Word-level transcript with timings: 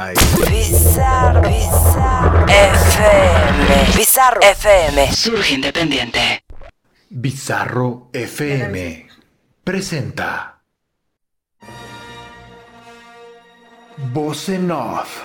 ahí. 0.00 0.14
Bizarro, 0.50 1.42
Bizarro 1.42 2.46
FM. 2.46 3.96
Bizarro 3.96 4.40
FM. 4.40 5.12
Surge 5.12 5.54
independiente. 5.54 6.44
Bizarro 7.08 8.08
FM 8.12 9.08
presenta 9.64 10.62
Voz 14.12 14.48
en 14.48 14.70
Off. 14.70 15.22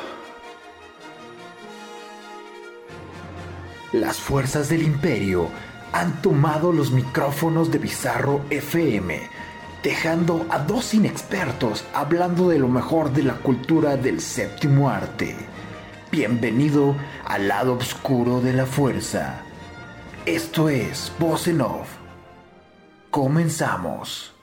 Las 3.93 4.17
fuerzas 4.17 4.67
del 4.67 4.83
imperio 4.83 5.49
han 5.93 6.21
tomado 6.21 6.73
los 6.73 6.91
micrófonos 6.91 7.71
de 7.71 7.77
Bizarro 7.77 8.41
FM, 8.49 9.21
dejando 9.85 10.47
a 10.49 10.57
dos 10.57 10.95
inexpertos 10.95 11.85
hablando 11.93 12.49
de 12.49 12.57
lo 12.57 12.67
mejor 12.67 13.13
de 13.13 13.21
la 13.21 13.35
cultura 13.35 13.95
del 13.95 14.19
séptimo 14.19 14.89
arte. 14.89 15.35
Bienvenido 16.11 16.95
al 17.23 17.47
lado 17.47 17.75
oscuro 17.75 18.41
de 18.41 18.53
la 18.53 18.65
fuerza. 18.65 19.43
Esto 20.25 20.69
es 20.69 21.13
Voz 21.19 21.47
Off. 21.47 21.87
Comenzamos. 23.11 24.34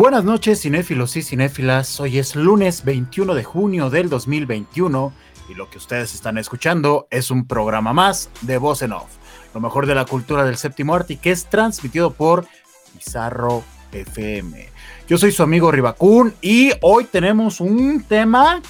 Buenas 0.00 0.24
noches, 0.24 0.62
cinéfilos 0.62 1.14
y 1.16 1.22
cinéfilas. 1.22 2.00
Hoy 2.00 2.16
es 2.16 2.34
lunes 2.34 2.86
21 2.86 3.34
de 3.34 3.44
junio 3.44 3.90
del 3.90 4.08
2021 4.08 5.12
y 5.50 5.54
lo 5.54 5.68
que 5.68 5.76
ustedes 5.76 6.14
están 6.14 6.38
escuchando 6.38 7.06
es 7.10 7.30
un 7.30 7.46
programa 7.46 7.92
más 7.92 8.30
de 8.40 8.56
Voz 8.56 8.80
en 8.80 8.92
Off, 8.92 9.10
lo 9.52 9.60
mejor 9.60 9.84
de 9.84 9.94
la 9.94 10.06
cultura 10.06 10.42
del 10.46 10.56
séptimo 10.56 10.94
arte 10.94 11.12
y 11.12 11.16
que 11.18 11.32
es 11.32 11.44
transmitido 11.50 12.14
por 12.14 12.46
Bizarro 12.94 13.62
FM. 13.92 14.70
Yo 15.06 15.18
soy 15.18 15.32
su 15.32 15.42
amigo 15.42 15.70
Ribacún 15.70 16.32
y 16.40 16.72
hoy 16.80 17.04
tenemos 17.04 17.60
un 17.60 18.02
tema 18.02 18.62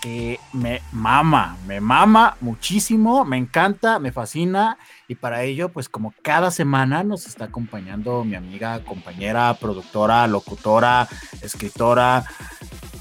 que 0.00 0.40
me 0.52 0.82
mama, 0.92 1.56
me 1.66 1.80
mama 1.80 2.36
muchísimo, 2.40 3.24
me 3.24 3.36
encanta, 3.36 3.98
me 3.98 4.12
fascina 4.12 4.78
y 5.08 5.14
para 5.14 5.42
ello, 5.42 5.68
pues 5.68 5.88
como 5.88 6.14
cada 6.22 6.50
semana 6.50 7.02
nos 7.04 7.26
está 7.26 7.46
acompañando 7.46 8.24
mi 8.24 8.34
amiga, 8.34 8.82
compañera, 8.84 9.54
productora, 9.54 10.26
locutora, 10.26 11.08
escritora, 11.42 12.24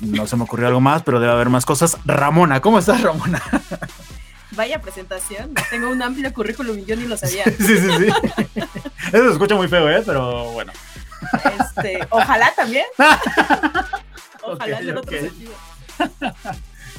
no 0.01 0.27
se 0.27 0.35
me 0.35 0.43
ocurrió 0.43 0.67
algo 0.67 0.81
más, 0.81 1.03
pero 1.03 1.19
debe 1.19 1.31
haber 1.31 1.49
más 1.49 1.65
cosas. 1.65 1.97
Ramona, 2.05 2.61
¿cómo 2.61 2.79
estás, 2.79 3.01
Ramona? 3.01 3.41
Vaya 4.51 4.81
presentación, 4.81 5.53
tengo 5.69 5.89
un 5.89 6.01
amplio 6.01 6.33
currículum 6.33 6.79
y 6.79 6.85
yo 6.85 6.95
ni 6.95 7.05
lo 7.05 7.15
sabía. 7.15 7.45
sí, 7.45 7.53
sí, 7.57 7.77
sí. 7.77 8.07
Eso 9.13 9.25
se 9.25 9.31
escucha 9.31 9.55
muy 9.55 9.67
feo, 9.67 9.89
¿eh? 9.89 10.01
Pero 10.05 10.51
bueno. 10.51 10.73
Este, 11.59 11.99
ojalá 12.09 12.53
también. 12.55 12.85
Ojalá 14.41 14.77
Ok, 14.77 14.83
en 14.83 14.97
otro 14.97 15.19
sentido. 15.19 15.51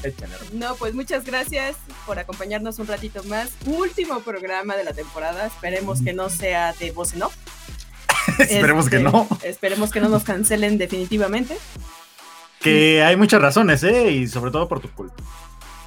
Échale. 0.02 0.34
No, 0.52 0.74
pues 0.76 0.94
muchas 0.94 1.24
gracias 1.24 1.76
por 2.06 2.18
acompañarnos 2.18 2.78
un 2.78 2.86
ratito 2.86 3.22
más. 3.24 3.50
Último 3.66 4.20
programa 4.20 4.76
de 4.76 4.84
la 4.84 4.92
temporada. 4.92 5.46
Esperemos 5.46 6.02
que 6.02 6.12
no 6.12 6.28
sea 6.30 6.72
de 6.74 6.90
voz 6.92 7.12
en 7.14 7.22
off. 7.24 7.34
Esperemos 8.38 8.88
que 8.88 8.96
Este, 8.96 9.10
no. 9.10 9.28
Esperemos 9.42 9.90
que 9.90 10.00
no 10.00 10.08
nos 10.08 10.24
cancelen 10.24 10.78
definitivamente. 10.78 11.56
Que 12.60 13.02
hay 13.02 13.16
muchas 13.16 13.40
razones, 13.40 13.82
¿eh? 13.82 14.10
Y 14.10 14.28
sobre 14.28 14.50
todo 14.50 14.68
por 14.68 14.80
tu 14.80 14.90
culpa. 14.90 15.22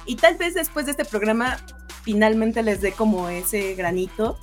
Y 0.06 0.16
tal 0.16 0.36
vez 0.36 0.54
después 0.54 0.86
de 0.86 0.92
este 0.92 1.04
programa 1.04 1.58
finalmente 2.02 2.62
les 2.62 2.80
dé 2.80 2.92
como 2.92 3.28
ese 3.28 3.74
granito 3.74 4.38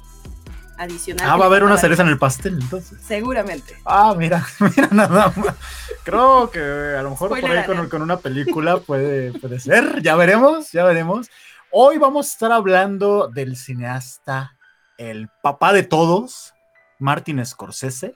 adicional. 0.81 1.29
Ah, 1.29 1.37
va 1.37 1.45
a 1.45 1.47
haber 1.47 1.63
una 1.63 1.77
cereza 1.77 2.01
en 2.03 2.09
el 2.09 2.17
pastel, 2.17 2.59
entonces. 2.61 2.99
Seguramente. 3.01 3.75
Ah, 3.85 4.15
mira, 4.17 4.45
mira 4.59 4.89
nada 4.91 5.31
más. 5.35 5.55
Creo 6.03 6.49
que 6.49 6.59
a 6.59 7.01
lo 7.03 7.11
mejor 7.11 7.29
por 7.29 7.37
Spoiler 7.37 7.59
ahí 7.59 7.65
con, 7.65 7.89
con 7.89 8.01
una 8.01 8.17
película 8.17 8.77
puede, 8.77 9.37
puede 9.39 9.59
ser. 9.59 10.01
Ya 10.01 10.15
veremos, 10.15 10.71
ya 10.71 10.83
veremos. 10.83 11.29
Hoy 11.71 11.97
vamos 11.97 12.27
a 12.27 12.31
estar 12.31 12.51
hablando 12.51 13.27
del 13.27 13.55
cineasta, 13.55 14.57
el 14.97 15.29
papá 15.41 15.71
de 15.71 15.83
todos, 15.83 16.53
Martin 16.99 17.45
Scorsese. 17.45 18.15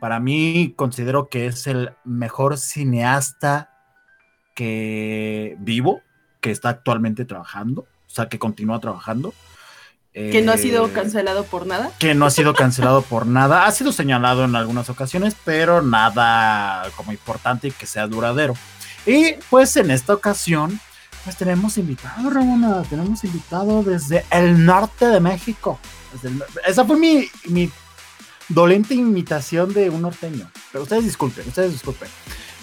Para 0.00 0.20
mí 0.20 0.74
considero 0.76 1.28
que 1.28 1.46
es 1.46 1.66
el 1.66 1.94
mejor 2.04 2.58
cineasta 2.58 3.70
que 4.54 5.56
vivo, 5.58 6.02
que 6.40 6.50
está 6.50 6.68
actualmente 6.68 7.24
trabajando, 7.24 7.82
o 7.82 8.10
sea, 8.10 8.28
que 8.28 8.38
continúa 8.38 8.78
trabajando. 8.78 9.32
Que 10.14 10.42
no 10.42 10.52
ha 10.52 10.56
sido 10.56 10.86
Eh, 10.86 10.92
cancelado 10.92 11.44
por 11.44 11.66
nada. 11.66 11.90
que 11.98 12.14
no 12.14 12.24
ha 12.26 12.30
sido 12.30 12.54
cancelado 12.54 13.02
por 13.02 13.26
nada. 13.26 13.66
Ha 13.66 13.72
sido 13.72 13.90
señalado 13.90 14.44
en 14.44 14.54
algunas 14.54 14.88
ocasiones, 14.88 15.34
pero 15.44 15.82
nada 15.82 16.88
como 16.96 17.10
importante 17.12 17.68
y 17.68 17.70
que 17.72 17.86
sea 17.86 18.06
duradero. 18.06 18.54
Y 19.06 19.32
pues 19.50 19.76
en 19.76 19.90
esta 19.90 20.14
ocasión, 20.14 20.78
pues 21.24 21.36
tenemos 21.36 21.76
invitado, 21.78 22.30
Ramona, 22.30 22.82
tenemos 22.88 23.24
invitado 23.24 23.82
desde 23.82 24.24
el 24.30 24.64
norte 24.64 25.06
de 25.08 25.18
México. 25.20 25.80
El 26.22 26.42
esa 26.64 26.84
fue 26.84 26.96
mi, 26.96 27.28
mi 27.46 27.68
dolente 28.48 28.94
imitación 28.94 29.74
de 29.74 29.90
un 29.90 30.02
norteño. 30.02 30.48
Pero 30.70 30.84
ustedes 30.84 31.04
disculpen, 31.04 31.48
ustedes 31.48 31.72
disculpen. 31.72 32.08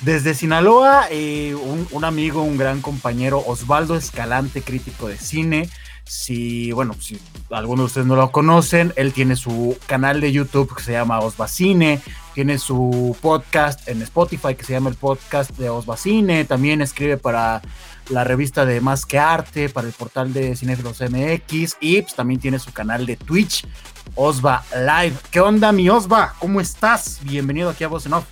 Desde 0.02 0.34
Sinaloa, 0.34 1.08
eh, 1.12 1.54
un, 1.54 1.86
un 1.92 2.06
amigo, 2.06 2.42
un 2.44 2.58
gran 2.58 2.82
compañero, 2.82 3.44
Osvaldo 3.46 3.96
Escalante, 3.98 4.62
crítico 4.62 5.08
de 5.10 5.18
cine. 5.18 5.70
Si, 6.06 6.72
bueno, 6.72 6.96
si 7.00 7.20
algunos 7.52 7.84
de 7.84 7.86
ustedes 7.86 8.08
no 8.08 8.16
lo 8.16 8.32
conocen, 8.32 8.94
él 8.96 9.14
tiene 9.14 9.36
su 9.36 9.78
canal 9.86 10.20
de 10.20 10.32
YouTube 10.32 10.76
que 10.76 10.84
se 10.84 10.92
llama 10.92 11.20
Osvacine, 11.20 12.02
tiene 12.34 12.58
su 12.58 13.16
podcast 13.22 13.88
en 13.88 14.02
Spotify 14.02 14.56
que 14.56 14.66
se 14.66 14.74
llama 14.74 14.90
el 14.90 14.96
podcast 14.96 15.52
de 15.58 15.70
Osvacine, 15.70 16.46
también 16.46 16.82
escribe 16.82 17.18
para 17.18 17.62
la 18.10 18.24
revista 18.24 18.66
de 18.66 18.82
Más 18.82 19.06
que 19.06 19.20
Arte, 19.20 19.70
para 19.70 19.88
el 19.88 19.94
portal 19.94 20.34
de 20.34 20.56
Cinefilos 20.56 21.02
MX 21.02 21.78
y 21.80 22.02
pues, 22.02 22.16
también 22.16 22.40
tiene 22.40 22.60
su 22.60 22.74
canal 22.74 23.06
de 23.06 23.16
Twitch, 23.16 23.66
Osva 24.16 24.64
Live. 24.74 25.16
¿Qué 25.30 25.40
onda, 25.40 25.72
mi 25.72 25.90
Osva? 25.90 26.34
¿Cómo 26.40 26.60
estás? 26.60 27.20
Bienvenido 27.24 27.70
aquí 27.70 27.84
a 27.84 27.88
Voz 27.88 28.06
en 28.06 28.14
Off. 28.14 28.26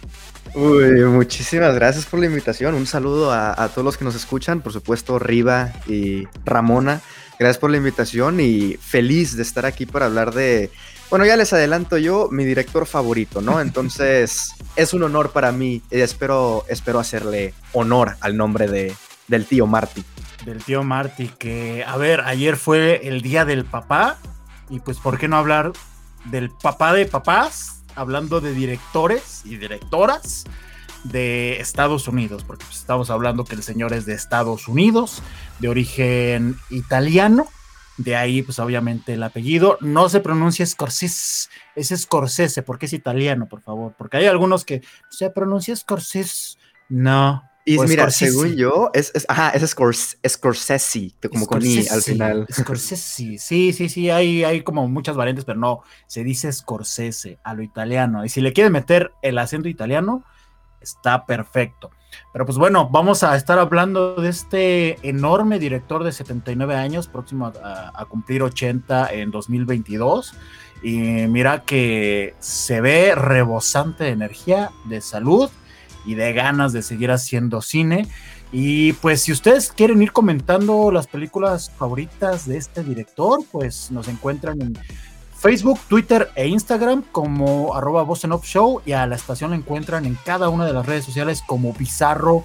Uy, 0.55 1.03
muchísimas 1.05 1.75
gracias 1.75 2.05
por 2.05 2.19
la 2.19 2.25
invitación. 2.25 2.73
Un 2.73 2.87
saludo 2.87 3.31
a 3.31 3.69
todos 3.69 3.85
los 3.85 3.97
que 3.97 4.03
nos 4.03 4.15
escuchan, 4.15 4.61
por 4.61 4.73
supuesto, 4.73 5.19
Riva 5.19 5.71
y 5.87 6.27
Ramona. 6.43 7.01
Gracias 7.39 7.57
por 7.57 7.71
la 7.71 7.77
invitación 7.77 8.41
y 8.41 8.75
feliz 8.75 9.37
de 9.37 9.43
estar 9.43 9.65
aquí 9.65 9.85
para 9.85 10.07
hablar 10.07 10.33
de, 10.33 10.71
bueno, 11.09 11.25
ya 11.25 11.37
les 11.37 11.53
adelanto 11.53 11.97
yo, 11.97 12.27
mi 12.29 12.43
director 12.43 12.85
favorito, 12.85 13.39
¿no? 13.39 13.61
Entonces, 13.61 14.51
es 14.75 14.93
un 14.93 15.03
honor 15.03 15.31
para 15.31 15.53
mí 15.53 15.81
y 15.89 16.01
espero, 16.01 16.65
espero 16.67 16.99
hacerle 16.99 17.53
honor 17.71 18.17
al 18.19 18.35
nombre 18.35 18.67
de, 18.67 18.93
del 19.29 19.45
tío 19.45 19.67
Marty. 19.67 20.03
del 20.43 20.61
tío 20.61 20.83
Marty, 20.83 21.29
que, 21.29 21.85
a 21.87 21.95
ver, 21.95 22.19
ayer 22.21 22.57
fue 22.57 23.07
el 23.07 23.21
día 23.21 23.45
del 23.45 23.63
papá, 23.63 24.17
y 24.69 24.81
pues, 24.81 24.97
¿por 24.97 25.17
qué 25.17 25.29
no 25.29 25.37
hablar 25.37 25.71
del 26.25 26.49
papá 26.49 26.93
de 26.93 27.05
papás? 27.05 27.83
Hablando 27.95 28.41
de 28.41 28.53
directores 28.53 29.43
y 29.45 29.55
directoras 29.55 30.43
de 31.03 31.59
Estados 31.59 32.07
Unidos, 32.07 32.43
porque 32.43 32.65
pues, 32.65 32.77
estamos 32.77 33.09
hablando 33.09 33.45
que 33.45 33.55
el 33.55 33.63
señor 33.63 33.93
es 33.93 34.05
de 34.05 34.13
Estados 34.13 34.67
Unidos, 34.67 35.21
de 35.59 35.69
origen 35.69 36.57
italiano, 36.69 37.47
de 37.97 38.15
ahí, 38.15 38.41
pues 38.41 38.59
obviamente 38.59 39.13
el 39.13 39.23
apellido, 39.23 39.77
no 39.81 40.07
se 40.09 40.19
pronuncia 40.21 40.65
Scorsese, 40.65 41.49
es 41.75 41.89
Scorsese, 41.89 42.63
porque 42.63 42.85
es 42.85 42.93
italiano, 42.93 43.47
por 43.47 43.61
favor, 43.61 43.93
porque 43.97 44.17
hay 44.17 44.25
algunos 44.27 44.63
que 44.65 44.81
se 45.09 45.29
pronuncia 45.29 45.75
Scorsese, 45.75 46.57
no. 46.87 47.43
Y 47.65 47.77
o 47.77 47.83
mira, 47.83 48.03
Scorsese. 48.03 48.31
según 48.31 48.55
yo, 48.55 48.89
es, 48.93 49.11
es- 49.13 49.25
ajá, 49.27 49.49
es 49.49 49.63
Scors- 49.75 50.17
Scorsese, 50.27 51.13
como 51.29 51.45
con 51.45 51.63
I 51.63 51.85
al 51.89 52.01
final. 52.01 52.47
Scorsese, 52.51 53.37
sí, 53.37 53.71
sí, 53.73 53.89
sí, 53.89 54.09
hay, 54.09 54.43
hay 54.43 54.61
como 54.63 54.87
muchas 54.87 55.15
variantes, 55.17 55.45
pero 55.45 55.59
no, 55.59 55.81
se 56.07 56.23
dice 56.23 56.51
Scorsese 56.51 57.37
a 57.43 57.53
lo 57.53 57.61
italiano. 57.61 58.23
Y 58.25 58.29
si 58.29 58.41
le 58.41 58.53
quieren 58.53 58.71
meter 58.73 59.11
el 59.21 59.37
acento 59.37 59.67
italiano, 59.67 60.23
está 60.81 61.25
perfecto. 61.25 61.91
Pero 62.31 62.45
pues 62.45 62.57
bueno, 62.57 62.89
vamos 62.89 63.23
a 63.23 63.35
estar 63.35 63.59
hablando 63.59 64.15
de 64.15 64.29
este 64.29 65.07
enorme 65.07 65.59
director 65.59 66.03
de 66.03 66.11
79 66.11 66.75
años, 66.75 67.07
próximo 67.07 67.51
a, 67.63 68.05
cumplir 68.05 68.43
80 68.43 69.13
en 69.13 69.31
2022. 69.31 70.33
Y 70.81 70.97
mira 70.97 71.63
que 71.63 72.35
se 72.39 72.81
ve 72.81 73.13
rebosante 73.15 74.05
de 74.05 74.11
energía, 74.11 74.71
de 74.85 75.01
salud 75.01 75.49
y 76.05 76.15
de 76.15 76.33
ganas 76.33 76.71
de 76.71 76.81
seguir 76.81 77.11
haciendo 77.11 77.61
cine. 77.61 78.07
Y 78.51 78.93
pues 78.93 79.21
si 79.21 79.31
ustedes 79.31 79.71
quieren 79.71 80.01
ir 80.01 80.11
comentando 80.11 80.91
las 80.91 81.07
películas 81.07 81.71
favoritas 81.77 82.47
de 82.47 82.57
este 82.57 82.83
director, 82.83 83.41
pues 83.51 83.91
nos 83.91 84.07
encuentran 84.07 84.59
en 84.61 84.77
Facebook, 85.39 85.79
Twitter 85.87 86.29
e 86.35 86.47
Instagram 86.47 87.03
como 87.13 87.73
arroba 87.73 88.03
Voz 88.03 88.25
en 88.25 88.33
y 88.85 88.91
a 88.91 89.07
la 89.07 89.15
estación 89.15 89.51
la 89.51 89.55
encuentran 89.55 90.05
en 90.05 90.15
cada 90.25 90.49
una 90.49 90.65
de 90.65 90.73
las 90.73 90.85
redes 90.85 91.05
sociales 91.05 91.41
como 91.47 91.73
Bizarro 91.73 92.43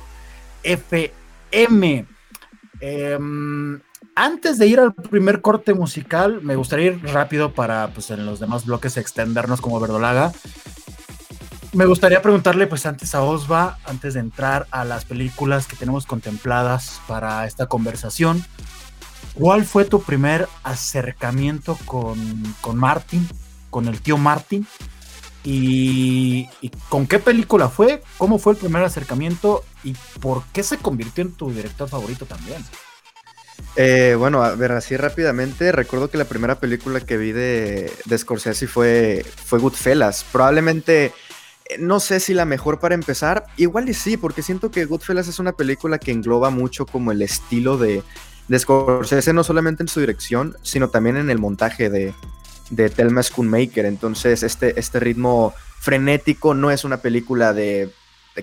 FM. 0.63 2.07
Em, 2.81 3.81
antes 4.15 4.59
de 4.59 4.67
ir 4.69 4.79
al 4.79 4.95
primer 4.95 5.41
corte 5.41 5.75
musical, 5.75 6.41
me 6.43 6.55
gustaría 6.55 6.93
ir 6.93 7.03
rápido 7.03 7.53
para 7.53 7.89
pues, 7.89 8.11
en 8.11 8.27
los 8.27 8.39
demás 8.39 8.65
bloques 8.65 8.97
extendernos 8.97 9.61
como 9.61 9.81
verdolaga. 9.81 10.33
Me 11.73 11.87
gustaría 11.87 12.23
preguntarle 12.23 12.69
pues 12.69 12.87
antes 12.87 13.17
a 13.17 13.23
Osva, 13.23 13.79
antes 13.87 14.15
de 14.15 14.21
entrar 14.21 14.69
a 14.71 14.85
las 14.85 15.05
películas 15.05 15.67
que 15.67 15.75
tenemos 15.75 16.07
contempladas 16.07 17.01
para 17.09 17.45
esta 17.47 17.67
conversación, 17.67 18.45
¿cuál 19.35 19.65
fue 19.65 19.85
tu 19.85 20.03
primer 20.03 20.49
acercamiento 20.63 21.79
con, 21.85 22.19
con 22.61 22.77
Martin, 22.77 23.29
con 23.71 23.89
el 23.89 24.01
tío 24.01 24.17
Martin? 24.17 24.67
Y, 25.43 26.49
y, 26.63 26.71
con 26.89 27.07
qué 27.07 27.19
película 27.19 27.69
fue? 27.69 28.03
¿Cómo 28.17 28.39
fue 28.39 28.55
el 28.55 28.59
primer 28.59 28.83
acercamiento? 28.83 29.63
¿Y 29.83 29.95
por 30.21 30.43
qué 30.55 30.63
se 30.63 30.79
convirtió 30.79 31.23
en 31.23 31.33
tu 31.33 31.51
director 31.51 31.87
favorito 31.87 32.25
también? 32.25 32.65
Eh, 33.77 34.15
bueno, 34.19 34.43
a 34.43 34.55
ver, 34.55 34.73
así 34.73 34.97
rápidamente, 34.97 35.73
recuerdo 35.73 36.09
que 36.09 36.17
la 36.17 36.25
primera 36.25 36.61
película 36.61 37.01
que 37.01 37.17
vi 37.17 37.33
de, 37.33 37.93
de 38.05 38.19
Scorsese 38.19 38.67
fue, 38.67 39.27
fue 39.45 39.59
Goodfellas. 39.59 40.25
Probablemente, 40.33 41.13
eh, 41.67 41.79
no 41.79 42.01
sé 42.01 42.21
si 42.21 42.35
la 42.35 42.45
mejor 42.45 42.79
para 42.79 42.95
empezar, 42.95 43.45
igual 43.57 43.89
y 43.89 43.95
sí, 43.95 44.17
porque 44.17 44.43
siento 44.43 44.71
que 44.71 44.85
Goodfellas 44.85 45.29
es 45.29 45.41
una 45.41 45.53
película 45.53 45.99
que 45.99 46.13
engloba 46.13 46.51
mucho 46.51 46.87
como 46.87 47.13
el 47.13 47.21
estilo 47.21 47.77
de, 47.77 48.03
de 48.49 48.59
Scorsese, 48.59 49.33
no 49.33 49.45
solamente 49.45 49.83
en 49.83 49.89
su 49.89 50.01
dirección, 50.01 50.57
sino 50.63 50.89
también 50.89 51.17
en 51.17 51.31
el 51.31 51.39
montaje 51.39 51.91
de, 51.91 52.15
de 52.71 52.91
Thelma 52.91 53.23
Schoonmaker. 53.23 53.87
Entonces, 53.87 54.43
este, 54.43 54.79
este 54.79 55.01
ritmo 55.01 55.55
frenético 55.81 56.55
no 56.55 56.71
es 56.71 56.85
una 56.85 56.99
película 56.99 57.53
de, 57.53 57.91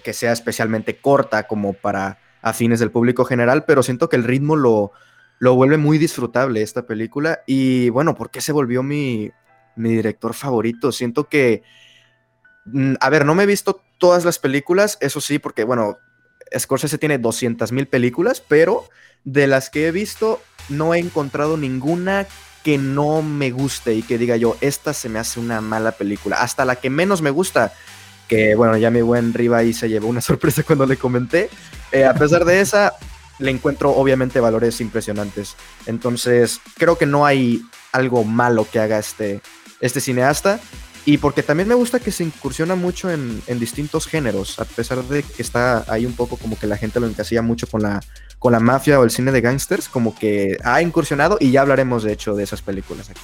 que 0.03 0.13
sea 0.13 0.31
especialmente 0.31 0.97
corta 0.97 1.47
como 1.47 1.73
para 1.73 2.19
a 2.43 2.53
fines 2.53 2.79
del 2.79 2.91
público 2.91 3.25
general, 3.25 3.65
pero 3.65 3.83
siento 3.83 4.09
que 4.09 4.15
el 4.15 4.23
ritmo 4.23 4.55
lo, 4.55 4.91
lo 5.37 5.53
vuelve 5.53 5.77
muy 5.77 5.99
disfrutable 5.99 6.63
esta 6.63 6.87
película. 6.87 7.41
Y 7.45 7.89
bueno, 7.89 8.15
¿por 8.15 8.31
qué 8.31 8.41
se 8.41 8.51
volvió 8.51 8.81
mi, 8.81 9.31
mi 9.75 9.89
director 9.89 10.33
favorito? 10.33 10.91
Siento 10.91 11.29
que, 11.29 11.61
mm, 12.65 12.93
a 12.99 13.09
ver, 13.11 13.25
no 13.25 13.35
me 13.35 13.43
he 13.43 13.47
visto 13.47 13.81
todas 13.99 14.25
las 14.25 14.39
películas, 14.39 14.97
eso 15.01 15.21
sí, 15.21 15.37
porque 15.37 15.63
bueno, 15.63 15.97
Scorsese 16.57 16.97
tiene 16.97 17.19
200 17.19 17.71
mil 17.71 17.87
películas, 17.87 18.43
pero 18.45 18.85
de 19.23 19.47
las 19.47 19.69
que 19.69 19.87
he 19.87 19.91
visto 19.91 20.41
no 20.69 20.93
he 20.93 20.99
encontrado 20.99 21.57
ninguna 21.57 22.27
que 22.63 22.77
no 22.77 23.21
me 23.21 23.51
guste 23.51 23.95
y 23.95 24.03
que 24.03 24.17
diga 24.17 24.37
yo, 24.37 24.55
esta 24.61 24.93
se 24.93 25.09
me 25.09 25.19
hace 25.19 25.39
una 25.39 25.61
mala 25.61 25.93
película. 25.93 26.37
Hasta 26.37 26.65
la 26.65 26.75
que 26.75 26.89
menos 26.89 27.21
me 27.21 27.31
gusta, 27.31 27.73
que 28.27 28.55
bueno, 28.55 28.77
ya 28.77 28.91
mi 28.91 29.01
buen 29.01 29.33
Riva 29.33 29.57
ahí 29.57 29.73
se 29.73 29.89
llevó 29.89 30.07
una 30.07 30.21
sorpresa 30.21 30.63
cuando 30.63 30.85
le 30.85 30.97
comenté. 30.97 31.49
Eh, 31.91 32.05
a 32.05 32.13
pesar 32.13 32.45
de 32.45 32.61
esa, 32.61 32.93
le 33.39 33.51
encuentro 33.51 33.91
obviamente 33.91 34.39
valores 34.39 34.79
impresionantes. 34.79 35.55
Entonces, 35.87 36.61
creo 36.77 36.97
que 36.97 37.05
no 37.05 37.25
hay 37.25 37.61
algo 37.91 38.23
malo 38.23 38.67
que 38.71 38.79
haga 38.79 38.99
este, 38.99 39.41
este 39.79 39.99
cineasta. 39.99 40.59
Y 41.05 41.17
porque 41.17 41.41
también 41.41 41.67
me 41.67 41.75
gusta 41.75 41.99
que 41.99 42.11
se 42.11 42.23
incursiona 42.23 42.75
mucho 42.75 43.09
en, 43.09 43.41
distintos 43.59 44.05
géneros, 44.05 44.59
a 44.59 44.65
pesar 44.65 45.03
de 45.03 45.23
que 45.23 45.41
está 45.41 45.83
ahí 45.87 46.05
un 46.05 46.13
poco 46.13 46.37
como 46.37 46.57
que 46.57 46.67
la 46.67 46.77
gente 46.77 46.99
lo 46.99 47.07
encasilla 47.07 47.41
mucho 47.41 47.67
con 47.67 47.81
la, 47.81 48.01
con 48.37 48.51
la 48.51 48.59
mafia 48.59 48.99
o 48.99 49.03
el 49.03 49.11
cine 49.11 49.31
de 49.31 49.41
gangsters, 49.41 49.89
como 49.89 50.15
que 50.15 50.57
ha 50.63 50.81
incursionado 50.81 51.37
y 51.39 51.51
ya 51.51 51.61
hablaremos 51.61 52.03
de 52.03 52.13
hecho 52.13 52.35
de 52.35 52.43
esas 52.43 52.61
películas 52.61 53.09
aquí. 53.09 53.21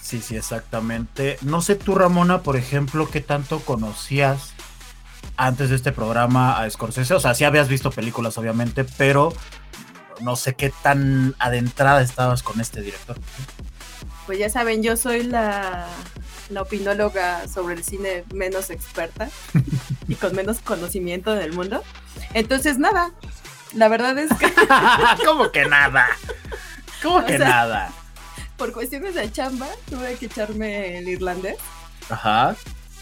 Sí, 0.00 0.20
sí, 0.20 0.36
exactamente. 0.36 1.38
No 1.42 1.62
sé 1.62 1.76
tú, 1.76 1.94
Ramona, 1.94 2.42
por 2.42 2.56
ejemplo, 2.56 3.08
qué 3.08 3.20
tanto 3.20 3.60
conocías 3.60 4.54
antes 5.36 5.70
de 5.70 5.76
este 5.76 5.92
programa 5.92 6.60
a 6.60 6.68
Scorsese. 6.68 7.14
O 7.14 7.20
sea, 7.20 7.34
sí 7.34 7.44
habías 7.44 7.68
visto 7.68 7.92
películas, 7.92 8.36
obviamente, 8.36 8.84
pero 8.84 9.32
no 10.20 10.34
sé 10.36 10.54
qué 10.54 10.72
tan 10.82 11.34
adentrada 11.38 12.02
estabas 12.02 12.42
con 12.42 12.60
este 12.60 12.80
director. 12.80 13.16
Pues 14.30 14.38
ya 14.38 14.48
saben, 14.48 14.80
yo 14.80 14.96
soy 14.96 15.24
la, 15.24 15.88
la 16.50 16.62
opinóloga 16.62 17.48
sobre 17.48 17.74
el 17.74 17.82
cine 17.82 18.22
menos 18.32 18.70
experta 18.70 19.28
y 20.06 20.14
con 20.14 20.36
menos 20.36 20.60
conocimiento 20.60 21.34
del 21.34 21.52
mundo. 21.52 21.82
Entonces, 22.32 22.78
nada, 22.78 23.10
la 23.74 23.88
verdad 23.88 24.16
es 24.18 24.30
que... 24.38 24.46
¿Cómo 25.26 25.50
que 25.50 25.64
nada? 25.64 26.06
¿Cómo 27.02 27.16
o 27.16 27.26
que 27.26 27.38
sea, 27.38 27.48
nada? 27.48 27.92
Por 28.56 28.72
cuestiones 28.72 29.16
de 29.16 29.32
chamba, 29.32 29.66
tuve 29.88 30.14
que 30.14 30.26
echarme 30.26 30.98
el 30.98 31.08
irlandés. 31.08 31.56
Ajá. 32.08 32.54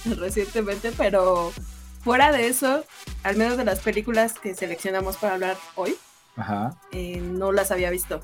Recientemente, 0.07 0.93
pero 0.97 1.53
fuera 2.03 2.33
de 2.33 2.49
eso, 2.49 2.87
al 3.23 3.37
menos 3.37 3.59
de 3.59 3.67
las 3.67 3.81
películas 3.81 4.33
que 4.39 4.55
seleccionamos 4.55 5.19
para 5.19 5.35
hablar 5.35 5.59
hoy, 5.75 5.95
Ajá. 6.37 6.75
Eh, 6.93 7.21
no 7.21 7.53
las 7.53 7.71
había 7.71 7.91
visto. 7.91 8.23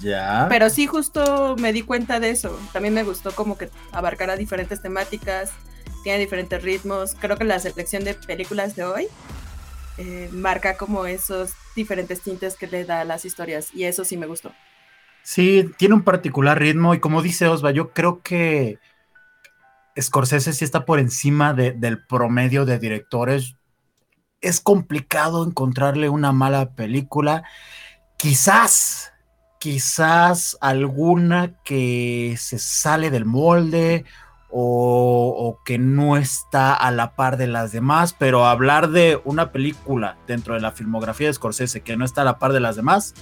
Ya. 0.00 0.46
Pero 0.48 0.70
sí, 0.70 0.86
justo 0.86 1.56
me 1.58 1.72
di 1.72 1.82
cuenta 1.82 2.20
de 2.20 2.30
eso. 2.30 2.58
También 2.72 2.94
me 2.94 3.02
gustó 3.02 3.34
como 3.34 3.56
que 3.56 3.70
abarcara 3.92 4.36
diferentes 4.36 4.80
temáticas, 4.82 5.50
tiene 6.02 6.18
diferentes 6.18 6.62
ritmos. 6.62 7.14
Creo 7.18 7.36
que 7.36 7.44
la 7.44 7.58
selección 7.58 8.04
de 8.04 8.14
películas 8.14 8.76
de 8.76 8.84
hoy 8.84 9.08
eh, 9.98 10.28
marca 10.32 10.76
como 10.76 11.06
esos 11.06 11.52
diferentes 11.74 12.20
tintes 12.20 12.56
que 12.56 12.66
le 12.66 12.84
da 12.84 13.00
a 13.00 13.04
las 13.04 13.24
historias 13.24 13.74
y 13.74 13.84
eso 13.84 14.04
sí 14.04 14.16
me 14.16 14.26
gustó. 14.26 14.52
Sí, 15.22 15.70
tiene 15.78 15.94
un 15.94 16.02
particular 16.02 16.58
ritmo 16.58 16.94
y 16.94 17.00
como 17.00 17.22
dice 17.22 17.48
Osva, 17.48 17.70
yo 17.72 17.90
creo 17.90 18.22
que 18.22 18.78
Scorsese 20.00 20.52
sí 20.52 20.64
está 20.64 20.84
por 20.84 20.98
encima 21.00 21.54
de, 21.54 21.72
del 21.72 22.04
promedio 22.04 22.64
de 22.66 22.78
directores. 22.78 23.56
Es 24.40 24.60
complicado 24.60 25.44
encontrarle 25.44 26.08
una 26.08 26.32
mala 26.32 26.74
película. 26.74 27.44
Quizás, 28.18 29.12
quizás 29.66 30.56
alguna 30.60 31.54
que 31.64 32.36
se 32.38 32.56
sale 32.60 33.10
del 33.10 33.24
molde 33.24 34.04
o, 34.48 35.58
que 35.64 35.76
no 35.76 36.16
está 36.16 36.72
a 36.72 36.92
la 36.92 37.16
par 37.16 37.36
de 37.36 37.48
las 37.48 37.72
demás, 37.72 38.14
pero 38.16 38.46
hablar 38.46 38.90
de 38.90 39.20
una 39.24 39.50
película 39.50 40.18
dentro 40.28 40.54
de 40.54 40.60
la 40.60 40.70
filmografía 40.70 41.26
de 41.26 41.34
Scorsese 41.34 41.80
que 41.80 41.96
no 41.96 42.04
está 42.04 42.20
a 42.20 42.24
la 42.24 42.38
par 42.38 42.52
de 42.52 42.60
las 42.60 42.76
demás, 42.76 43.14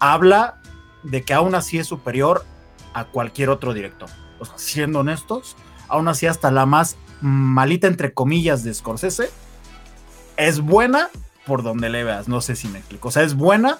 habla 0.00 0.60
de 1.04 1.22
que 1.22 1.34
aún 1.34 1.54
así 1.54 1.78
es 1.78 1.86
superior 1.86 2.44
a 2.92 3.04
cualquier 3.04 3.48
otro 3.48 3.72
director. 3.72 4.10
O 4.40 4.44
sea, 4.44 4.58
siendo 4.58 4.98
honestos, 4.98 5.56
aún 5.86 6.08
así 6.08 6.26
hasta 6.26 6.50
la 6.50 6.66
más 6.66 6.96
malita 7.20 7.86
entre 7.86 8.12
comillas 8.12 8.64
de 8.64 8.74
Scorsese 8.74 9.30
es 10.36 10.58
buena 10.58 11.10
por 11.46 11.62
donde 11.62 11.90
le 11.90 12.02
veas, 12.02 12.26
no 12.26 12.40
sé 12.40 12.56
si 12.56 12.66
me 12.66 12.80
explico, 12.80 13.06
o 13.06 13.12
sea, 13.12 13.22
es 13.22 13.34
buena 13.34 13.78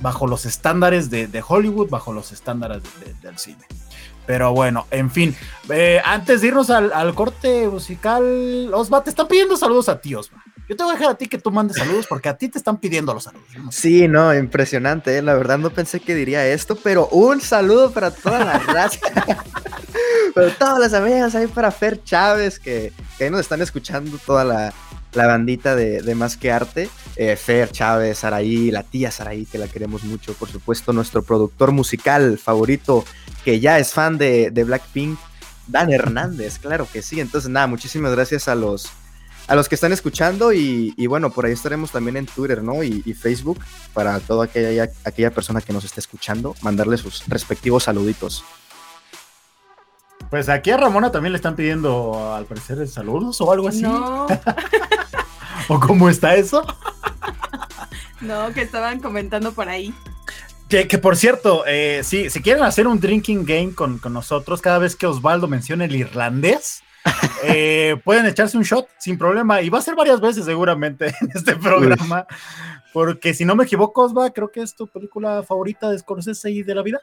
bajo 0.00 0.26
los 0.26 0.46
estándares 0.46 1.10
de, 1.10 1.26
de 1.26 1.44
Hollywood, 1.46 1.88
bajo 1.90 2.12
los 2.12 2.32
estándares 2.32 2.82
de, 2.82 3.12
de, 3.12 3.14
del 3.20 3.38
cine. 3.38 3.64
Pero 4.26 4.52
bueno, 4.52 4.86
en 4.90 5.10
fin, 5.10 5.34
eh, 5.68 6.00
antes 6.04 6.40
de 6.40 6.48
irnos 6.48 6.70
al, 6.70 6.92
al, 6.92 7.14
corte 7.14 7.68
musical, 7.68 8.70
Osva, 8.72 9.02
te 9.02 9.10
están 9.10 9.26
pidiendo 9.26 9.56
saludos 9.56 9.88
a 9.88 10.00
ti, 10.00 10.14
Osva. 10.14 10.42
Yo 10.68 10.76
te 10.76 10.84
voy 10.84 10.92
a 10.92 10.96
dejar 10.96 11.12
a 11.12 11.18
ti 11.18 11.26
que 11.26 11.38
tú 11.38 11.50
mandes 11.50 11.76
saludos 11.76 12.06
porque 12.06 12.28
a 12.28 12.36
ti 12.36 12.48
te 12.48 12.56
están 12.56 12.78
pidiendo 12.78 13.12
los 13.12 13.24
saludos. 13.24 13.48
¿no? 13.56 13.72
Sí, 13.72 14.06
no, 14.06 14.32
impresionante. 14.32 15.18
¿eh? 15.18 15.22
La 15.22 15.34
verdad 15.34 15.58
no 15.58 15.70
pensé 15.70 15.98
que 15.98 16.14
diría 16.14 16.46
esto, 16.46 16.76
pero 16.76 17.08
un 17.08 17.40
saludo 17.40 17.90
para 17.90 18.12
toda 18.12 18.44
la 18.44 18.58
raza. 18.58 19.00
para 20.34 20.54
todas 20.54 20.78
las 20.78 20.94
amigas 20.94 21.34
ahí 21.34 21.48
para 21.48 21.72
Fer 21.72 22.02
Chávez, 22.04 22.60
que, 22.60 22.92
que 23.18 23.24
ahí 23.24 23.30
nos 23.30 23.40
están 23.40 23.60
escuchando 23.60 24.16
toda 24.24 24.44
la, 24.44 24.72
la 25.12 25.26
bandita 25.26 25.76
de, 25.76 26.02
de, 26.02 26.14
Más 26.14 26.36
que 26.36 26.50
Arte. 26.50 26.88
Eh, 27.16 27.36
Fer 27.36 27.70
Chávez, 27.70 28.18
Saraí, 28.18 28.70
la 28.70 28.82
tía 28.82 29.10
Saraí, 29.10 29.46
que 29.46 29.58
la 29.58 29.68
queremos 29.68 30.04
mucho. 30.04 30.34
Por 30.34 30.50
supuesto, 30.50 30.92
nuestro 30.92 31.22
productor 31.22 31.72
musical 31.72 32.38
favorito, 32.38 33.04
que 33.44 33.60
ya 33.60 33.78
es 33.78 33.92
fan 33.92 34.18
de, 34.18 34.50
de 34.50 34.64
Blackpink, 34.64 35.18
Dan 35.66 35.92
Hernández, 35.92 36.58
claro 36.58 36.88
que 36.92 37.02
sí. 37.02 37.20
Entonces, 37.20 37.50
nada, 37.50 37.66
muchísimas 37.66 38.12
gracias 38.12 38.48
a 38.48 38.54
los 38.54 38.90
a 39.48 39.56
los 39.56 39.68
que 39.68 39.74
están 39.74 39.92
escuchando 39.92 40.52
y, 40.52 40.94
bueno, 41.08 41.30
por 41.30 41.44
ahí 41.46 41.52
estaremos 41.52 41.90
también 41.90 42.16
en 42.16 42.26
Twitter, 42.26 42.62
¿no? 42.62 42.82
Y, 42.84 43.02
y, 43.04 43.12
Facebook 43.12 43.58
para 43.92 44.20
toda 44.20 44.44
aquella, 44.44 44.88
aquella 45.04 45.30
persona 45.32 45.60
que 45.60 45.72
nos 45.72 45.84
esté 45.84 46.00
escuchando, 46.00 46.54
mandarle 46.62 46.96
sus 46.96 47.26
respectivos 47.28 47.84
saluditos. 47.84 48.44
Pues 50.32 50.48
aquí 50.48 50.70
a 50.70 50.78
Ramona 50.78 51.12
también 51.12 51.34
le 51.34 51.36
están 51.36 51.56
pidiendo, 51.56 52.32
al 52.34 52.46
parecer, 52.46 52.88
saludos 52.88 53.38
o 53.42 53.52
algo 53.52 53.68
así. 53.68 53.82
No. 53.82 54.26
¿O 55.68 55.78
cómo 55.78 56.08
está 56.08 56.36
eso? 56.36 56.64
no, 58.22 58.50
que 58.54 58.62
estaban 58.62 58.98
comentando 59.00 59.52
por 59.52 59.68
ahí. 59.68 59.92
Que, 60.70 60.88
que 60.88 60.96
por 60.96 61.18
cierto, 61.18 61.64
eh, 61.66 62.00
sí, 62.02 62.30
si 62.30 62.40
quieren 62.40 62.62
hacer 62.62 62.86
un 62.86 62.98
drinking 62.98 63.44
game 63.44 63.74
con, 63.74 63.98
con 63.98 64.14
nosotros, 64.14 64.62
cada 64.62 64.78
vez 64.78 64.96
que 64.96 65.06
Osvaldo 65.06 65.48
mencione 65.48 65.84
el 65.84 65.96
irlandés, 65.96 66.82
eh, 67.44 68.00
pueden 68.02 68.24
echarse 68.24 68.56
un 68.56 68.62
shot 68.62 68.88
sin 68.98 69.18
problema 69.18 69.60
y 69.60 69.68
va 69.68 69.80
a 69.80 69.82
ser 69.82 69.94
varias 69.94 70.22
veces 70.22 70.46
seguramente 70.46 71.08
en 71.20 71.30
este 71.34 71.56
programa, 71.56 72.26
porque 72.94 73.34
si 73.34 73.44
no 73.44 73.54
me 73.54 73.64
equivoco, 73.64 74.04
Osva, 74.04 74.30
creo 74.30 74.50
que 74.50 74.62
es 74.62 74.74
tu 74.74 74.86
película 74.86 75.42
favorita 75.42 75.90
de 75.90 75.98
Scorsese 75.98 76.50
y 76.50 76.62
de 76.62 76.74
la 76.74 76.82
vida. 76.82 77.00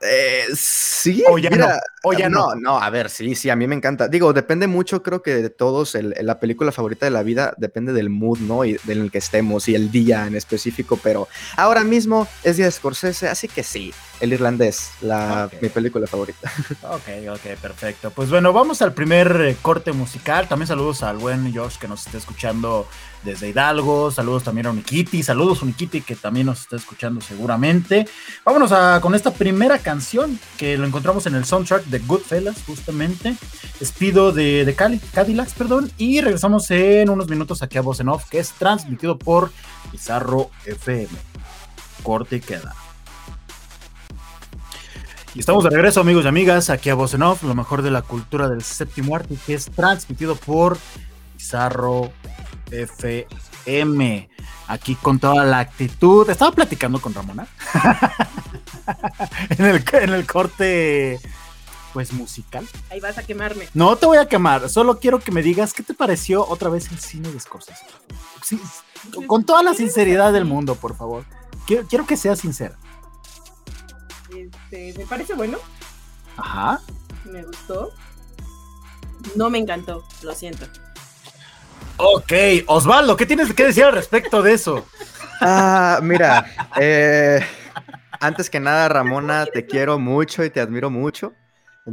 Eh, 0.00 0.44
sí, 0.54 1.24
O 1.28 1.38
ya 1.38 1.50
no, 1.50 1.66
o 2.04 2.12
ya 2.12 2.28
no, 2.28 2.54
no, 2.54 2.78
a 2.80 2.88
ver, 2.88 3.10
sí, 3.10 3.34
sí, 3.34 3.50
a 3.50 3.56
mí 3.56 3.66
me 3.66 3.74
encanta. 3.74 4.06
Digo, 4.06 4.32
depende 4.32 4.68
mucho, 4.68 5.02
creo 5.02 5.22
que 5.22 5.34
de 5.34 5.50
todos, 5.50 5.96
el- 5.96 6.14
la 6.20 6.38
película 6.38 6.70
favorita 6.70 7.04
de 7.06 7.10
la 7.10 7.24
vida 7.24 7.52
depende 7.56 7.92
del 7.92 8.08
mood, 8.08 8.38
¿no? 8.38 8.64
Y 8.64 8.78
en 8.86 9.00
el 9.02 9.10
que 9.10 9.18
estemos 9.18 9.68
y 9.68 9.74
el 9.74 9.90
día 9.90 10.26
en 10.26 10.36
específico, 10.36 10.98
pero 11.02 11.26
ahora 11.56 11.82
mismo 11.82 12.28
es 12.44 12.56
día 12.56 12.66
de 12.66 12.72
Scorsese, 12.72 13.28
así 13.28 13.48
que 13.48 13.64
sí, 13.64 13.92
el 14.20 14.32
irlandés, 14.32 14.90
la, 15.00 15.50
mi 15.60 15.68
película 15.68 16.06
favorita. 16.06 16.50
Ok, 16.82 17.08
ok, 17.32 17.58
perfecto. 17.60 18.10
Pues 18.10 18.30
bueno, 18.30 18.52
vamos 18.52 18.80
al 18.82 18.94
primer 18.94 19.40
eh, 19.40 19.56
corte 19.60 19.92
musical. 19.92 20.48
También 20.48 20.68
saludos 20.68 21.02
al 21.02 21.16
buen 21.18 21.52
Josh 21.54 21.76
que 21.76 21.88
nos 21.88 22.06
está 22.06 22.18
escuchando 22.18 22.86
desde 23.24 23.48
Hidalgo. 23.48 24.10
Saludos 24.10 24.44
también 24.44 24.66
a 24.66 24.70
Unikiti. 24.70 25.22
Saludos 25.22 25.62
Unikiti 25.62 26.00
que 26.00 26.16
también 26.16 26.46
nos 26.46 26.60
está 26.60 26.76
escuchando 26.76 27.20
seguramente. 27.20 28.06
Vámonos 28.44 28.72
con 29.00 29.14
esta 29.14 29.32
primera 29.32 29.78
canción 29.78 30.38
que 30.56 30.76
lo 30.78 30.86
encontramos 30.86 31.26
en 31.26 31.34
el 31.34 31.44
soundtrack 31.44 31.84
de 31.84 31.98
Goodfellas, 32.00 32.62
justamente. 32.66 33.36
Despido 33.80 34.32
de, 34.32 34.64
de 34.64 34.74
Cadillacs, 34.74 35.54
perdón. 35.54 35.90
Y 35.98 36.20
regresamos 36.20 36.70
en 36.70 37.10
unos 37.10 37.28
minutos 37.28 37.62
aquí 37.62 37.78
a 37.78 37.82
Voz 37.82 38.00
en 38.00 38.08
Off, 38.08 38.28
que 38.28 38.38
es 38.38 38.52
transmitido 38.52 39.18
por 39.18 39.50
Pizarro 39.90 40.50
FM. 40.64 41.08
Corte 42.02 42.36
y 42.36 42.40
queda. 42.40 42.74
Y 45.34 45.40
estamos 45.40 45.62
de 45.62 45.70
regreso, 45.70 46.00
amigos 46.00 46.24
y 46.24 46.28
amigas, 46.28 46.70
aquí 46.70 46.90
a 46.90 46.94
Voz 46.94 47.14
en 47.14 47.22
Off, 47.22 47.42
lo 47.42 47.54
mejor 47.54 47.82
de 47.82 47.90
la 47.90 48.02
cultura 48.02 48.48
del 48.48 48.62
séptimo 48.62 49.14
arte, 49.14 49.36
que 49.46 49.54
es 49.54 49.66
transmitido 49.66 50.36
por 50.36 50.78
Pizarro 51.36 52.10
FM. 52.70 54.30
Aquí 54.66 54.94
con 54.96 55.18
toda 55.18 55.44
la 55.44 55.60
actitud. 55.60 56.28
Estaba 56.28 56.52
platicando 56.52 57.00
con 57.00 57.14
Ramona. 57.14 57.46
en, 59.50 59.64
el, 59.64 59.84
en 59.92 60.10
el 60.10 60.26
corte, 60.26 61.20
pues 61.92 62.12
musical. 62.12 62.66
Ahí 62.90 63.00
vas 63.00 63.18
a 63.18 63.22
quemarme. 63.22 63.68
No 63.74 63.96
te 63.96 64.06
voy 64.06 64.18
a 64.18 64.28
quemar, 64.28 64.68
solo 64.68 64.98
quiero 64.98 65.20
que 65.20 65.32
me 65.32 65.42
digas 65.42 65.72
qué 65.72 65.82
te 65.82 65.94
pareció 65.94 66.46
otra 66.46 66.68
vez 66.68 66.90
el 66.90 66.98
cine 66.98 67.30
de 67.30 67.40
Scorsese. 67.40 67.84
Sí, 68.42 68.60
con 69.26 69.44
toda 69.44 69.62
la 69.62 69.74
sinceridad 69.74 70.32
del 70.32 70.44
mundo, 70.44 70.74
por 70.74 70.96
favor. 70.96 71.24
Quiero, 71.66 71.86
quiero 71.86 72.06
que 72.06 72.16
seas 72.16 72.38
sincera. 72.38 72.78
Este, 74.36 74.94
me 74.96 75.06
parece 75.06 75.34
bueno, 75.34 75.58
Ajá. 76.36 76.80
me 77.24 77.42
gustó. 77.44 77.92
No 79.34 79.50
me 79.50 79.58
encantó, 79.58 80.04
lo 80.22 80.34
siento. 80.34 80.66
Ok, 81.98 82.32
Osvaldo, 82.66 83.16
¿qué 83.16 83.26
tienes 83.26 83.52
que 83.52 83.64
decir 83.66 83.84
al 83.84 83.92
respecto 83.92 84.42
de 84.42 84.52
eso? 84.52 84.86
Ah, 85.40 85.98
mira, 86.02 86.46
eh, 86.80 87.40
antes 88.20 88.48
que 88.50 88.60
nada, 88.60 88.88
Ramona, 88.88 89.46
te 89.46 89.66
quiero 89.66 89.98
mucho 89.98 90.44
y 90.44 90.50
te 90.50 90.60
admiro 90.60 90.90
mucho. 90.90 91.32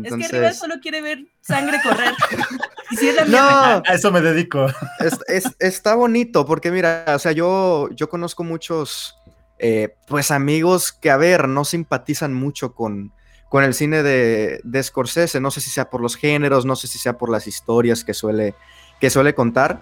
Es 0.03 0.13
que 0.13 0.15
Rival 0.15 0.23
Entonces, 0.23 0.57
solo 0.59 0.75
quiere 0.81 1.01
ver 1.01 1.25
sangre 1.41 1.79
correr. 1.81 2.13
y 2.91 2.97
si 2.97 3.07
es 3.09 3.15
la 3.15 3.25
mía, 3.25 3.41
no, 3.41 3.83
A 3.87 3.93
eso 3.93 4.11
me 4.11 4.21
dedico. 4.21 4.67
es- 4.99 5.19
es- 5.27 5.55
está 5.59 5.95
bonito 5.95 6.45
porque 6.45 6.69
mira, 6.69 7.05
o 7.07 7.19
sea, 7.19 7.31
yo, 7.31 7.89
yo 7.91 8.09
conozco 8.09 8.43
muchos, 8.43 9.15
eh, 9.57 9.95
pues 10.07 10.31
amigos 10.31 10.91
que, 10.91 11.09
a 11.09 11.17
ver, 11.17 11.47
no 11.47 11.65
simpatizan 11.65 12.33
mucho 12.33 12.73
con, 12.75 13.11
con 13.49 13.63
el 13.63 13.73
cine 13.73 14.03
de, 14.03 14.59
de 14.63 14.83
Scorsese. 14.83 15.39
No 15.39 15.49
sé 15.49 15.61
si 15.61 15.69
sea 15.71 15.89
por 15.89 16.01
los 16.01 16.15
géneros, 16.15 16.65
no 16.65 16.75
sé 16.75 16.87
si 16.87 16.99
sea 16.99 17.17
por 17.17 17.29
las 17.31 17.47
historias 17.47 18.03
que 18.03 18.13
suele, 18.13 18.53
que 18.99 19.09
suele 19.09 19.35
contar, 19.35 19.81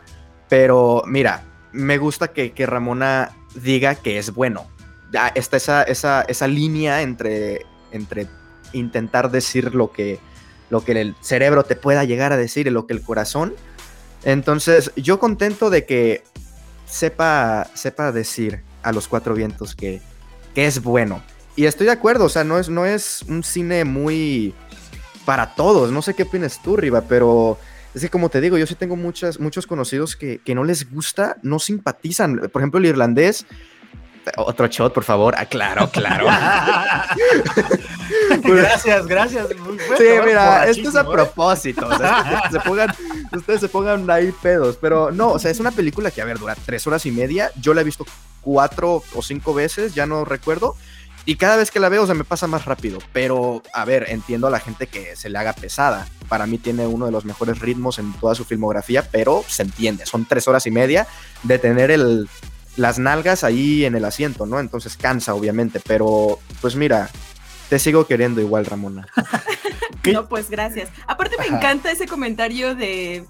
pero 0.50 1.03
mira, 1.05 1.43
me 1.72 1.98
gusta 1.98 2.29
que, 2.29 2.51
que 2.51 2.65
Ramona 2.65 3.32
diga 3.55 3.96
que 3.96 4.17
es 4.17 4.34
bueno. 4.34 4.67
Ya 5.12 5.27
está 5.29 5.58
esa, 5.58 5.84
esa, 5.84 6.22
esa 6.24 6.48
línea 6.48 7.01
entre, 7.01 7.65
entre 7.91 8.27
intentar 8.74 9.32
decir 9.32 9.75
lo 9.75 9.91
que, 9.91 10.20
lo 10.70 10.84
que 10.84 10.93
el 10.93 11.15
cerebro 11.22 11.63
te 11.63 11.75
pueda 11.75 12.03
llegar 12.03 12.34
a 12.34 12.38
decir 12.38 12.67
y 12.67 12.72
lo 12.72 12.88
que 12.88 12.93
el 12.93 13.01
corazón. 13.01 13.53
Entonces, 14.24 14.91
yo 14.96 15.20
contento 15.20 15.70
de 15.70 15.86
que 15.86 16.24
sepa, 16.86 17.67
sepa 17.74 18.12
decir 18.12 18.63
a 18.82 18.91
los 18.91 19.08
cuatro 19.08 19.36
vientos 19.36 19.75
que, 19.75 20.01
que 20.55 20.65
es 20.65 20.82
bueno. 20.82 21.24
Y 21.55 21.65
estoy 21.65 21.86
de 21.86 21.91
acuerdo, 21.91 22.25
o 22.25 22.29
sea, 22.29 22.43
no 22.43 22.58
es, 22.58 22.70
no 22.70 22.86
es 22.86 23.24
un 23.27 23.43
cine 23.43 23.86
muy 23.86 24.55
para 25.25 25.53
todos. 25.55 25.91
No 25.91 26.01
sé 26.01 26.15
qué 26.15 26.24
opinas 26.24 26.62
tú, 26.62 26.75
Riva, 26.77 27.01
pero 27.08 27.60
es 27.93 28.01
que 28.01 28.09
como 28.09 28.29
te 28.29 28.41
digo, 28.41 28.57
yo 28.57 28.65
sí 28.65 28.75
tengo 28.75 28.95
muchas, 28.95 29.39
muchos 29.39 29.67
conocidos 29.67 30.15
que, 30.15 30.39
que 30.39 30.55
no 30.55 30.63
les 30.63 30.91
gusta, 30.91 31.38
no 31.43 31.59
simpatizan. 31.59 32.50
Por 32.51 32.62
ejemplo, 32.62 32.79
el 32.79 32.88
irlandés. 32.88 33.45
Otro 34.38 34.67
shot, 34.67 34.93
por 34.93 35.03
favor. 35.03 35.35
Ah, 35.38 35.45
claro, 35.45 35.89
claro. 35.91 36.25
gracias, 38.43 39.05
gracias. 39.05 39.47
Muy 39.57 39.75
bueno, 39.75 39.97
Sí, 39.97 40.05
mira, 40.25 40.65
esto 40.65 40.89
es 40.89 40.95
a 40.95 41.01
¿eh? 41.01 41.05
propósito. 41.12 41.85
o 41.88 41.97
sea, 41.97 42.50
se 42.50 42.59
pongan, 42.62 42.89
ustedes 43.33 43.59
se 43.59 43.67
pongan 43.67 44.09
ahí 44.09 44.33
pedos. 44.41 44.77
Pero 44.79 45.12
no, 45.12 45.31
o 45.31 45.39
sea, 45.39 45.51
es 45.51 45.59
una 45.59 45.71
película 45.71 46.09
que, 46.09 46.21
a 46.21 46.25
ver, 46.25 46.39
dura 46.39 46.55
tres 46.65 46.88
horas 46.88 47.05
y 47.05 47.12
media. 47.12 47.51
Yo 47.59 47.73
la 47.73 47.81
he 47.81 47.83
visto 47.83 48.05
cuatro 48.41 49.03
o 49.13 49.21
cinco 49.21 49.53
veces, 49.53 49.93
ya 49.93 50.05
no 50.05 50.23
recuerdo. 50.23 50.77
Y 51.25 51.35
cada 51.37 51.55
vez 51.55 51.71
que 51.71 51.79
la 51.79 51.89
veo 51.89 52.05
se 52.05 52.13
me 52.13 52.23
pasa 52.23 52.47
más 52.47 52.65
rápido. 52.65 52.99
Pero, 53.13 53.63
a 53.73 53.85
ver, 53.85 54.07
entiendo 54.09 54.47
a 54.47 54.49
la 54.49 54.59
gente 54.59 54.87
que 54.87 55.15
se 55.15 55.29
le 55.29 55.37
haga 55.37 55.53
pesada. 55.53 56.07
Para 56.27 56.45
mí 56.45 56.57
tiene 56.57 56.85
uno 56.85 57.05
de 57.05 57.11
los 57.11 57.23
mejores 57.23 57.59
ritmos 57.59 57.97
en 57.99 58.11
toda 58.13 58.35
su 58.35 58.43
filmografía, 58.43 59.07
pero 59.09 59.43
se 59.47 59.63
entiende. 59.63 60.05
Son 60.05 60.25
tres 60.25 60.47
horas 60.47 60.65
y 60.67 60.71
media 60.71 61.07
de 61.43 61.59
tener 61.59 61.91
el, 61.91 62.27
las 62.75 62.99
nalgas 62.99 63.43
ahí 63.43 63.85
en 63.85 63.95
el 63.95 64.03
asiento, 64.03 64.45
¿no? 64.45 64.59
Entonces 64.59 64.97
cansa, 64.97 65.33
obviamente. 65.33 65.79
Pero, 65.79 66.39
pues 66.61 66.75
mira, 66.75 67.09
te 67.69 67.79
sigo 67.79 68.05
queriendo 68.05 68.41
igual, 68.41 68.65
Ramona. 68.65 69.07
No, 70.11 70.27
pues 70.27 70.49
gracias. 70.49 70.89
Aparte 71.07 71.37
me 71.37 71.45
Ajá. 71.45 71.55
encanta 71.55 71.89
ese 71.89 72.07
comentario 72.07 72.75
de 72.75 73.25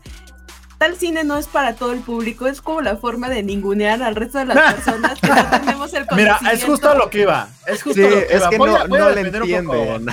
tal 0.83 0.97
cine 0.97 1.23
no 1.23 1.37
es 1.37 1.47
para 1.47 1.75
todo 1.75 1.93
el 1.93 2.01
público, 2.01 2.45
es 2.47 2.61
como 2.61 2.81
la 2.81 2.97
forma 2.97 3.29
de 3.29 3.41
ningunear 3.41 4.03
al 4.03 4.15
resto 4.15 4.39
de 4.39 4.45
las 4.45 4.73
personas 4.75 5.17
que 5.21 5.27
no 5.27 5.49
tenemos 5.49 5.93
el 5.93 6.05
Mira, 6.13 6.39
es 6.51 6.63
justo 6.65 6.93
lo 6.95 7.09
que 7.09 7.21
iba. 7.21 7.47
Es 7.65 7.81
justo 7.81 8.01
Sí, 8.01 8.09
lo 8.09 8.09
que 8.09 8.25
es 8.29 8.41
iba. 8.41 8.49
que 8.49 8.57
Voy 8.57 8.69
no- 8.69 8.75
a- 8.77 8.85
voy 8.87 8.99
a 8.99 9.01
no 9.03 9.09
le 9.11 9.21
entienden. 9.21 10.05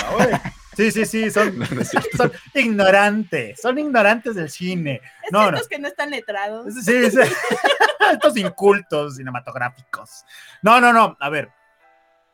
Sí, 0.76 0.92
sí, 0.92 1.04
sí, 1.04 1.30
son, 1.30 1.58
son 2.16 2.32
ignorantes, 2.54 3.60
son 3.60 3.78
ignorantes 3.78 4.36
del 4.36 4.48
cine. 4.48 5.00
Es 5.24 5.32
No, 5.32 5.46
estos 5.48 5.62
no. 5.62 5.68
que 5.68 5.78
no 5.80 5.88
están 5.88 6.10
letrados. 6.10 6.72
Sí, 6.84 7.10
sí. 7.10 7.18
Estos 8.12 8.36
incultos 8.36 9.16
cinematográficos. 9.16 10.24
No, 10.62 10.80
no, 10.80 10.92
no. 10.92 11.16
A 11.20 11.28
ver, 11.30 11.50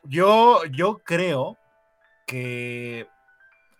yo, 0.04 0.62
yo 0.66 0.98
creo 0.98 1.56
que 2.26 3.08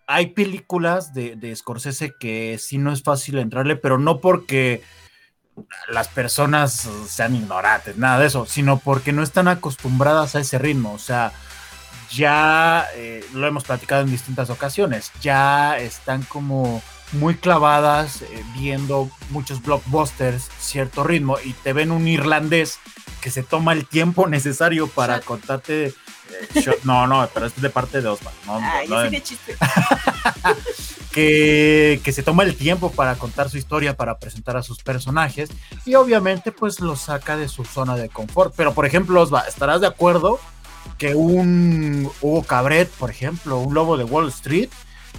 hay 0.07 0.29
películas 0.29 1.13
de, 1.15 1.37
de 1.37 1.55
Scorsese 1.55 2.15
que 2.19 2.59
sí 2.59 2.79
no 2.79 2.93
es 2.93 3.03
fácil 3.03 3.39
entrarle, 3.39 3.77
pero 3.77 3.99
no 3.99 4.21
porque 4.21 4.83
las 5.89 6.09
personas 6.09 6.89
sean 7.09 7.35
ignorantes, 7.35 7.97
nada 7.97 8.19
de 8.21 8.27
eso, 8.27 8.47
sino 8.47 8.79
porque 8.79 9.13
no 9.13 9.23
están 9.23 9.49
acostumbradas 9.49 10.35
a 10.35 10.41
ese 10.41 10.59
ritmo. 10.59 10.93
O 10.93 10.99
sea, 10.99 11.33
ya 12.11 12.87
eh, 12.95 13.25
lo 13.33 13.47
hemos 13.47 13.65
platicado 13.65 14.03
en 14.03 14.11
distintas 14.11 14.51
ocasiones, 14.51 15.13
ya 15.21 15.79
están 15.79 16.23
como 16.23 16.83
muy 17.13 17.37
clavadas 17.37 18.23
eh, 18.23 18.45
viendo 18.59 19.11
muchos 19.31 19.63
blockbusters, 19.63 20.51
cierto 20.59 21.05
ritmo, 21.05 21.39
y 21.43 21.53
te 21.53 21.73
ven 21.73 21.91
un 21.91 22.07
irlandés 22.07 22.79
que 23.27 23.33
se 23.33 23.43
toma 23.43 23.73
el 23.73 23.85
tiempo 23.89 24.29
necesario 24.29 24.87
para 24.87 25.17
Shot. 25.17 25.25
contarte. 25.25 25.87
eh, 25.87 25.95
shot- 26.55 26.85
no, 26.85 27.09
no, 27.09 27.29
pero 27.35 27.47
es 27.47 27.61
de 27.61 27.71
parte 27.71 28.01
de 28.01 28.07
Osman. 28.07 28.33
No, 28.47 29.11
chiste. 29.21 29.57
que, 31.13 32.01
que 32.05 32.13
se 32.13 32.23
toma 32.23 32.45
el 32.45 32.55
tiempo 32.57 32.93
para 32.93 33.17
contar 33.17 33.51
su 33.51 33.57
historia, 33.59 33.97
para 33.97 34.19
presentar 34.19 34.57
a 34.57 34.63
sus 34.63 34.79
personajes 34.79 35.51
y 35.85 35.97
obviamente 35.97 36.53
pues 36.53 36.79
los 36.79 37.01
saca 37.01 37.37
de 37.37 37.49
su 37.49 37.65
zona 37.65 37.97
de 37.97 38.09
confort. 38.09 38.55
Pero 38.57 38.75
por 38.75 38.87
ejemplo, 38.87 39.21
Osva, 39.21 39.41
¿estarás 39.41 39.81
de 39.81 39.89
acuerdo 39.89 40.39
que 40.97 41.17
un 41.17 42.09
Hugo 42.21 42.45
Cabret, 42.45 42.89
por 42.91 43.11
ejemplo, 43.11 43.59
un 43.59 43.75
Lobo 43.75 43.97
de 43.97 44.05
Wall 44.05 44.29
Street, 44.29 44.69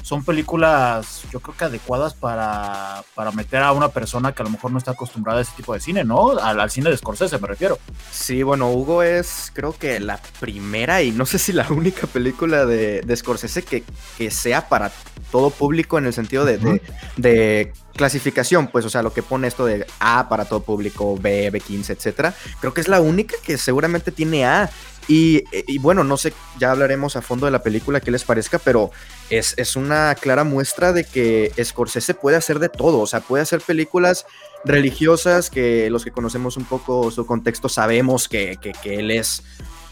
son 0.02 0.24
películas 0.24 1.24
yo 1.32 1.40
creo 1.40 1.56
que 1.58 1.66
adecuadas 1.66 2.14
para, 2.14 3.04
para 3.16 3.32
meter 3.32 3.62
a 3.62 3.72
una 3.74 3.90
persona 3.90 4.32
que 4.32 4.42
a 4.42 4.46
lo 4.46 4.52
mejor 4.52 4.72
no 4.72 4.78
está 4.78 4.92
acostumbrada 4.92 5.40
a 5.40 5.42
ese 5.42 5.52
tipo 5.58 5.74
de 5.74 5.80
cine, 5.80 6.04
¿no? 6.04 6.38
Al, 6.38 6.60
al 6.60 6.72
cine 6.72 6.90
de 6.90 6.98
Scorsese 6.98 7.38
me 7.40 7.48
refiero. 7.48 7.78
Sí, 8.12 8.44
bueno, 8.44 8.72
Hugo 8.72 9.04
es 9.04 9.52
creo 9.54 9.74
que 9.78 10.00
la 10.00 10.20
primera 10.40 11.02
y 11.02 11.12
no 11.12 11.26
sé 11.26 11.40
si 11.40 11.52
la 11.54 11.68
única 11.70 12.08
película 12.08 12.66
de, 12.66 13.02
de 13.02 13.16
Scorsese 13.16 13.64
que, 13.64 13.84
que 14.18 14.32
sea 14.32 14.68
para 14.70 14.92
todo 15.32 15.50
público 15.50 15.98
en 15.98 16.06
el 16.06 16.14
sentido 16.14 16.46
de, 16.46 16.58
de- 16.58 16.82
de 17.18 17.74
clasificación, 17.98 18.68
pues, 18.68 18.86
o 18.86 18.90
sea, 18.90 19.02
lo 19.02 19.12
que 19.12 19.24
pone 19.24 19.48
esto 19.48 19.66
de 19.66 19.86
A 20.00 20.30
para 20.30 20.46
todo 20.46 20.62
público, 20.62 21.18
B, 21.20 21.52
B15, 21.52 21.90
etcétera. 21.90 22.34
Creo 22.62 22.74
que 22.74 22.80
es 22.80 22.88
la 22.88 23.02
única 23.02 23.36
que 23.44 23.58
seguramente 23.58 24.12
tiene 24.12 24.46
A. 24.46 24.70
Y, 25.10 25.44
y 25.68 25.78
bueno, 25.78 26.04
no 26.04 26.18
sé, 26.18 26.34
ya 26.60 26.72
hablaremos 26.72 27.16
a 27.16 27.22
fondo 27.22 27.46
de 27.46 27.52
la 27.52 27.64
película, 27.64 28.02
qué 28.02 28.12
les 28.12 28.26
parezca, 28.26 28.60
pero 28.60 28.92
es, 29.30 29.54
es 29.58 29.78
una 29.78 30.16
clara 30.16 30.44
muestra 30.44 30.92
de 30.92 31.06
que 31.06 31.52
Scorsese 31.64 32.14
puede 32.14 32.36
hacer 32.36 32.60
de 32.60 32.68
todo, 32.68 33.00
o 33.00 33.08
sea, 33.08 33.22
puede 33.22 33.44
hacer 33.44 33.62
películas 33.62 34.26
religiosas 34.66 35.50
que 35.50 35.90
los 35.90 36.04
que 36.04 36.12
conocemos 36.12 36.58
un 36.58 36.66
poco 36.66 37.10
su 37.12 37.26
contexto 37.26 37.70
sabemos 37.70 38.28
que, 38.28 38.58
que- 38.62 38.74
que 38.74 38.96
él 39.00 39.12
es 39.12 39.44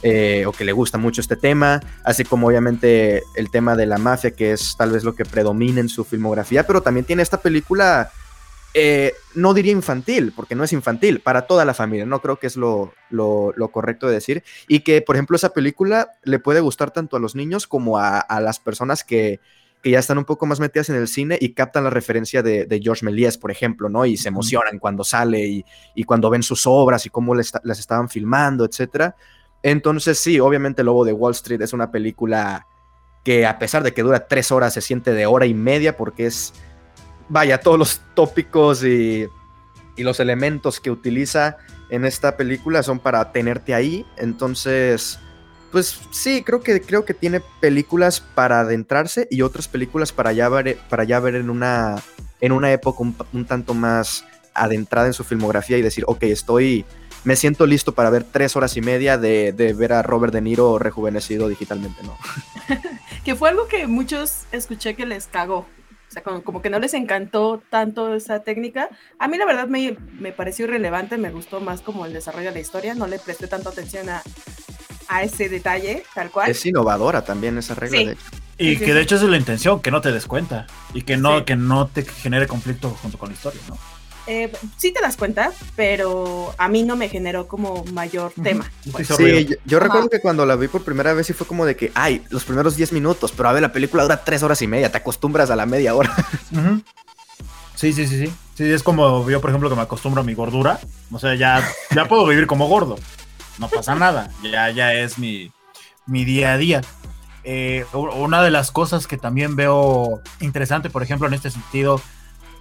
eh, 0.03 0.45
o 0.45 0.51
que 0.51 0.65
le 0.65 0.71
gusta 0.71 0.97
mucho 0.99 1.19
este 1.21 1.35
tema, 1.35 1.81
así 2.03 2.25
como 2.25 2.47
obviamente 2.47 3.23
el 3.35 3.49
tema 3.49 3.75
de 3.75 3.87
la 3.87 3.97
mafia, 3.97 4.31
que 4.31 4.51
es 4.51 4.75
tal 4.77 4.91
vez 4.91 5.03
lo 5.03 5.15
que 5.15 5.25
predomina 5.25 5.79
en 5.79 5.89
su 5.89 6.03
filmografía, 6.03 6.67
pero 6.67 6.81
también 6.81 7.05
tiene 7.07 7.23
esta 7.23 7.41
película, 7.41 8.11
eh, 8.75 9.13
no 9.33 9.55
diría 9.55 9.71
infantil, 9.71 10.31
porque 10.35 10.53
no 10.53 10.63
es 10.63 10.73
infantil, 10.73 11.21
para 11.21 11.47
toda 11.47 11.65
la 11.65 11.73
familia, 11.73 12.05
no 12.05 12.21
creo 12.21 12.37
que 12.37 12.45
es 12.45 12.55
lo, 12.55 12.93
lo, 13.09 13.53
correcto 13.71 14.05
de 14.07 14.13
decir, 14.13 14.43
y 14.67 14.81
que 14.81 15.01
por 15.01 15.15
ejemplo 15.15 15.37
esa 15.37 15.53
película 15.53 16.11
le 16.23 16.37
puede 16.37 16.59
gustar 16.59 16.91
tanto 16.91 17.17
a 17.17 17.19
los 17.19 17.33
niños 17.33 17.65
como 17.65 17.97
a, 17.97 18.19
a 18.19 18.39
las 18.41 18.59
personas 18.59 19.03
que 19.03 19.39
que 19.85 19.91
ya 19.91 19.99
están 19.99 20.17
un 20.17 20.25
poco 20.25 20.47
más 20.47 20.59
metidas 20.59 20.89
en 20.89 20.95
el 20.95 21.07
cine 21.07 21.37
y 21.39 21.53
captan 21.53 21.83
la 21.83 21.91
referencia 21.91 22.41
de, 22.41 22.79
George 22.81 23.05
Méliès, 23.05 23.37
por 23.37 23.51
ejemplo, 23.51 23.87
¿no? 23.87 24.03
Y 24.07 24.17
se 24.17 24.29
emocionan 24.29 24.79
cuando 24.79 25.03
sale 25.03 25.63
y, 25.93 26.03
cuando 26.05 26.31
ven 26.31 26.41
sus 26.41 26.65
obras 26.65 27.05
y 27.05 27.11
cómo 27.11 27.35
les, 27.35 27.53
las 27.61 27.77
estaban 27.77 28.09
filmando, 28.09 28.65
etcétera. 28.65 29.15
Entonces, 29.61 30.17
sí, 30.17 30.39
obviamente 30.39 30.83
Lobo 30.83 31.05
de 31.05 31.13
Wall 31.13 31.33
Street 31.33 31.61
es 31.61 31.71
una 31.71 31.91
película 31.91 32.65
que 33.23 33.45
a 33.45 33.59
pesar 33.59 33.83
de 33.83 33.93
que 33.93 34.01
dura 34.01 34.27
tres 34.27 34.51
horas, 34.51 34.73
se 34.73 34.81
siente 34.81 35.13
de 35.13 35.27
hora 35.27 35.45
y 35.45 35.53
media 35.53 35.95
porque 35.95 36.25
es, 36.25 36.55
vaya, 37.29 37.59
todos 37.59 37.77
los 37.77 38.01
tópicos 38.15 38.83
y, 38.83 39.27
y 39.95 40.01
los 40.01 40.19
elementos 40.19 40.79
que 40.79 40.89
utiliza 40.89 41.57
en 41.91 42.05
esta 42.05 42.37
película 42.37 42.81
son 42.81 42.97
para 42.97 43.31
tenerte 43.31 43.75
ahí. 43.75 44.03
Entonces, 44.17 45.19
pues 45.71 45.99
sí, 46.11 46.43
creo 46.43 46.61
que, 46.61 46.81
creo 46.81 47.05
que 47.05 47.13
tiene 47.13 47.41
películas 47.59 48.19
para 48.21 48.61
adentrarse 48.61 49.27
y 49.29 49.41
otras 49.41 49.67
películas 49.67 50.11
para 50.11 50.31
ya 50.31 50.47
ver, 50.49 50.77
para 50.89 51.03
ya 51.03 51.19
ver 51.19 51.35
en, 51.35 51.49
una, 51.49 52.01
en 52.41 52.51
una 52.51 52.71
época 52.71 52.99
un, 53.01 53.45
tanto 53.45 53.73
más 53.73 54.25
adentrada 54.53 55.07
en 55.07 55.13
su 55.13 55.23
filmografía 55.23 55.77
y 55.77 55.81
decir, 55.81 56.05
ok, 56.07 56.23
estoy, 56.23 56.85
me 57.23 57.35
siento 57.35 57.65
listo 57.65 57.93
para 57.93 58.09
ver 58.09 58.23
tres 58.23 58.55
horas 58.55 58.77
y 58.77 58.81
media 58.81 59.17
de, 59.17 59.51
ver 59.77 59.93
a 59.93 60.01
Robert 60.01 60.33
De 60.33 60.41
Niro 60.41 60.79
rejuvenecido 60.79 61.49
digitalmente, 61.49 62.01
¿no? 62.03 62.17
que 63.25 63.35
fue 63.35 63.49
algo 63.49 63.67
que 63.67 63.87
muchos 63.87 64.43
escuché 64.51 64.95
que 64.95 65.05
les 65.05 65.27
cagó. 65.27 65.65
O 66.07 66.11
sea, 66.11 66.23
como, 66.23 66.61
que 66.61 66.69
no 66.69 66.79
les 66.79 66.93
encantó 66.93 67.61
tanto 67.69 68.15
esa 68.15 68.39
técnica. 68.43 68.89
A 69.19 69.27
mí 69.27 69.37
la 69.37 69.45
verdad 69.45 69.67
me, 69.67 69.97
me 70.19 70.31
pareció 70.31 70.65
irrelevante, 70.65 71.17
me 71.17 71.31
gustó 71.31 71.59
más 71.59 71.81
como 71.81 72.05
el 72.05 72.13
desarrollo 72.13 72.49
de 72.49 72.53
la 72.53 72.59
historia, 72.61 72.95
no 72.95 73.07
le 73.07 73.19
presté 73.19 73.47
tanta 73.47 73.69
atención 73.69 74.07
a, 74.07 74.21
a 75.07 75.23
ese 75.23 75.49
detalle, 75.49 76.03
tal 76.13 76.31
cual. 76.31 76.49
Es 76.49 76.65
innovadora 76.65 77.23
también 77.23 77.57
esa 77.57 77.75
regla, 77.75 77.99
de 77.99 78.11
hecho. 78.13 78.25
Y 78.57 78.77
que 78.77 78.93
de 78.93 79.01
hecho 79.01 79.15
esa 79.15 79.25
es 79.25 79.31
la 79.31 79.37
intención, 79.37 79.81
que 79.81 79.91
no 79.91 80.01
te 80.01 80.11
des 80.11 80.25
cuenta 80.25 80.65
y 80.93 81.01
que 81.01 81.17
no, 81.17 81.43
que 81.43 81.55
no 81.55 81.87
te 81.87 82.03
genere 82.03 82.47
conflicto 82.47 82.89
junto 82.89 83.17
con 83.17 83.29
la 83.29 83.35
historia, 83.35 83.61
¿no? 83.67 83.77
Eh, 84.27 84.51
sí 84.77 84.91
te 84.91 85.01
das 85.01 85.17
cuenta, 85.17 85.51
pero 85.75 86.55
a 86.57 86.67
mí 86.67 86.81
no 86.81 86.95
me 86.95 87.09
generó 87.09 87.47
como 87.47 87.83
mayor 87.91 88.33
tema. 88.41 88.71
Sí, 88.83 89.47
yo, 89.65 89.79
recuerdo 89.79 90.09
que 90.09 90.19
cuando 90.19 90.45
la 90.45 90.55
vi 90.55 90.67
por 90.67 90.83
primera 90.83 91.13
vez 91.13 91.27
sí 91.27 91.33
fue 91.33 91.45
como 91.45 91.65
de 91.65 91.75
que, 91.75 91.91
ay, 91.93 92.23
los 92.29 92.43
primeros 92.43 92.75
10 92.75 92.91
minutos, 92.93 93.31
pero 93.35 93.49
a 93.49 93.53
ver, 93.53 93.61
la 93.61 93.71
película 93.71 94.01
dura 94.03 94.23
3 94.23 94.41
horas 94.41 94.61
y 94.63 94.67
media, 94.67 94.91
te 94.91 94.97
acostumbras 94.97 95.51
a 95.51 95.55
la 95.55 95.65
media 95.65 95.95
hora. 95.95 96.15
Sí, 97.75 97.91
sí, 97.91 98.07
sí, 98.07 98.25
sí. 98.25 98.33
Sí, 98.55 98.71
es 98.71 98.83
como 98.83 99.29
yo, 99.29 99.41
por 99.41 99.49
ejemplo, 99.49 99.69
que 99.69 99.75
me 99.75 99.81
acostumbro 99.81 100.21
a 100.21 100.23
mi 100.23 100.33
gordura. 100.33 100.79
O 101.11 101.19
sea, 101.19 101.35
ya, 101.35 101.61
ya 101.93 102.05
puedo 102.07 102.25
vivir 102.25 102.47
como 102.47 102.69
gordo 102.69 102.95
no 103.57 103.67
pasa 103.69 103.95
nada, 103.95 104.29
ya, 104.43 104.69
ya 104.69 104.93
es 104.93 105.17
mi, 105.17 105.51
día 106.07 106.53
a 106.53 106.57
día. 106.57 106.81
Eh, 107.43 107.85
una 107.93 108.41
de 108.41 108.51
las 108.51 108.71
cosas 108.71 109.07
que 109.07 109.17
también 109.17 109.55
veo 109.55 110.21
interesante, 110.39 110.89
por 110.89 111.03
ejemplo, 111.03 111.27
en 111.27 111.33
este 111.33 111.51
sentido, 111.51 112.01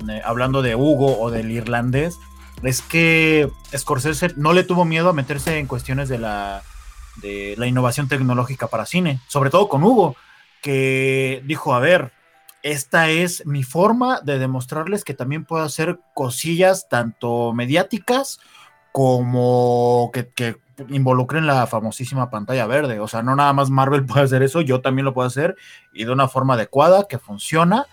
eh, 0.08 0.20
hablando 0.24 0.62
de 0.62 0.76
Hugo 0.76 1.20
o 1.20 1.30
del 1.30 1.50
irlandés, 1.50 2.16
es 2.62 2.82
que 2.82 3.50
Scorsese 3.74 4.34
no 4.36 4.52
le 4.52 4.64
tuvo 4.64 4.84
miedo 4.84 5.08
a 5.08 5.14
meterse 5.14 5.58
en 5.58 5.66
cuestiones 5.66 6.08
de 6.08 6.18
la, 6.18 6.62
de 7.16 7.54
la 7.56 7.66
innovación 7.66 8.08
tecnológica 8.08 8.68
para 8.68 8.86
cine, 8.86 9.20
sobre 9.28 9.50
todo 9.50 9.68
con 9.68 9.82
Hugo, 9.82 10.16
que 10.62 11.42
dijo, 11.44 11.74
a 11.74 11.80
ver, 11.80 12.12
esta 12.62 13.10
es 13.10 13.44
mi 13.46 13.62
forma 13.62 14.20
de 14.22 14.38
demostrarles 14.38 15.04
que 15.04 15.12
también 15.12 15.44
puedo 15.44 15.62
hacer 15.62 15.98
cosillas 16.14 16.88
tanto 16.88 17.52
mediáticas 17.52 18.40
como 18.90 20.10
que 20.14 20.56
involucren 20.88 21.46
la 21.46 21.66
famosísima 21.66 22.30
pantalla 22.30 22.66
verde. 22.66 23.00
O 23.00 23.08
sea, 23.08 23.22
no 23.22 23.36
nada 23.36 23.52
más 23.52 23.70
Marvel 23.70 24.04
puede 24.06 24.24
hacer 24.24 24.42
eso, 24.42 24.60
yo 24.60 24.80
también 24.80 25.04
lo 25.04 25.14
puedo 25.14 25.26
hacer 25.26 25.56
y 25.92 26.04
de 26.04 26.12
una 26.12 26.28
forma 26.28 26.54
adecuada, 26.54 27.06
que 27.08 27.18
funciona 27.18 27.86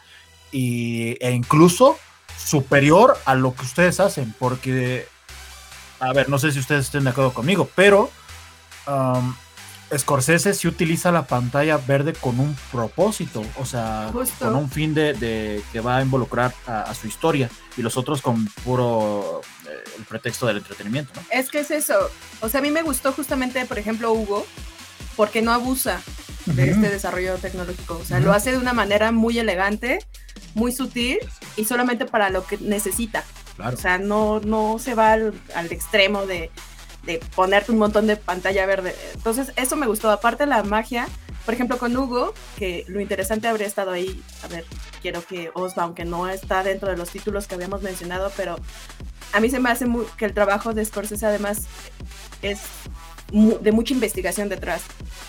y, 0.52 1.18
e 1.26 1.32
incluso 1.32 1.98
superior 2.38 3.18
a 3.26 3.36
lo 3.36 3.54
que 3.54 3.64
ustedes 3.64 4.00
hacen, 4.00 4.34
porque, 4.40 5.08
a 6.00 6.12
ver, 6.14 6.30
no 6.30 6.40
sé 6.40 6.52
si 6.52 6.60
ustedes 6.60 6.86
estén 6.86 7.04
de 7.04 7.12
acuerdo 7.12 7.34
conmigo, 7.34 7.70
pero 7.76 8.10
um, 8.88 9.34
Scorsese 9.98 10.54
sí 10.54 10.68
utiliza 10.68 11.12
la 11.12 11.28
pantalla 11.28 11.78
verde 11.78 12.14
con 12.14 12.40
un 12.40 12.56
propósito, 12.72 13.44
o 13.58 13.66
sea, 13.66 14.12
con 14.40 14.56
un 14.56 14.70
fin 14.70 14.94
de, 14.94 15.62
que 15.72 15.80
va 15.82 15.98
a 15.98 16.02
involucrar 16.02 16.54
a, 16.66 16.94
su 16.94 17.08
historia 17.08 17.50
y 17.76 17.82
los 17.82 17.98
otros 17.98 18.22
con 18.22 18.46
puro 18.64 19.42
eh, 19.68 19.84
el 19.98 20.06
pretexto 20.06 20.46
del 20.48 20.58
entretenimiento. 20.58 21.12
¿no? 21.16 21.22
Es 21.32 21.50
que 21.50 21.60
es 21.60 21.72
eso, 21.72 21.96
o 22.40 22.50
sea, 22.50 22.60
a 22.60 22.64
mí 22.64 22.72
me 22.72 22.84
gustó 22.84 23.12
justamente, 23.12 23.66
por 23.66 23.80
ejemplo, 23.80 24.14
Hugo, 24.14 24.46
porque 25.16 25.42
no 25.42 25.52
abusa 25.52 26.02
de 26.46 26.72
este 26.72 26.90
desarrollo 26.90 27.36
tecnológico, 27.38 27.98
o 27.98 28.06
sea, 28.06 28.20
lo 28.20 28.32
hace 28.32 28.52
de 28.52 28.58
una 28.58 28.74
manera 28.74 29.12
muy 29.12 29.38
elegante, 29.40 30.00
muy 30.54 30.72
sutil 30.72 31.20
y 31.56 31.66
solamente 31.66 32.06
para 32.06 32.30
lo 32.30 32.46
que 32.46 32.58
necesita. 32.58 33.24
O 33.64 33.78
sea, 33.78 34.00
no, 34.00 34.40
no 34.40 34.80
se 34.80 34.96
va 34.96 35.14
al 35.14 35.34
extremo 35.70 36.26
de 36.26 36.50
de 37.06 37.20
ponerte 37.36 37.72
un 37.72 37.78
montón 37.78 38.08
de 38.08 38.16
pantalla 38.16 38.66
verde. 38.66 38.96
Entonces, 39.14 39.52
eso 39.56 39.76
me 39.76 39.88
gustó. 39.88 40.12
Aparte 40.12 40.46
la 40.46 40.64
magia, 40.64 41.08
por 41.46 41.54
ejemplo, 41.54 41.78
con 41.78 41.96
Hugo, 41.96 42.34
que 42.58 42.86
lo 42.88 43.00
interesante 43.00 43.48
habría 43.48 43.68
estado 43.68 43.92
ahí, 43.92 44.22
a 44.44 44.48
ver, 44.48 44.66
quiero 45.02 45.26
que 45.26 45.52
Osva, 45.54 45.84
aunque 45.84 46.06
no 46.06 46.30
está 46.30 46.64
dentro 46.64 46.90
de 46.90 46.98
los 46.98 47.10
títulos 47.10 47.48
que 47.48 47.56
habíamos 47.56 47.82
mencionado, 47.82 48.32
pero 48.38 48.58
a 49.34 49.40
mí 49.40 49.50
se 49.50 49.60
me 49.60 49.70
hace 49.70 49.86
que 50.18 50.26
el 50.26 50.34
trabajo 50.34 50.74
de 50.74 50.86
Scorsese 50.86 51.26
además 51.26 51.64
es 52.42 52.60
de 53.32 53.72
mucha 53.72 53.94
investigación 53.94 54.50
detrás. 54.50 54.82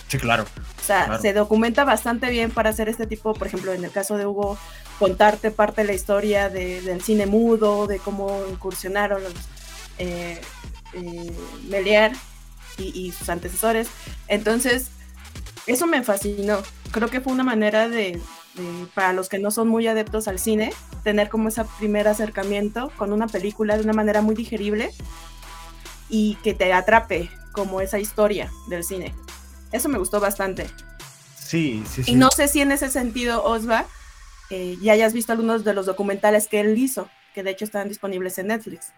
Sí, 0.09 0.19
claro. 0.19 0.45
O 0.81 0.85
sea, 0.85 1.19
se 1.21 1.33
documenta 1.33 1.85
bastante 1.85 2.29
bien 2.31 2.51
para 2.51 2.71
hacer 2.71 2.89
este 2.89 3.07
tipo, 3.07 3.35
por 3.35 3.47
ejemplo, 3.47 3.73
en 3.73 3.85
el 3.85 3.93
caso 3.93 4.17
de 4.17 4.27
Hugo, 4.27 4.59
contarte 4.99 5.51
parte 5.51 5.83
de 5.83 5.87
la 5.87 5.95
historia 5.95 6.49
del 6.49 7.01
cine 7.03 7.27
mudo, 7.27 7.87
de 7.87 7.99
cómo 7.99 8.45
incursionaron 8.51 9.23
los, 9.23 9.33
eh, 9.99 10.41
eh, 10.95 11.33
Melier 11.69 12.13
y, 12.79 13.13
sus 13.13 13.29
antecesores. 13.29 13.89
Entonces, 14.29 14.89
eso 15.67 15.87
me 15.87 16.03
fascinó. 16.03 16.59
Creo 16.91 17.09
que 17.09 17.21
fue 17.21 17.33
una 17.33 17.45
manera 17.45 17.89
de, 17.89 18.21
para 18.95 19.13
los 19.13 19.29
que 19.29 19.39
no 19.39 19.51
son 19.51 19.69
muy 19.69 19.87
adeptos 19.87 20.29
al 20.29 20.39
cine, 20.39 20.73
tener 21.05 21.29
como 21.29 21.49
ese 21.49 21.65
primer 21.79 22.09
acercamiento 22.09 22.91
con 22.97 23.13
una 23.13 23.27
película 23.27 23.77
de 23.77 23.83
una 23.83 23.93
manera 23.93 24.23
muy 24.23 24.35
digerible 24.35 24.91
y 26.09 26.37
que 26.43 26.55
te 26.55 26.73
atrape 26.73 27.31
como 27.53 27.81
esa 27.81 27.99
historia 27.99 28.51
del 28.69 28.85
cine. 28.85 29.15
Eso 29.71 29.89
me 29.89 29.99
gustó 29.99 30.21
bastante. 30.21 30.67
Sí, 31.39 31.83
sí, 31.89 32.05
sí. 32.05 32.13
Y 32.13 32.15
no 32.15 32.31
sé 32.31 32.49
si 32.49 32.61
en 32.61 32.73
ese 32.73 32.91
sentido, 32.91 33.45
Osva, 33.45 33.87
eh, 34.51 34.77
ya 34.83 34.93
hayas 34.93 35.13
visto 35.13 35.33
algunos 35.33 35.65
de 35.65 35.75
los 35.75 35.87
documentales 35.87 36.49
que 36.49 36.61
él 36.61 36.77
hizo, 36.77 37.09
que 37.35 37.43
de 37.43 37.51
hecho 37.51 37.65
están 37.65 37.89
disponibles 37.89 38.37
en 38.39 38.49
Netflix. 38.49 38.93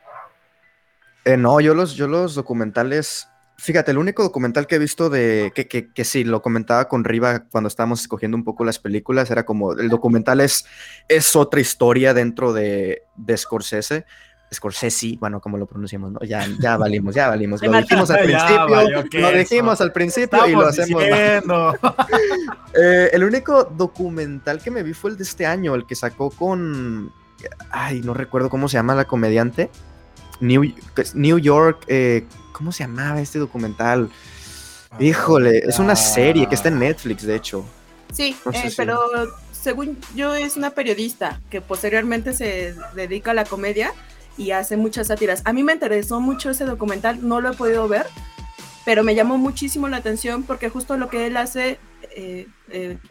Eh, 1.24 1.36
no, 1.36 1.60
yo 1.60 1.74
los, 1.74 1.94
yo 1.94 2.06
los 2.06 2.34
documentales, 2.34 3.28
fíjate, 3.56 3.90
el 3.90 3.98
único 3.98 4.22
documental 4.22 4.66
que 4.66 4.76
he 4.76 4.78
visto 4.78 5.08
de, 5.08 5.52
que, 5.54 5.66
que, 5.66 5.92
que 5.92 6.04
sí, 6.04 6.24
lo 6.24 6.42
comentaba 6.42 6.86
con 6.86 7.04
Riva 7.04 7.44
cuando 7.50 7.68
estábamos 7.68 8.02
escogiendo 8.02 8.36
un 8.36 8.44
poco 8.44 8.64
las 8.64 8.78
películas, 8.78 9.30
era 9.30 9.44
como, 9.44 9.72
el 9.72 9.88
documental 9.88 10.40
es, 10.40 10.66
es 11.08 11.34
otra 11.34 11.60
historia 11.60 12.12
dentro 12.12 12.52
de, 12.52 13.02
de 13.16 13.36
Scorsese. 13.36 14.04
Scorsese, 14.52 15.16
bueno, 15.18 15.40
como 15.40 15.58
lo 15.58 15.66
pronunciamos, 15.66 16.12
¿no? 16.12 16.20
Ya, 16.20 16.46
ya 16.60 16.76
valimos, 16.76 17.14
ya 17.14 17.28
valimos. 17.28 17.62
Lo 17.62 17.72
dijimos 17.72 18.10
al 18.10 18.24
principio, 18.24 19.20
lo 19.20 19.32
dijimos 19.32 19.80
al 19.80 19.92
principio 19.92 20.46
y 20.46 20.52
lo 20.52 20.66
hacemos. 20.66 21.02
eh, 22.74 23.10
el 23.12 23.24
único 23.24 23.64
documental 23.64 24.60
que 24.60 24.70
me 24.70 24.82
vi 24.82 24.92
fue 24.92 25.10
el 25.10 25.16
de 25.16 25.24
este 25.24 25.46
año, 25.46 25.74
el 25.74 25.86
que 25.86 25.94
sacó 25.94 26.30
con, 26.30 27.12
ay, 27.70 28.00
no 28.02 28.14
recuerdo 28.14 28.48
cómo 28.50 28.68
se 28.68 28.76
llama 28.76 28.94
la 28.94 29.06
comediante. 29.06 29.70
New, 30.40 31.38
York, 31.38 31.84
eh, 31.88 32.26
¿cómo 32.52 32.72
se 32.72 32.84
llamaba 32.84 33.20
este 33.20 33.38
documental? 33.38 34.10
Ah, 34.90 34.96
Híjole, 35.00 35.58
es 35.58 35.78
una 35.78 35.96
serie 35.96 36.48
que 36.48 36.54
está 36.54 36.68
en 36.68 36.78
Netflix, 36.78 37.22
de 37.24 37.36
hecho. 37.36 37.64
Sí, 38.12 38.36
eh, 38.52 38.72
pero 38.76 39.00
según 39.52 39.98
yo 40.14 40.34
es 40.34 40.56
una 40.56 40.70
periodista 40.70 41.40
que 41.50 41.60
posteriormente 41.60 42.32
se 42.32 42.74
dedica 42.94 43.32
a 43.32 43.34
la 43.34 43.44
comedia 43.44 43.92
y 44.36 44.50
hace 44.50 44.76
muchas 44.76 45.08
sátiras. 45.08 45.42
A 45.44 45.52
mí 45.52 45.62
me 45.62 45.72
interesó 45.72 46.20
mucho 46.20 46.50
ese 46.50 46.64
documental, 46.64 47.26
no 47.26 47.40
lo 47.40 47.52
he 47.52 47.56
podido 47.56 47.88
ver, 47.88 48.06
pero 48.84 49.02
me 49.02 49.14
llamó 49.14 49.38
muchísimo 49.38 49.88
la 49.88 49.96
atención 49.96 50.42
porque 50.42 50.68
justo 50.68 50.96
lo 50.96 51.08
que 51.08 51.26
él 51.26 51.36
hace, 51.36 51.78
eh, 52.14 52.46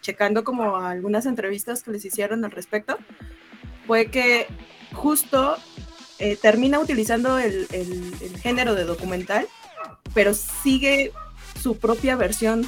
checando 0.02 0.44
como 0.44 0.78
algunas 0.78 1.26
entrevistas 1.26 1.84
que 1.84 1.92
les 1.92 2.06
hicieron 2.06 2.46
al 2.46 2.52
respecto, 2.52 2.98
fue 3.88 4.08
que 4.08 4.48
justo 4.94 5.58
eh, 6.24 6.38
termina 6.42 6.80
utilizando 6.80 7.38
el, 7.38 7.68
género 8.42 8.76
de 8.76 8.86
documental, 8.86 9.46
pero 10.14 10.34
sigue 10.34 11.12
su 11.62 11.78
propia 11.78 12.16
versión 12.16 12.66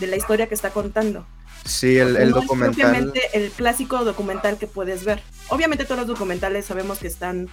de 0.00 0.08
la 0.08 0.16
historia 0.16 0.48
que 0.48 0.56
está 0.56 0.70
contando. 0.70 1.24
Sí, 1.64 1.98
el, 1.98 2.16
el 2.16 2.30
No 2.30 2.38
es 2.38 2.42
documental. 2.42 2.74
propiamente 2.74 3.20
el 3.34 3.52
clásico 3.52 4.04
documental 4.04 4.58
que 4.58 4.66
puedes 4.66 5.04
ver. 5.04 5.22
Obviamente 5.50 5.84
todos 5.84 5.98
los 5.98 6.08
documentales 6.08 6.64
sabemos 6.66 6.98
que 6.98 7.06
están 7.06 7.48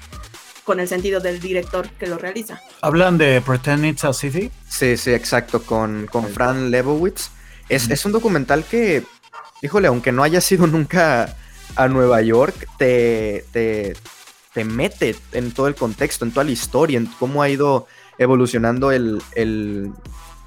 con 0.63 0.80
el 0.80 0.88
sentido 0.88 1.19
del 1.19 1.39
director 1.39 1.88
que 1.88 2.08
lo 2.08 2.17
realiza. 2.17 2.60
Hablan 2.82 3.19
de 3.19 3.39
Pretend 3.41 3.86
It's 3.86 4.06
a 4.06 4.13
City. 4.13 4.50
Sí, 4.67 4.97
sí, 4.97 5.12
exacto, 5.12 5.62
con, 5.62 6.08
con 6.08 6.30
Fran 6.30 6.71
Lebowitz. 6.71 7.30
Es, 7.69 7.91
es 7.91 8.04
un 8.06 8.12
documental 8.12 8.63
que, 8.63 9.04
híjole, 9.62 9.88
aunque 9.88 10.12
no 10.12 10.23
haya 10.23 10.41
sido 10.41 10.65
nunca 10.65 11.36
a 11.76 11.88
Nueva 11.88 12.23
York, 12.23 12.67
te, 12.80 13.45
te, 13.52 13.95
te 14.57 14.65
mete 14.65 15.15
en 15.33 15.51
todo 15.51 15.67
el 15.67 15.75
contexto, 15.75 16.25
en 16.25 16.31
toda 16.31 16.43
la 16.43 16.49
historia, 16.49 16.97
en 16.97 17.05
cómo 17.05 17.43
ha 17.43 17.49
ido 17.49 17.85
evolucionando 18.17 18.91
el, 18.91 19.21
el- 19.35 19.91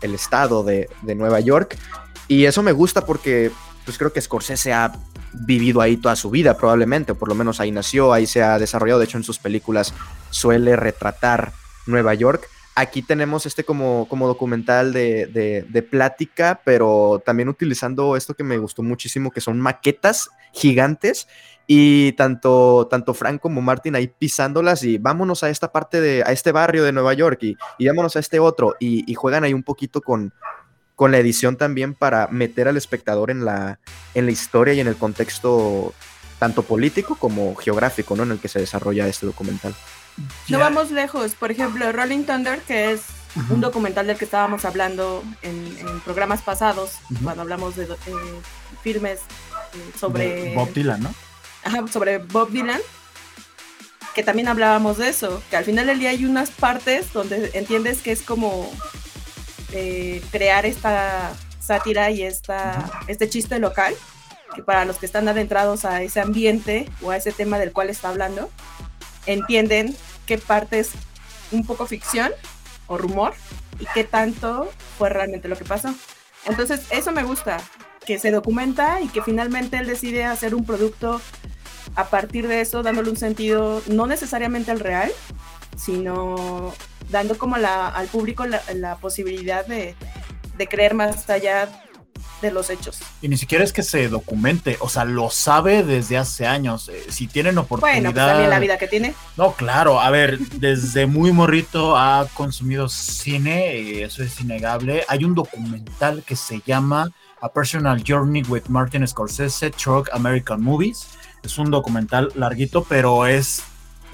estado 0.02 0.64
de, 0.64 0.88
de 1.02 1.14
Nueva 1.14 1.38
York. 1.38 1.78
Y 2.26 2.46
eso 2.46 2.60
me 2.64 2.72
gusta 2.72 3.06
porque 3.06 3.52
pues 3.84 3.98
creo 3.98 4.12
que 4.12 4.20
Scorsese 4.20 4.72
ha 4.72 4.90
vivido 5.32 5.80
ahí 5.80 5.96
toda 5.96 6.16
su 6.16 6.28
vida 6.28 6.56
probablemente, 6.56 7.12
o 7.12 7.14
por 7.14 7.28
lo 7.28 7.36
menos 7.36 7.60
ahí 7.60 7.70
nació, 7.70 8.12
ahí 8.12 8.26
se 8.26 8.42
ha 8.42 8.58
desarrollado, 8.58 8.98
de 8.98 9.04
hecho 9.04 9.16
en 9.16 9.22
sus 9.22 9.38
películas 9.38 9.94
suele 10.30 10.74
retratar 10.74 11.52
Nueva 11.86 12.12
York. 12.14 12.48
Aquí 12.74 13.02
tenemos 13.02 13.46
este 13.46 13.62
como, 13.62 14.08
como 14.08 14.26
documental 14.26 14.92
de, 14.92 15.26
de- 15.26 15.64
de 15.68 15.82
plática, 15.82 16.62
pero 16.64 17.22
también 17.24 17.48
utilizando 17.48 18.16
esto 18.16 18.34
que 18.34 18.42
me 18.42 18.58
gustó 18.58 18.82
muchísimo, 18.82 19.30
que 19.30 19.40
son 19.40 19.60
maquetas 19.60 20.30
gigantes 20.52 21.28
y 21.72 22.10
tanto, 22.14 22.88
tanto 22.90 23.14
Frank 23.14 23.40
como 23.40 23.62
Martin 23.62 23.94
ahí 23.94 24.08
pisándolas 24.08 24.82
y 24.82 24.98
vámonos 24.98 25.44
a 25.44 25.50
esta 25.50 25.70
parte 25.70 26.00
de, 26.00 26.24
a 26.26 26.32
este 26.32 26.50
barrio 26.50 26.82
de 26.82 26.90
Nueva 26.90 27.14
York 27.14 27.38
y, 27.42 27.56
y 27.78 27.86
vámonos 27.86 28.16
a 28.16 28.18
este 28.18 28.40
otro 28.40 28.74
y, 28.80 29.08
y 29.08 29.14
juegan 29.14 29.44
ahí 29.44 29.54
un 29.54 29.62
poquito 29.62 30.00
con, 30.00 30.32
con 30.96 31.12
la 31.12 31.18
edición 31.18 31.56
también 31.56 31.94
para 31.94 32.26
meter 32.26 32.66
al 32.66 32.76
espectador 32.76 33.30
en 33.30 33.44
la, 33.44 33.78
en 34.14 34.26
la 34.26 34.32
historia 34.32 34.74
y 34.74 34.80
en 34.80 34.88
el 34.88 34.96
contexto 34.96 35.94
tanto 36.40 36.64
político 36.64 37.14
como 37.14 37.54
geográfico, 37.54 38.16
¿no? 38.16 38.24
En 38.24 38.32
el 38.32 38.40
que 38.40 38.48
se 38.48 38.58
desarrolla 38.58 39.06
este 39.06 39.26
documental. 39.26 39.72
No 40.48 40.58
vamos 40.58 40.90
lejos. 40.90 41.36
Por 41.36 41.52
ejemplo, 41.52 41.92
Rolling 41.92 42.24
Thunder, 42.24 42.58
que 42.62 42.90
es 42.90 43.02
Ujú. 43.36 43.54
un 43.54 43.60
documental 43.60 44.08
del 44.08 44.18
que 44.18 44.24
estábamos 44.24 44.64
hablando 44.64 45.22
en, 45.42 45.76
en 45.78 46.00
programas 46.00 46.42
pasados, 46.42 46.94
Ujú. 47.12 47.22
cuando 47.22 47.42
hablamos 47.42 47.76
de, 47.76 47.84
eh, 47.84 47.86
filmes 48.82 49.20
eh, 49.20 49.92
sobre 49.96 50.46
de 50.46 50.54
Bob 50.56 50.72
Dylan, 50.72 51.00
¿no? 51.04 51.14
Ajá, 51.62 51.86
sobre 51.88 52.18
Bob 52.18 52.50
Dylan, 52.50 52.80
que 54.14 54.22
también 54.22 54.48
hablábamos 54.48 54.98
de 54.98 55.08
eso, 55.08 55.42
que 55.50 55.56
al 55.56 55.64
final 55.64 55.86
del 55.86 55.98
día 55.98 56.10
hay 56.10 56.24
unas 56.24 56.50
partes 56.50 57.12
donde 57.12 57.50
entiendes 57.54 58.00
que 58.02 58.12
es 58.12 58.22
como 58.22 58.72
eh, 59.72 60.22
crear 60.32 60.66
esta 60.66 61.32
sátira 61.60 62.10
y 62.10 62.22
esta, 62.22 62.90
este 63.06 63.28
chiste 63.28 63.58
local, 63.58 63.94
que 64.54 64.62
para 64.62 64.84
los 64.84 64.96
que 64.96 65.06
están 65.06 65.28
adentrados 65.28 65.84
a 65.84 66.02
ese 66.02 66.20
ambiente 66.20 66.88
o 67.02 67.10
a 67.10 67.16
ese 67.16 67.30
tema 67.30 67.58
del 67.58 67.72
cual 67.72 67.90
está 67.90 68.08
hablando, 68.08 68.50
entienden 69.26 69.94
qué 70.26 70.38
parte 70.38 70.80
es 70.80 70.90
un 71.52 71.64
poco 71.64 71.86
ficción 71.86 72.32
o 72.86 72.98
rumor 72.98 73.34
y 73.78 73.86
qué 73.94 74.02
tanto 74.02 74.72
fue 74.98 75.08
realmente 75.08 75.48
lo 75.48 75.56
que 75.56 75.64
pasó. 75.64 75.94
Entonces, 76.46 76.80
eso 76.90 77.12
me 77.12 77.22
gusta, 77.22 77.58
que 78.04 78.18
se 78.18 78.30
documenta 78.30 79.00
y 79.00 79.08
que 79.08 79.22
finalmente 79.22 79.78
él 79.78 79.86
decide 79.86 80.24
hacer 80.24 80.54
un 80.54 80.64
producto 80.64 81.20
a 81.96 82.06
partir 82.06 82.46
de 82.48 82.60
eso, 82.60 82.82
dándole 82.82 83.10
un 83.10 83.16
sentido 83.16 83.82
no 83.88 84.06
necesariamente 84.06 84.70
al 84.70 84.80
real, 84.80 85.10
sino 85.76 86.72
dando 87.10 87.36
como 87.36 87.56
la, 87.56 87.88
al 87.88 88.06
público 88.06 88.46
la, 88.46 88.62
la 88.74 88.96
posibilidad 88.96 89.66
de, 89.66 89.94
de 90.56 90.66
creer 90.66 90.94
más 90.94 91.28
allá 91.28 91.68
de 92.40 92.50
los 92.50 92.70
hechos. 92.70 93.00
Y 93.20 93.28
ni 93.28 93.36
siquiera 93.36 93.64
es 93.64 93.72
que 93.72 93.82
se 93.82 94.08
documente, 94.08 94.78
o 94.80 94.88
sea, 94.88 95.04
lo 95.04 95.28
sabe 95.30 95.82
desde 95.82 96.16
hace 96.16 96.46
años. 96.46 96.88
Eh, 96.88 97.04
si 97.10 97.26
tienen 97.26 97.58
oportunidad. 97.58 98.00
Bueno, 98.00 98.12
pues 98.14 98.26
también 98.26 98.50
la 98.50 98.58
vida 98.58 98.78
que 98.78 98.88
tiene. 98.88 99.14
No, 99.36 99.52
claro, 99.52 100.00
a 100.00 100.10
ver, 100.10 100.38
desde 100.38 101.06
muy 101.06 101.32
morrito 101.32 101.98
ha 101.98 102.26
consumido 102.32 102.88
cine, 102.88 103.74
eh, 103.74 104.04
eso 104.04 104.22
es 104.22 104.40
innegable. 104.40 105.04
Hay 105.08 105.24
un 105.24 105.34
documental 105.34 106.22
que 106.24 106.36
se 106.36 106.62
llama 106.64 107.10
A 107.42 107.52
Personal 107.52 108.02
Journey 108.06 108.42
with 108.42 108.64
Martin 108.68 109.06
Scorsese, 109.06 109.70
Truck 109.70 110.08
American 110.12 110.62
Movies. 110.62 111.08
Es 111.42 111.56
un 111.58 111.70
documental 111.70 112.30
larguito, 112.34 112.84
pero 112.84 113.26
es 113.26 113.62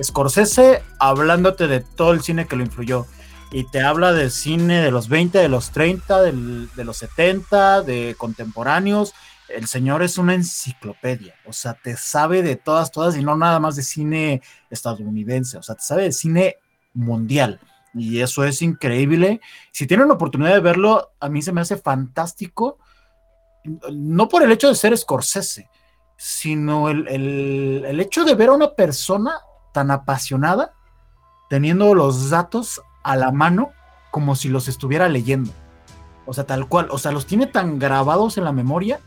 Scorsese 0.02 0.82
hablándote 0.98 1.66
de 1.66 1.80
todo 1.80 2.12
el 2.12 2.20
cine 2.22 2.46
que 2.46 2.56
lo 2.56 2.62
influyó. 2.62 3.06
Y 3.50 3.64
te 3.64 3.80
habla 3.80 4.12
del 4.12 4.30
cine 4.30 4.82
de 4.82 4.90
los 4.90 5.08
20, 5.08 5.38
de 5.38 5.48
los 5.48 5.70
30, 5.70 6.22
del- 6.22 6.68
de 6.74 6.84
los 6.84 6.98
70, 6.98 7.82
de 7.82 8.14
contemporáneos. 8.18 9.14
El 9.48 9.66
señor 9.68 10.02
es 10.02 10.18
una 10.18 10.34
enciclopedia, 10.34 11.34
o 11.46 11.52
sea, 11.52 11.74
te 11.74 11.96
sabe 11.96 12.42
de 12.42 12.56
todas, 12.56 12.90
todas, 12.90 13.16
y 13.16 13.22
no 13.22 13.36
nada 13.36 13.60
más 13.60 13.76
de 13.76 13.84
cine 13.84 14.42
estadounidense, 14.70 15.56
o 15.56 15.62
sea, 15.62 15.76
te 15.76 15.82
sabe 15.84 16.02
de 16.02 16.12
cine 16.12 16.56
mundial. 16.94 17.60
Y 17.94 18.20
eso 18.20 18.44
es 18.44 18.60
increíble. 18.60 19.40
Si 19.70 19.86
tienen 19.86 20.08
la 20.08 20.14
oportunidad 20.14 20.52
de 20.52 20.60
verlo, 20.60 21.12
a 21.20 21.28
mí 21.28 21.40
se 21.42 21.52
me 21.52 21.60
hace 21.60 21.76
fantástico, 21.76 22.78
no 23.92 24.28
por 24.28 24.42
el 24.42 24.52
hecho 24.52 24.68
de 24.68 24.74
ser 24.74 24.96
Scorsese, 24.96 25.68
sino 26.16 26.88
el, 26.88 27.06
el- 27.08 27.84
el 27.86 28.00
hecho 28.00 28.24
de 28.24 28.34
ver 28.34 28.48
a 28.48 28.52
una 28.52 28.70
persona 28.72 29.32
tan 29.72 29.90
apasionada 29.90 30.72
teniendo 31.50 31.94
los 31.94 32.30
datos 32.30 32.80
a 33.02 33.16
la 33.16 33.30
mano 33.32 33.70
como 34.10 34.34
si 34.34 34.48
los 34.48 34.68
estuviera 34.68 35.08
leyendo. 35.08 35.52
O 36.24 36.32
sea, 36.34 36.44
tal 36.44 36.66
cual, 36.68 36.88
o 36.90 36.98
sea, 36.98 37.12
los 37.12 37.26
tiene 37.26 37.46
tan 37.46 37.78
grabados 37.78 38.36
en 38.38 38.44
la 38.44 38.52
memoria 38.52 38.98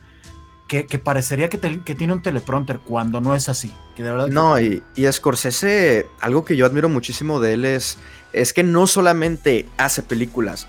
que, 0.68 0.86
que 0.86 1.00
parecería 1.00 1.50
que, 1.50 1.58
te- 1.58 1.82
que 1.84 1.96
tiene 1.96 2.14
un 2.14 2.22
teleprompter 2.22 2.80
cuando 2.80 3.20
no 3.20 3.36
es 3.36 3.50
así. 3.50 3.74
Que 3.96 4.04
de 4.04 4.12
verdad 4.12 4.28
No, 4.28 4.60
y, 4.60 4.84
y 4.96 5.12
Scorsese, 5.12 6.08
algo 6.22 6.46
que 6.46 6.56
yo 6.56 6.66
admiro 6.66 6.88
muchísimo 6.90 7.40
de 7.40 7.54
él 7.54 7.66
es, 7.66 7.98
es 8.34 8.54
que 8.54 8.64
no 8.64 8.86
solamente 8.88 9.68
hace 9.78 10.04
películas, 10.04 10.68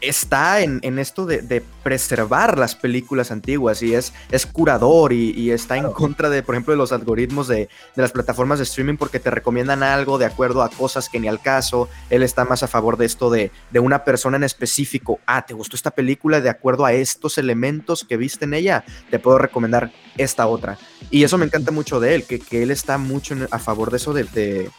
está 0.00 0.60
en, 0.60 0.78
en 0.82 0.98
esto 0.98 1.26
de, 1.26 1.42
de 1.42 1.62
preservar 1.82 2.58
las 2.58 2.74
películas 2.74 3.30
antiguas 3.30 3.82
y 3.82 3.94
es, 3.94 4.12
es 4.30 4.46
curador 4.46 5.12
y, 5.12 5.30
y 5.32 5.50
está 5.50 5.76
en 5.76 5.90
contra 5.92 6.30
de, 6.30 6.42
por 6.42 6.54
ejemplo, 6.54 6.72
de 6.72 6.78
los 6.78 6.92
algoritmos 6.92 7.48
de, 7.48 7.68
de 7.96 8.02
las 8.02 8.12
plataformas 8.12 8.58
de 8.58 8.64
streaming 8.64 8.96
porque 8.96 9.20
te 9.20 9.30
recomiendan 9.30 9.82
algo 9.82 10.18
de 10.18 10.26
acuerdo 10.26 10.62
a 10.62 10.68
cosas 10.70 11.08
que 11.08 11.20
ni 11.20 11.28
al 11.28 11.40
caso. 11.40 11.88
Él 12.10 12.22
está 12.22 12.44
más 12.44 12.62
a 12.62 12.68
favor 12.68 12.96
de 12.96 13.06
esto 13.06 13.30
de, 13.30 13.50
de 13.70 13.80
una 13.80 14.04
persona 14.04 14.36
en 14.36 14.44
específico. 14.44 15.20
Ah, 15.26 15.44
¿te 15.46 15.54
gustó 15.54 15.76
esta 15.76 15.90
película 15.90 16.40
de 16.40 16.50
acuerdo 16.50 16.84
a 16.84 16.92
estos 16.92 17.38
elementos 17.38 18.04
que 18.08 18.16
viste 18.16 18.44
en 18.44 18.54
ella? 18.54 18.84
Te 19.10 19.18
puedo 19.18 19.38
recomendar 19.38 19.92
esta 20.16 20.46
otra. 20.46 20.78
Y 21.10 21.24
eso 21.24 21.38
me 21.38 21.46
encanta 21.46 21.70
mucho 21.72 22.00
de 22.00 22.14
él, 22.14 22.24
que, 22.24 22.38
que 22.38 22.62
él 22.62 22.70
está 22.70 22.98
mucho 22.98 23.34
a 23.50 23.58
favor 23.58 23.90
de 23.90 23.96
eso 23.96 24.12
de, 24.12 24.24
de, 24.24 24.70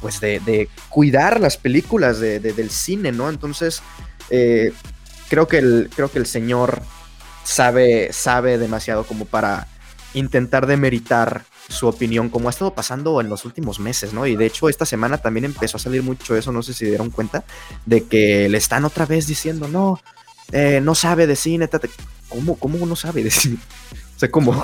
pues 0.00 0.20
de, 0.20 0.40
de 0.40 0.68
cuidar 0.88 1.40
las 1.40 1.56
películas 1.56 2.18
de- 2.20 2.40
de- 2.40 2.52
del 2.52 2.70
cine, 2.70 3.12
¿no? 3.12 3.28
Entonces, 3.28 3.82
eh, 4.30 4.72
creo, 5.28 5.48
que 5.48 5.58
el, 5.58 5.90
creo 5.94 6.10
que 6.10 6.18
el 6.18 6.26
señor 6.26 6.82
sabe, 7.44 8.12
sabe 8.12 8.58
demasiado 8.58 9.04
como 9.04 9.24
para 9.24 9.68
intentar 10.14 10.66
demeritar 10.66 11.44
su 11.68 11.86
opinión, 11.86 12.28
como 12.28 12.48
ha 12.48 12.50
estado 12.50 12.74
pasando 12.74 13.20
en 13.20 13.28
los 13.28 13.44
últimos 13.44 13.80
meses, 13.80 14.12
¿no? 14.12 14.26
Y 14.26 14.36
de 14.36 14.46
hecho, 14.46 14.68
esta 14.68 14.84
semana 14.84 15.18
también 15.18 15.44
empezó 15.44 15.76
a 15.76 15.80
salir 15.80 16.02
mucho 16.02 16.36
eso, 16.36 16.52
no 16.52 16.62
sé 16.62 16.74
si 16.74 16.84
dieron 16.84 17.10
cuenta, 17.10 17.44
de 17.86 18.04
que 18.04 18.48
le 18.48 18.58
están 18.58 18.84
otra 18.84 19.06
vez 19.06 19.26
diciendo, 19.26 19.66
no, 19.68 20.00
eh, 20.52 20.80
no 20.82 20.94
sabe 20.94 21.26
de 21.26 21.36
cine, 21.36 21.68
tate-". 21.68 21.90
¿cómo, 22.28 22.56
¿cómo 22.56 22.84
no 22.86 22.96
sabe 22.96 23.22
de 23.24 23.30
cine? 23.30 23.58
O 24.16 24.18
sea, 24.18 24.30
como... 24.30 24.62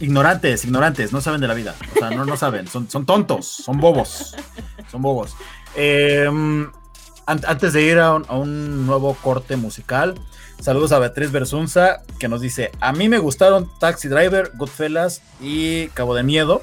Ignorantes, 0.00 0.64
ignorantes, 0.64 1.12
no 1.12 1.20
saben 1.22 1.40
de 1.40 1.48
la 1.48 1.54
vida. 1.54 1.74
O 1.94 1.98
sea, 1.98 2.10
no, 2.10 2.26
no 2.26 2.36
saben, 2.36 2.66
son, 2.66 2.90
son 2.90 3.06
tontos, 3.06 3.46
son 3.46 3.78
bobos. 3.78 4.34
Son 4.90 5.00
bobos. 5.00 5.34
Eh, 5.74 6.28
antes 7.26 7.72
de 7.72 7.82
ir 7.82 7.98
a 7.98 8.14
un, 8.14 8.24
a 8.28 8.36
un 8.36 8.86
nuevo 8.86 9.14
corte 9.14 9.56
musical, 9.56 10.14
saludos 10.60 10.92
a 10.92 10.98
Beatriz 10.98 11.30
Bersunza, 11.30 12.02
que 12.18 12.28
nos 12.28 12.40
dice: 12.40 12.70
A 12.80 12.92
mí 12.92 13.08
me 13.08 13.18
gustaron 13.18 13.70
Taxi 13.78 14.08
Driver, 14.08 14.52
Goodfellas 14.54 15.22
y 15.40 15.88
Cabo 15.88 16.14
de 16.14 16.22
Miedo, 16.22 16.62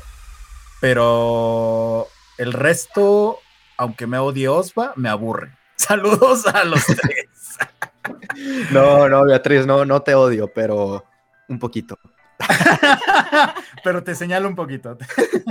pero 0.82 2.08
el 2.38 2.54
resto, 2.54 3.40
aunque 3.78 4.08
me 4.08 4.18
odie 4.18 4.48
Osva, 4.48 4.94
me 4.96 5.10
aburre. 5.10 5.56
Saludos 5.76 6.46
a 6.48 6.64
los 6.64 6.86
tres. 6.86 7.28
No, 8.72 9.10
no, 9.10 9.26
Beatriz, 9.26 9.66
no, 9.66 9.84
no 9.84 10.02
te 10.02 10.16
odio, 10.16 10.48
pero 10.54 11.04
un 11.50 11.60
poquito. 11.60 12.00
pero 13.84 14.02
te 14.04 14.16
señalo 14.16 14.48
un 14.48 14.56
poquito, 14.56 14.96
te, 14.96 15.06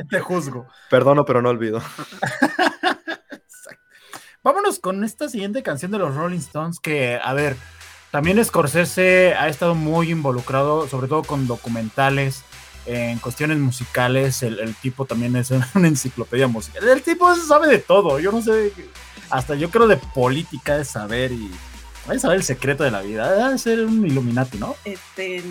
te 0.08 0.20
juzgo. 0.20 0.66
Perdono, 0.88 1.24
pero 1.24 1.42
no 1.42 1.50
olvido. 1.50 1.82
Vámonos 4.46 4.78
con 4.78 5.02
esta 5.02 5.28
siguiente 5.28 5.64
canción 5.64 5.90
de 5.90 5.98
los 5.98 6.14
Rolling 6.14 6.38
Stones 6.38 6.78
que, 6.78 7.18
a 7.20 7.34
ver, 7.34 7.56
también 8.12 8.44
Scorsese 8.44 9.34
ha 9.34 9.48
estado 9.48 9.74
muy 9.74 10.12
involucrado, 10.12 10.86
sobre 10.86 11.08
todo 11.08 11.24
con 11.24 11.48
documentales, 11.48 12.44
en 12.86 13.18
cuestiones 13.18 13.58
musicales. 13.58 14.44
El, 14.44 14.60
el 14.60 14.76
tipo 14.76 15.04
también 15.04 15.34
es 15.34 15.50
una 15.74 15.88
enciclopedia 15.88 16.46
musical. 16.46 16.88
El 16.88 17.02
tipo 17.02 17.34
sabe 17.34 17.66
de 17.66 17.78
todo, 17.78 18.20
yo 18.20 18.30
no 18.30 18.40
sé, 18.40 18.72
hasta 19.30 19.56
yo 19.56 19.68
creo 19.68 19.88
de 19.88 19.96
política 19.96 20.76
de 20.76 20.84
saber 20.84 21.32
y 21.32 21.50
Vaya 22.06 22.18
a 22.18 22.20
saber 22.20 22.36
el 22.36 22.44
secreto 22.44 22.84
de 22.84 22.92
la 22.92 23.00
vida. 23.00 23.32
Debe 23.32 23.58
ser 23.58 23.84
un 23.84 24.06
Illuminati, 24.06 24.58
¿no? 24.58 24.76
Este, 24.84 25.42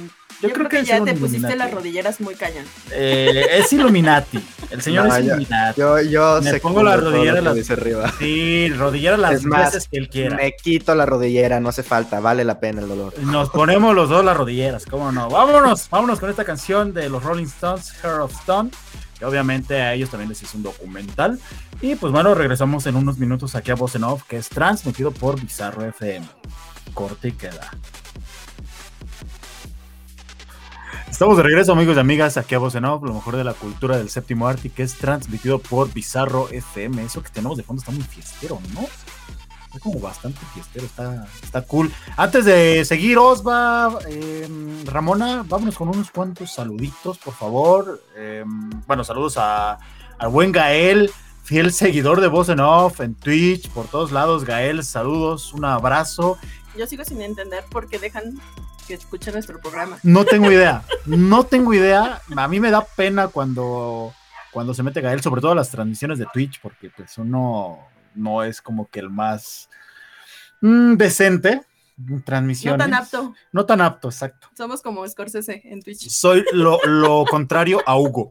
yo, 0.42 0.50
creo, 0.52 0.70
que, 0.70 0.80
es 0.80 0.88
ya 0.88 1.04
te 1.04 1.14
pusiste 1.14 1.56
las 1.56 1.72
rodilleras 1.72 2.20
muy 2.22 2.36
cañón. 2.36 2.66
Eh, 2.92 3.46
es 3.54 3.72
Illuminati. 3.74 4.40
El 4.70 4.82
señor 4.82 5.08
No, 5.08 5.16
es 5.16 5.24
Illuminati. 5.26 5.80
Yo, 5.80 6.02
yo 6.02 6.40
Me 6.42 6.52
sé 6.52 6.60
pongo 6.60 6.84
la 6.84 6.98
rodillera 6.98 7.34
que 7.34 7.40
en 7.40 7.46
la- 7.46 7.54
dice 7.54 7.74
arriba. 7.74 8.14
Sí, 8.20 8.70
rodillera 8.70 9.18
las 9.18 9.34
Es 9.36 9.46
más, 9.46 9.74
veces 9.74 9.88
que 9.90 9.98
él 9.98 10.10
quiera. 10.10 10.36
Me 10.38 10.54
quito 10.56 10.94
la 10.96 11.06
rodillera, 11.06 11.60
no 11.60 11.70
hace 11.70 11.84
falta, 11.84 12.20
vale 12.20 12.44
la 12.44 12.60
pena 12.60 12.82
el 12.82 12.88
dolor. 12.88 13.14
Nos 13.20 13.50
ponemos 13.50 13.96
los 13.96 14.10
dos 14.10 14.24
las 14.26 14.36
rodilleras, 14.38 14.86
cómo 14.86 15.12
no. 15.12 15.30
Vámonos, 15.30 15.90
vámonos 15.90 16.20
con 16.20 16.30
esta 16.30 16.44
canción 16.44 16.94
de 16.94 17.10
los 17.10 17.24
Rolling 17.24 17.46
Stones, 17.46 17.94
Hair 18.04 18.20
of 18.22 18.34
Stone. 18.40 18.70
Que 19.18 19.24
obviamente 19.24 19.82
a 19.82 19.94
ellos 19.94 20.10
también 20.10 20.28
les 20.28 20.44
hizo 20.44 20.58
un 20.58 20.64
documental. 20.64 21.40
Y 21.82 21.96
pues 21.96 22.12
bueno, 22.12 22.36
regresamos 22.36 22.86
en 22.86 22.98
unos 22.98 23.18
minutos 23.18 23.56
aquí 23.56 23.72
a 23.72 23.76
Voz 23.76 23.96
en 23.96 24.04
Off, 24.04 24.24
que 24.28 24.36
es 24.36 24.50
transmitido 24.50 25.12
por 25.12 25.40
Bizarro 25.40 25.86
FM. 25.86 26.26
Corte 26.94 27.30
y 27.30 27.32
queda. 27.32 27.72
Estamos 31.16 31.38
de 31.38 31.44
regreso, 31.44 31.72
amigos 31.72 31.96
y 31.96 32.00
amigas, 32.02 32.36
aquí 32.36 32.56
a 32.56 32.60
Voz 32.60 32.76
en 32.76 32.84
Off, 32.84 33.02
lo 33.02 33.14
mejor 33.14 33.38
de 33.38 33.46
la 33.46 33.54
cultura 33.54 33.98
del 33.98 34.10
séptimo 34.10 34.50
arte, 34.50 34.70
que 34.70 34.84
es 34.84 34.96
transmitido 34.96 35.60
por 35.60 35.94
Bizarro 35.94 36.50
FM. 36.50 37.06
Eso 37.06 37.24
que 37.24 37.30
tenemos 37.30 37.56
de 37.56 37.64
fondo 37.64 37.80
está 37.80 37.94
muy 37.94 38.04
fiestero, 38.04 38.60
¿no? 38.74 38.82
Está 38.82 39.80
como 39.80 40.02
bastante 40.02 40.42
fiestero, 40.54 40.86
está, 40.86 41.26
está 41.42 41.62
cool. 41.62 41.90
Antes 42.18 42.44
de 42.44 42.84
seguir, 42.84 43.18
Osva, 43.18 43.98
eh, 44.10 44.46
Ramona, 44.84 45.46
vámonos 45.48 45.78
con 45.78 45.88
unos 45.88 46.12
cuantos 46.12 46.54
saluditos, 46.54 47.18
por 47.20 47.34
favor. 47.34 48.04
Eh, 48.18 48.44
bueno, 48.86 49.06
saludos 49.06 49.38
a, 49.38 49.80
al 50.20 50.28
buen 50.28 50.52
Gael, 50.52 51.10
fiel 51.46 51.72
seguidor 51.72 52.20
de 52.20 52.28
Voz 52.28 52.50
en 52.50 52.60
Off, 52.60 53.00
en 53.00 53.16
Twitch, 53.16 53.70
por 53.70 53.88
todos 53.88 54.12
lados. 54.12 54.44
Gael, 54.44 54.84
saludos, 54.84 55.54
un 55.54 55.64
abrazo. 55.64 56.38
Yo 56.78 56.86
sigo 56.88 57.06
sin 57.06 57.22
entender 57.22 57.64
por 57.72 57.88
qué 57.88 58.00
dejan 58.00 58.38
que 58.88 58.94
escuchen 58.96 59.34
nuestro 59.34 59.60
programa. 59.60 59.98
No 60.04 60.26
tengo 60.26 60.52
idea, 60.52 60.84
no 61.06 61.46
tengo 61.46 61.74
idea. 61.74 62.22
A 62.36 62.48
mí 62.48 62.60
me 62.60 62.72
da 62.72 62.86
pena 62.86 63.28
cuando, 63.28 64.14
cuando 64.52 64.74
se 64.74 64.84
mete 64.84 65.02
Gael, 65.02 65.22
sobre 65.22 65.42
todo 65.42 65.56
las 65.56 65.70
transmisiones 65.70 66.20
de 66.20 66.28
Twitch, 66.34 66.60
porque 66.62 66.90
pues 66.90 67.18
uno 67.18 67.80
no 68.14 68.44
es 68.44 68.62
como 68.62 68.88
que 68.90 69.00
el 69.00 69.10
más 69.10 69.70
mm, 70.62 70.94
decente. 70.96 71.62
en 71.98 72.18
No 72.72 72.78
tan 72.78 72.94
apto. 72.94 73.34
No 73.52 73.66
tan 73.66 73.82
apto, 73.82 74.10
exacto. 74.10 74.48
Somos 74.56 74.82
como 74.82 75.08
Scorsese 75.08 75.62
en 75.66 75.82
Twitch. 75.82 76.10
Soy 76.10 76.46
lo, 76.54 76.80
lo 76.86 77.26
contrario 77.26 77.82
a 77.86 77.98
Hugo. 77.98 78.30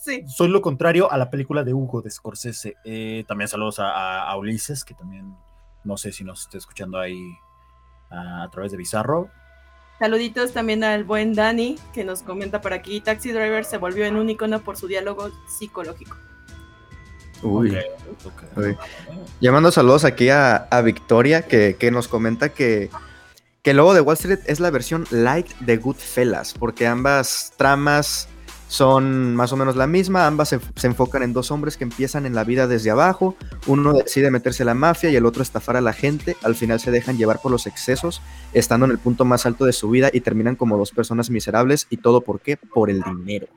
Sí. 0.00 0.24
Soy 0.28 0.48
lo 0.48 0.62
contrario 0.62 1.10
a 1.10 1.18
la 1.18 1.28
película 1.28 1.64
de 1.64 1.74
Hugo 1.74 2.00
de 2.02 2.10
Scorsese. 2.10 2.76
Eh, 2.84 3.24
también 3.26 3.48
saludos 3.48 3.78
a, 3.80 3.90
a- 3.90 4.30
a 4.30 4.36
Ulises, 4.36 4.84
que 4.84 4.94
también 4.94 5.34
no 5.84 5.96
sé 5.96 6.12
si 6.12 6.22
nos 6.24 6.42
está 6.42 6.56
escuchando 6.58 6.98
ahí 6.98 7.20
a, 8.10 8.44
a 8.44 8.50
través 8.50 8.70
de 8.70 8.78
Bizarro. 8.78 9.28
Saluditos 9.98 10.52
también 10.52 10.84
al 10.84 11.02
buen 11.04 11.34
Dani, 11.34 11.76
que 11.92 12.04
nos 12.04 12.22
comenta 12.22 12.60
por 12.60 12.72
aquí. 12.72 13.00
Taxi 13.00 13.32
Driver 13.32 13.64
se 13.64 13.78
volvió 13.78 14.04
en 14.04 14.16
un 14.16 14.30
icono 14.30 14.60
por 14.60 14.76
su 14.76 14.86
diálogo 14.86 15.30
psicológico. 15.48 16.16
Uy. 17.42 17.70
Ok, 17.70 18.26
ok. 18.26 18.58
Uy. 18.58 18.76
Llamando 19.40 19.72
saludos 19.72 20.04
aquí 20.04 20.28
a, 20.28 20.56
a 20.56 20.82
Victoria, 20.82 21.42
que, 21.42 21.76
que 21.78 21.90
nos 21.90 22.06
comenta 22.06 22.50
que, 22.50 22.90
que 23.62 23.70
el 23.72 23.78
logo 23.78 23.92
de 23.92 24.00
Wall 24.00 24.14
Street 24.14 24.40
es 24.46 24.60
la 24.60 24.70
versión 24.70 25.04
light 25.10 25.48
de 25.60 25.76
Goodfellas, 25.76 26.54
porque 26.54 26.86
ambas 26.86 27.52
tramas 27.56 28.28
son 28.68 29.34
más 29.34 29.52
o 29.52 29.56
menos 29.56 29.76
la 29.76 29.86
misma, 29.86 30.26
ambas 30.26 30.50
se, 30.50 30.60
se 30.76 30.86
enfocan 30.86 31.22
en 31.22 31.32
dos 31.32 31.50
hombres 31.50 31.76
que 31.76 31.84
empiezan 31.84 32.26
en 32.26 32.34
la 32.34 32.44
vida 32.44 32.66
desde 32.66 32.90
abajo, 32.90 33.34
uno 33.66 33.94
decide 33.94 34.30
meterse 34.30 34.62
a 34.62 34.66
la 34.66 34.74
mafia 34.74 35.10
y 35.10 35.16
el 35.16 35.26
otro 35.26 35.42
estafar 35.42 35.76
a 35.76 35.80
la 35.80 35.92
gente, 35.92 36.36
al 36.42 36.54
final 36.54 36.78
se 36.78 36.90
dejan 36.90 37.16
llevar 37.16 37.40
por 37.40 37.50
los 37.50 37.66
excesos, 37.66 38.22
estando 38.52 38.86
en 38.86 38.92
el 38.92 38.98
punto 38.98 39.24
más 39.24 39.46
alto 39.46 39.64
de 39.64 39.72
su 39.72 39.90
vida 39.90 40.10
y 40.12 40.20
terminan 40.20 40.54
como 40.54 40.76
dos 40.76 40.92
personas 40.92 41.30
miserables 41.30 41.86
y 41.90 41.96
todo 41.96 42.20
por 42.20 42.40
qué? 42.40 42.56
Por 42.56 42.90
el 42.90 43.02
dinero. 43.02 43.48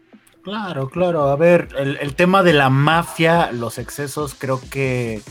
Claro, 0.44 0.90
claro. 0.90 1.30
A 1.30 1.36
ver, 1.36 1.70
el, 1.78 2.16
tema 2.16 2.42
de 2.42 2.54
la 2.54 2.70
mafia, 2.70 3.52
los 3.52 3.78
excesos, 3.78 4.36
creo 4.38 4.60
que 4.72 5.22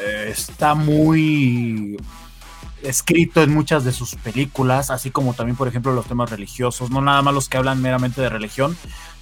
eh, 0.00 0.28
está 0.28 0.74
muy 0.74 1.96
escrito 2.84 3.42
en 3.42 3.52
muchas 3.52 3.84
de 3.84 3.92
sus 3.92 4.14
películas, 4.16 4.90
así 4.90 5.10
como 5.10 5.34
también, 5.34 5.56
por 5.56 5.68
ejemplo, 5.68 5.92
los 5.92 6.06
temas 6.06 6.30
religiosos, 6.30 6.90
no 6.90 7.00
nada 7.00 7.22
más 7.22 7.34
los 7.34 7.48
que 7.48 7.56
hablan 7.56 7.82
meramente 7.82 8.20
de 8.20 8.28
religión, 8.28 8.76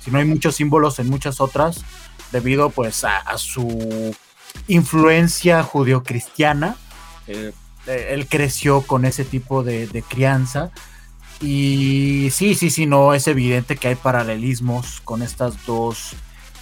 sino 0.04 0.18
hay 0.18 0.24
muchos 0.24 0.56
símbolos 0.56 0.98
en 0.98 1.08
muchas 1.08 1.40
otras, 1.40 1.84
debido 2.32 2.70
pues 2.70 3.04
a, 3.04 3.18
a 3.18 3.38
su 3.38 4.14
influencia 4.68 5.62
judio-cristiana. 5.62 6.76
Eh, 7.26 7.52
eh, 7.86 8.08
él 8.10 8.26
creció 8.28 8.82
con 8.82 9.04
ese 9.04 9.24
tipo 9.24 9.62
de, 9.62 9.86
de 9.86 10.02
crianza. 10.02 10.70
Y 11.40 12.28
sí, 12.30 12.54
sí, 12.54 12.70
sí, 12.70 12.86
no, 12.86 13.14
es 13.14 13.26
evidente 13.26 13.76
que 13.76 13.88
hay 13.88 13.94
paralelismos 13.96 15.00
con 15.00 15.22
estas 15.22 15.66
dos 15.66 16.14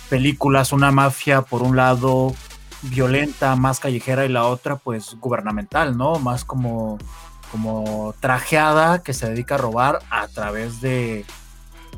películas, 0.09 0.73
una 0.73 0.91
mafia 0.91 1.43
por 1.43 1.63
un 1.63 1.77
lado 1.77 2.35
violenta, 2.83 3.57
más 3.57 3.81
callejera 3.81 4.25
y 4.25 4.29
la 4.29 4.47
otra 4.47 4.77
pues 4.77 5.17
gubernamental, 5.21 5.97
¿no? 5.97 6.19
Más 6.19 6.45
como, 6.45 6.99
como 7.51 8.15
trajeada 8.21 9.03
que 9.03 9.13
se 9.13 9.29
dedica 9.29 9.57
a 9.57 9.59
robar 9.59 10.01
a 10.11 10.29
través 10.29 10.81
de, 10.81 11.25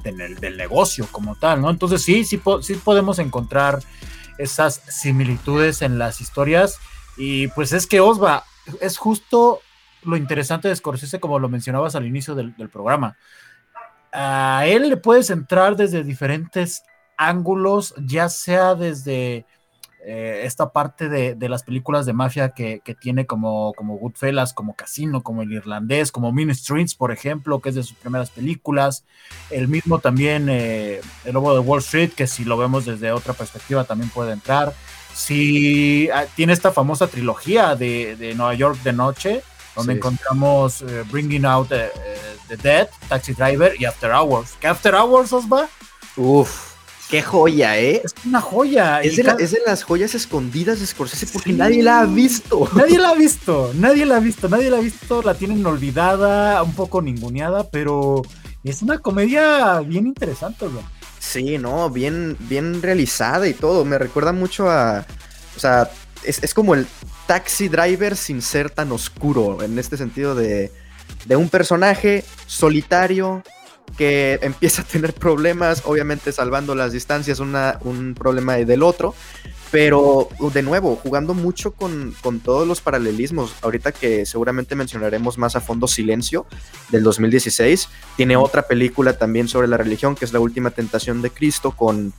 del, 0.03 0.37
del 0.37 0.57
negocio 0.57 1.07
como 1.11 1.37
tal, 1.37 1.61
¿no? 1.61 1.71
Entonces 1.71 2.03
sí, 2.03 2.25
sí, 2.25 2.41
sí 2.63 2.75
podemos 2.75 3.19
encontrar 3.19 3.81
esas 4.39 4.83
similitudes 4.89 5.83
en 5.83 5.99
las 5.99 6.21
historias 6.21 6.79
y 7.17 7.49
pues 7.49 7.73
es 7.73 7.87
que 7.87 8.01
Osva, 8.01 8.45
es 8.81 8.99
justo 8.99 9.61
lo 10.03 10.17
interesante 10.17 10.69
de 10.69 10.77
Scorsese, 10.77 11.21
como 11.21 11.39
lo 11.39 11.49
mencionabas 11.49 11.95
al 11.95 12.07
inicio 12.07 12.35
del, 12.35 12.57
del 12.57 12.69
programa. 12.69 13.17
A 14.13 14.65
él 14.67 14.89
le 14.89 14.97
puedes 14.97 15.31
entrar 15.31 15.77
desde 15.77 16.03
diferentes 16.03 16.83
ángulos, 17.17 17.95
ya 17.99 18.29
sea 18.29 18.75
desde 18.75 19.47
eh, 20.05 20.43
esta 20.45 20.73
parte 20.73 21.09
de, 21.09 21.35
de 21.35 21.49
las 21.49 21.63
películas 21.63 22.07
de 22.07 22.13
mafia 22.13 22.51
que, 22.51 22.81
que 22.85 22.95
tiene 22.95 23.27
como, 23.27 23.73
como 23.75 23.97
Goodfellas, 23.99 24.53
como 24.53 24.75
Casino, 24.75 25.23
como 25.23 25.43
El 25.43 25.53
Irlandés, 25.53 26.11
como 26.11 26.33
Mean 26.33 26.55
Streets, 26.55 26.95
por 26.95 27.13
ejemplo, 27.13 27.61
que 27.61 27.69
es 27.69 27.75
de 27.77 27.83
sus 27.83 27.97
primeras 27.97 28.31
películas. 28.31 29.05
El 29.51 29.69
mismo 29.69 29.99
también 30.01 30.49
eh, 30.51 31.01
El 31.25 31.35
Lobo 31.35 31.55
de 31.55 31.61
Wall 31.61 31.81
Street, 31.81 32.11
que 32.17 32.27
si 32.27 32.45
lo 32.45 32.57
vemos 32.57 32.85
desde 32.85 33.13
otra 33.13 33.33
perspectiva 33.33 33.85
también 33.85 34.11
puede 34.11 34.33
entrar. 34.33 34.73
Si 35.15 36.09
ah, 36.11 36.25
tiene 36.35 36.53
esta 36.53 36.73
famosa 36.73 37.07
trilogía 37.07 37.77
de, 37.77 38.17
de 38.17 38.35
Nueva 38.35 38.55
York 38.55 38.79
de 38.83 38.93
noche, 38.93 39.43
donde 39.77 39.93
Sí. 39.93 39.99
encontramos 39.99 40.83
eh, 40.83 41.05
Bringing 41.11 41.45
Out 41.47 41.71
eh, 41.73 41.91
the 42.49 42.57
Dead, 42.57 42.89
Taxi 43.09 43.33
Driver 43.35 43.75
y 43.81 43.85
After 43.85 44.11
Hours. 44.11 44.55
¿Qué 44.61 44.67
After 44.67 44.95
Hours, 44.95 45.33
Osva? 45.33 45.69
Uf, 46.17 46.72
qué 47.13 47.23
joya, 47.23 47.79
¿eh? 47.79 48.01
Es 48.03 48.15
una 48.27 48.41
joya. 48.41 49.01
Es 49.03 49.17
de, 49.17 49.23
la- 49.23 49.33
cada- 49.33 49.45
es 49.45 49.51
de 49.53 49.61
las 49.67 49.83
joyas 49.85 50.15
escondidas 50.15 50.81
de 50.81 50.87
Scorsese 50.87 51.27
porque 51.33 51.51
Sí. 51.51 51.57
nadie 51.57 51.83
la 51.83 52.01
ha 52.01 52.07
visto. 52.07 52.69
Nadie 52.75 52.99
la 52.99 53.11
ha 53.11 53.15
visto, 53.15 53.71
nadie 53.75 54.05
la 54.07 54.17
ha 54.17 54.21
visto, 54.21 54.49
nadie 54.49 54.71
la 54.71 54.79
ha 54.79 54.81
visto, 54.81 55.23
la 55.23 55.35
tienen 55.35 55.65
olvidada, 55.67 56.63
un 56.63 56.75
poco 56.75 57.03
ninguneada, 57.03 57.69
pero 57.71 58.23
es 58.65 58.81
una 58.83 58.99
comedia 58.99 59.81
bien 59.81 60.07
interesante, 60.07 60.67
güey. 60.67 60.83
Sí, 61.21 61.59
no, 61.59 61.89
bien, 61.91 62.37
bien 62.49 62.81
realizada 62.83 63.47
y 63.47 63.53
todo. 63.55 63.85
Me 63.85 63.99
recuerda 63.99 64.33
mucho 64.33 64.69
a. 64.71 65.05
O 65.55 65.61
sea, 65.61 65.91
es, 66.25 66.43
es 66.43 66.55
como 66.55 66.75
el 66.75 66.87
taxi 67.27 67.69
driver 67.69 68.17
sin 68.17 68.41
ser 68.43 68.71
tan 68.71 68.91
oscuro. 68.91 69.63
En 69.63 69.79
este 69.79 69.97
sentido 69.99 70.35
de, 70.35 70.73
de 71.27 71.37
un 71.37 71.49
personaje 71.51 72.25
solitario 72.47 73.43
que 73.97 74.39
empieza 74.43 74.83
a 74.83 74.85
tener 74.85 75.15
problemas, 75.15 75.83
obviamente 75.85 76.33
salvando 76.33 76.75
las 76.75 76.93
distancias, 76.93 77.41
una, 77.41 77.79
un 77.83 78.15
problema 78.15 78.57
del 78.57 78.83
otro. 78.83 79.15
Pero 79.71 80.29
de 80.53 80.63
nuevo, 80.63 80.97
jugando 80.97 81.33
mucho 81.33 81.73
con, 81.73 82.15
con 82.21 82.41
todos 82.41 82.69
los 82.69 82.83
paralelismos. 82.83 83.55
Ahorita 83.63 83.91
que 83.91 84.27
seguramente 84.27 84.75
mencionaremos 84.75 85.39
más 85.39 85.57
a 85.57 85.63
fondo 85.63 85.89
Silencio 85.89 86.45
del 86.91 87.03
2016. 87.03 87.89
Tiene 88.17 88.37
otra 88.37 88.63
película 88.63 89.17
también 89.17 89.49
sobre 89.49 89.69
la 89.69 89.79
religión, 89.79 90.15
que 90.15 90.27
es 90.27 90.35
La 90.35 90.41
Última 90.41 90.73
Tentación 90.73 91.23
de 91.23 91.31
Cristo, 91.31 91.71
con, 91.71 92.13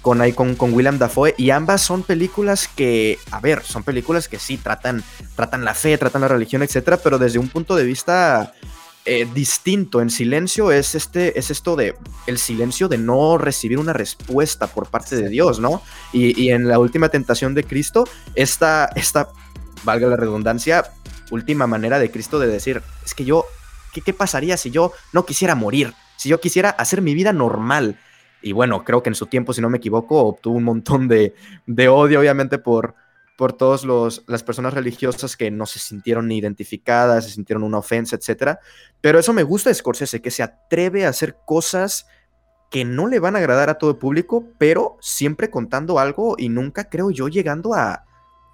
con, 0.00 0.30
con, 0.32 0.54
con 0.54 0.72
William 0.72 0.98
Dafoe. 0.98 1.34
Y 1.36 1.50
ambas 1.50 1.82
son 1.82 2.04
películas 2.04 2.68
que, 2.68 3.18
a 3.30 3.38
ver, 3.38 3.62
son 3.62 3.82
películas 3.82 4.26
que 4.26 4.38
sí 4.38 4.56
tratan, 4.56 5.04
tratan 5.36 5.62
la 5.62 5.74
fe, 5.74 5.98
tratan 5.98 6.22
la 6.22 6.28
religión, 6.28 6.62
etcétera, 6.62 6.96
pero 6.96 7.18
desde 7.18 7.38
un 7.38 7.48
punto 7.48 7.76
de 7.76 7.84
vista 7.84 8.54
eh, 9.04 9.26
distinto. 9.32 10.00
En 10.00 10.10
silencio 10.10 10.72
es, 10.72 10.94
este, 10.94 11.38
es 11.38 11.50
esto 11.50 11.76
de 11.76 11.94
el 12.26 12.38
silencio 12.38 12.88
de 12.88 12.98
no 12.98 13.38
recibir 13.38 13.78
una 13.78 13.92
respuesta 13.92 14.66
por 14.66 14.88
parte 14.88 15.16
de 15.16 15.28
Dios, 15.28 15.60
¿no? 15.60 15.82
Y, 16.12 16.40
y 16.40 16.50
en 16.50 16.68
La 16.68 16.78
Última 16.78 17.08
Tentación 17.08 17.54
de 17.54 17.64
Cristo, 17.64 18.04
esta, 18.34 18.90
esta, 18.94 19.28
valga 19.84 20.08
la 20.08 20.16
redundancia, 20.16 20.84
última 21.30 21.66
manera 21.66 21.98
de 21.98 22.10
Cristo 22.10 22.38
de 22.38 22.46
decir, 22.46 22.82
es 23.04 23.14
que 23.14 23.24
yo 23.24 23.44
¿qué, 23.94 24.00
qué 24.02 24.12
pasaría 24.12 24.56
si 24.56 24.70
yo 24.70 24.92
no 25.12 25.24
quisiera 25.24 25.54
morir? 25.54 25.94
Si 26.16 26.28
yo 26.28 26.40
quisiera 26.40 26.70
hacer 26.70 27.00
mi 27.00 27.14
vida 27.14 27.32
normal. 27.32 27.98
Y 28.42 28.52
bueno, 28.52 28.84
creo 28.84 29.02
que 29.02 29.08
en 29.08 29.14
su 29.14 29.26
tiempo, 29.26 29.54
si 29.54 29.62
no 29.62 29.70
me 29.70 29.78
equivoco, 29.78 30.20
obtuvo 30.20 30.56
un 30.56 30.64
montón 30.64 31.08
de, 31.08 31.34
de 31.66 31.88
odio, 31.88 32.20
obviamente, 32.20 32.58
por, 32.58 32.94
por 33.36 33.52
todas 33.52 33.84
las 34.26 34.42
personas 34.42 34.74
religiosas 34.74 35.36
que 35.36 35.50
no 35.50 35.66
se 35.66 35.78
sintieron 35.80 36.30
identificadas, 36.30 37.24
se 37.24 37.30
sintieron 37.30 37.64
una 37.64 37.78
ofensa, 37.78 38.16
etc. 38.16 38.58
Pero 39.00 39.18
eso 39.18 39.32
me 39.32 39.42
gusta 39.42 39.70
de 39.70 39.74
Scorsese, 39.74 40.22
que 40.22 40.30
se 40.30 40.42
atreve 40.42 41.04
a 41.04 41.08
hacer 41.08 41.36
cosas 41.44 42.06
que 42.70 42.84
no 42.84 43.06
le 43.08 43.18
van 43.18 43.36
a 43.36 43.38
agradar 43.38 43.70
a 43.70 43.78
todo 43.78 43.90
el 43.90 43.96
público, 43.96 44.44
pero 44.58 44.96
siempre 45.00 45.50
contando 45.50 45.98
algo 45.98 46.36
y 46.38 46.48
nunca, 46.48 46.88
creo 46.88 47.10
yo, 47.10 47.28
llegando 47.28 47.74
a, 47.74 48.04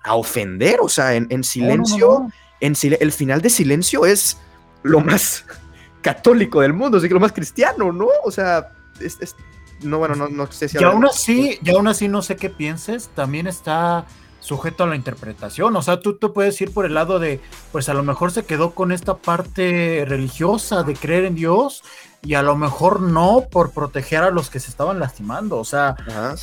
ofender. 0.09 0.81
O 0.81 0.89
sea, 0.89 1.15
en, 1.15 1.45
silencio, 1.45 2.27
En 2.61 2.75
el 2.83 3.13
final 3.13 3.43
de 3.43 3.51
silencio 3.51 4.07
es 4.07 4.39
lo 4.83 5.01
más 5.01 5.45
católico 6.01 6.63
del 6.63 6.73
mundo, 6.73 6.97
así 6.97 7.09
que 7.09 7.15
lo 7.15 7.21
más 7.21 7.33
cristiano, 7.33 7.93
¿no? 7.93 8.09
O 8.25 8.31
sea, 8.31 8.69
es, 8.99 9.37
no, 9.83 9.99
bueno, 9.99 10.15
no, 10.15 10.29
no 10.29 10.51
sé 10.51 10.71
si... 10.71 10.79
Y 10.79 10.85
aún 10.85 11.05
así, 11.05 11.59
y 11.63 11.71
aún 11.71 11.87
así 11.87 12.09
no 12.09 12.23
sé 12.23 12.37
qué 12.37 12.49
pienses, 12.49 13.09
también 13.15 13.47
está 13.47 14.07
sujeto 14.51 14.83
a 14.83 14.89
la 14.89 14.97
interpretación. 14.97 15.77
O 15.77 15.83
sea, 15.83 16.01
tú, 16.01 16.19
tú 16.19 16.33
puedes 16.33 16.61
ir 16.61 16.75
por 16.75 16.85
el 16.85 16.95
lado 16.95 17.21
de, 17.21 17.41
pues 17.71 17.89
a 17.89 17.95
lo 17.95 18.03
mejor 18.03 18.33
se 18.33 18.45
quedó 18.45 18.73
con 18.73 18.91
esta 18.91 19.19
parte 19.19 20.05
religiosa 20.09 20.83
de 20.83 20.95
creer 20.95 21.25
en 21.25 21.37
Dios 21.37 21.85
y 22.23 22.35
a 22.35 22.43
lo 22.43 22.57
mejor 22.57 23.01
no 23.01 23.47
por 23.49 23.71
proteger 23.71 24.25
a 24.25 24.33
los 24.33 24.51
que 24.51 24.59
se 24.59 24.69
estaban 24.69 24.99
lastimando. 24.99 25.57
O 25.57 25.65
sea, 25.65 25.95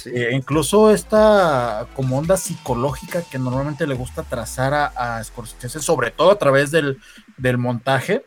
eh, 0.06 0.30
incluso 0.32 0.90
esta 0.90 1.86
como 1.96 2.18
onda 2.18 2.38
psicológica 2.38 3.24
que 3.24 3.40
normalmente 3.40 3.86
le 3.86 3.96
gusta 3.96 4.24
trazar 4.24 4.74
a, 4.74 4.86
a 5.18 5.22
Scorsese, 5.22 5.82
sobre 5.82 6.12
todo 6.12 6.32
a 6.32 6.40
través 6.40 6.72
del, 6.72 7.02
del 7.36 7.58
montaje, 7.58 8.24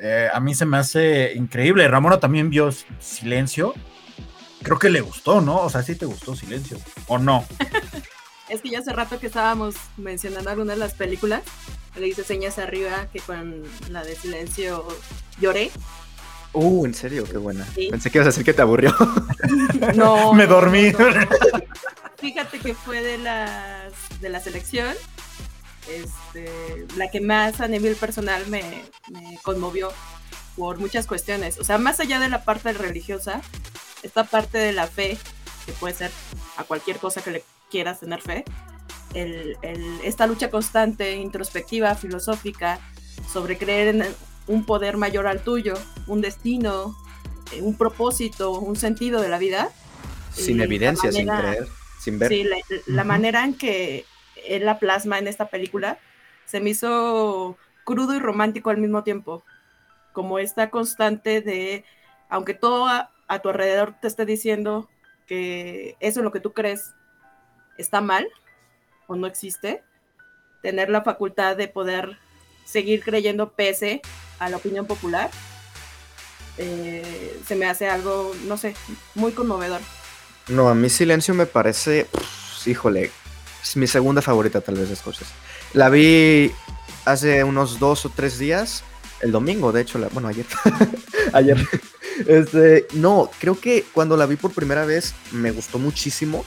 eh, 0.00 0.28
a 0.32 0.40
mí 0.40 0.56
se 0.56 0.66
me 0.66 0.76
hace 0.76 1.34
increíble. 1.36 1.86
Ramona 1.86 2.18
también 2.18 2.50
vio 2.50 2.70
Silencio. 2.98 3.74
Creo 4.64 4.80
que 4.80 4.90
le 4.90 5.02
gustó, 5.02 5.40
¿no? 5.40 5.60
O 5.60 5.70
sea, 5.70 5.84
sí 5.84 5.94
te 5.94 6.04
gustó 6.04 6.34
Silencio, 6.34 6.78
¿o 7.06 7.16
no? 7.16 7.44
Es 8.50 8.62
que 8.62 8.70
ya 8.70 8.80
hace 8.80 8.92
rato 8.92 9.18
que 9.20 9.28
estábamos 9.28 9.76
mencionando 9.96 10.50
algunas 10.50 10.76
de 10.76 10.80
las 10.80 10.94
películas, 10.94 11.42
le 11.96 12.08
hice 12.08 12.24
señas 12.24 12.58
arriba 12.58 13.06
que 13.12 13.20
con 13.20 13.62
la 13.88 14.04
de 14.04 14.16
silencio 14.16 14.86
lloré. 15.40 15.70
Uh, 16.52 16.84
en 16.84 16.94
serio, 16.94 17.24
qué 17.30 17.36
buena. 17.36 17.64
Pensé 17.90 18.10
que 18.10 18.18
ibas 18.18 18.26
a 18.26 18.30
decir 18.30 18.44
que 18.44 18.52
te 18.52 18.62
aburrió. 18.62 18.94
no. 19.94 20.32
Me 20.34 20.46
dormí. 20.46 20.92
Fíjate 22.18 22.58
que 22.58 22.74
fue 22.74 23.02
de 23.02 23.18
las 23.18 23.92
de 24.20 24.28
la 24.28 24.40
selección. 24.40 24.94
Este, 25.88 26.86
la 26.96 27.08
que 27.08 27.20
más 27.20 27.60
a 27.60 27.68
nivel 27.68 27.96
personal 27.96 28.46
me, 28.48 28.62
me 29.10 29.38
conmovió 29.42 29.92
por 30.56 30.78
muchas 30.78 31.06
cuestiones. 31.06 31.58
O 31.58 31.64
sea, 31.64 31.78
más 31.78 32.00
allá 32.00 32.20
de 32.20 32.28
la 32.28 32.44
parte 32.44 32.72
religiosa, 32.72 33.40
esta 34.02 34.24
parte 34.24 34.58
de 34.58 34.72
la 34.72 34.86
fe, 34.86 35.18
que 35.66 35.72
puede 35.72 35.94
ser 35.94 36.10
a 36.56 36.64
cualquier 36.64 36.98
cosa 36.98 37.22
que 37.22 37.30
le 37.30 37.44
quieras 37.70 38.00
tener 38.00 38.20
fe, 38.20 38.44
esta 40.04 40.26
lucha 40.26 40.50
constante, 40.50 41.16
introspectiva, 41.16 41.94
filosófica, 41.94 42.78
sobre 43.30 43.58
creer 43.58 43.88
en 43.94 44.04
un 44.46 44.64
poder 44.64 44.96
mayor 44.96 45.26
al 45.26 45.42
tuyo, 45.42 45.74
un 46.06 46.20
destino, 46.20 46.96
eh, 47.52 47.62
un 47.62 47.76
propósito, 47.76 48.52
un 48.52 48.76
sentido 48.76 49.20
de 49.20 49.28
la 49.28 49.38
vida. 49.38 49.70
Sin 50.32 50.60
evidencia, 50.60 51.10
sin 51.12 51.26
creer, 51.26 51.66
sin 52.00 52.18
ver. 52.18 52.28
Sí, 52.28 52.46
la, 52.86 53.04
manera 53.04 53.44
en 53.44 53.54
que 53.54 54.04
él 54.46 54.64
la 54.64 54.78
plasma 54.78 55.18
en 55.18 55.26
esta 55.26 55.48
película 55.48 55.98
se 56.46 56.60
me 56.60 56.70
hizo 56.70 57.56
crudo 57.84 58.14
y 58.14 58.18
romántico 58.18 58.70
al 58.70 58.78
mismo 58.78 59.02
tiempo. 59.02 59.42
Como 60.12 60.38
esta 60.38 60.70
constante 60.70 61.40
de, 61.40 61.84
aunque 62.28 62.54
todo 62.54 62.86
a, 62.86 63.10
a 63.28 63.38
tu 63.40 63.48
alrededor 63.48 63.94
te 64.00 64.08
esté 64.08 64.24
diciendo 64.24 64.88
que 65.26 65.96
eso 66.00 66.20
es 66.20 66.24
lo 66.24 66.32
que 66.32 66.40
tú 66.40 66.52
crees 66.52 66.94
está 67.80 68.00
mal 68.00 68.28
o 69.06 69.16
no 69.16 69.26
existe, 69.26 69.82
tener 70.62 70.90
la 70.90 71.02
facultad 71.02 71.56
de 71.56 71.68
poder 71.68 72.18
seguir 72.64 73.02
creyendo 73.02 73.52
pese 73.52 74.02
a 74.38 74.48
la 74.48 74.58
opinión 74.58 74.86
popular, 74.86 75.30
eh, 76.58 77.40
se 77.46 77.56
me 77.56 77.66
hace 77.66 77.88
algo, 77.88 78.32
no 78.46 78.56
sé, 78.56 78.74
muy 79.14 79.32
conmovedor. 79.32 79.80
No, 80.48 80.68
a 80.68 80.74
mí 80.74 80.88
Silencio 80.88 81.34
me 81.34 81.46
parece, 81.46 82.06
híjole, 82.66 83.10
es 83.62 83.76
mi 83.76 83.86
segunda 83.86 84.22
favorita 84.22 84.60
tal 84.60 84.76
vez 84.76 84.88
de 84.88 84.96
cosas. 84.96 85.28
La 85.72 85.88
vi 85.88 86.52
hace 87.04 87.44
unos 87.44 87.78
dos 87.78 88.04
o 88.06 88.10
tres 88.10 88.38
días, 88.38 88.84
el 89.20 89.32
domingo, 89.32 89.72
de 89.72 89.82
hecho, 89.82 89.98
la, 89.98 90.08
bueno, 90.08 90.28
ayer. 90.28 90.46
ayer. 91.32 91.56
Este, 92.26 92.86
no, 92.92 93.30
creo 93.38 93.58
que 93.58 93.84
cuando 93.92 94.16
la 94.16 94.26
vi 94.26 94.36
por 94.36 94.52
primera 94.52 94.84
vez 94.84 95.14
me 95.32 95.50
gustó 95.50 95.78
muchísimo 95.78 96.44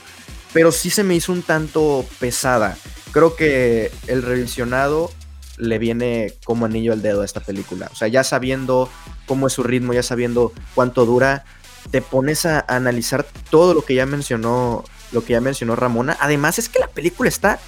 pero 0.54 0.72
sí 0.72 0.90
se 0.90 1.04
me 1.04 1.16
hizo 1.16 1.32
un 1.32 1.42
tanto 1.42 2.06
pesada. 2.20 2.78
Creo 3.12 3.36
que 3.36 3.92
el 4.08 4.22
revisionado 4.22 5.12
le 5.58 5.78
viene 5.80 6.34
como 6.46 6.66
anillo 6.66 6.94
al 6.94 7.02
dedo 7.02 7.22
a 7.22 7.26
esta 7.26 7.42
película. 7.42 7.90
O 7.92 7.96
sea, 7.96 8.08
ya 8.08 8.24
sabiendo 8.24 8.90
cómo 9.26 9.48
es 9.48 9.54
su 9.54 9.64
ritmo, 9.64 9.94
ya 9.94 10.04
sabiendo 10.04 10.54
cuánto 10.76 11.06
dura, 11.06 11.44
te 11.92 12.02
pones 12.02 12.46
a 12.46 12.64
analizar 12.68 13.26
todo 13.50 13.74
lo 13.74 13.84
que 13.84 13.96
ya 13.96 14.06
mencionó, 14.06 14.84
lo 15.12 15.24
que 15.24 15.34
ya 15.34 15.42
mencionó 15.42 15.76
Ramona. 15.76 16.18
Además 16.20 16.60
es 16.60 16.70
que 16.70 16.80
la 16.80 16.88
película 16.88 17.30
está 17.30 17.60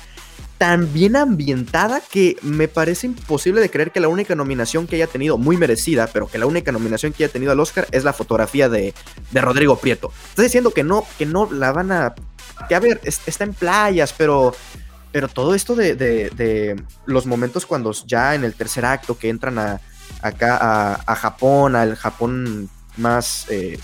tan 0.58 0.93
bien 0.93 1.17
ambientada 1.17 2.02
que 2.02 2.38
me 2.41 2.67
parece 2.67 3.08
imposible 3.08 3.60
de 3.60 3.69
creer 3.69 3.91
que 3.91 4.00
la 4.00 4.08
única 4.08 4.36
nominación 4.36 4.88
que 4.88 4.95
haya 4.95 5.08
tenido, 5.08 5.38
muy 5.38 5.58
merecida, 5.58 6.08
pero 6.08 6.28
que 6.28 6.38
la 6.38 6.45
única 6.45 6.71
nominación 6.71 7.12
que 7.12 7.26
haya 7.26 7.34
tenido 7.34 7.52
al 7.52 7.60
Oscar 7.60 7.88
es 7.91 8.06
la 8.06 8.13
fotografía 8.13 8.69
de, 8.69 8.93
de 9.32 9.41
Rodrigo 9.41 9.76
Prieto. 9.78 10.13
Estás 10.30 10.45
diciendo 10.45 10.71
que 10.71 10.84
no, 10.84 11.04
que 11.17 11.26
no 11.26 11.50
la 11.52 11.74
van 11.74 11.91
a 11.91 12.15
que 12.68 12.76
a 12.76 12.80
ver, 12.80 13.02
está 13.04 13.44
en 13.44 13.54
playas, 13.54 14.13
pero, 14.13 14.56
pero 15.12 15.28
todo 15.28 15.56
esto 15.56 15.76
de, 15.76 16.82
los 17.06 17.26
momentos 17.26 17.65
cuando 17.65 17.91
ya 18.06 18.36
en 18.36 18.44
el 18.44 18.54
tercer 18.54 18.86
acto 18.86 19.18
que 19.18 19.30
entran 19.30 19.60
a, 19.60 19.80
acá 20.22 21.02
a, 21.06 21.15
Japón, 21.15 21.76
al 21.76 21.96
Japón 21.96 22.70
más 22.98 23.46
eh, 23.50 23.80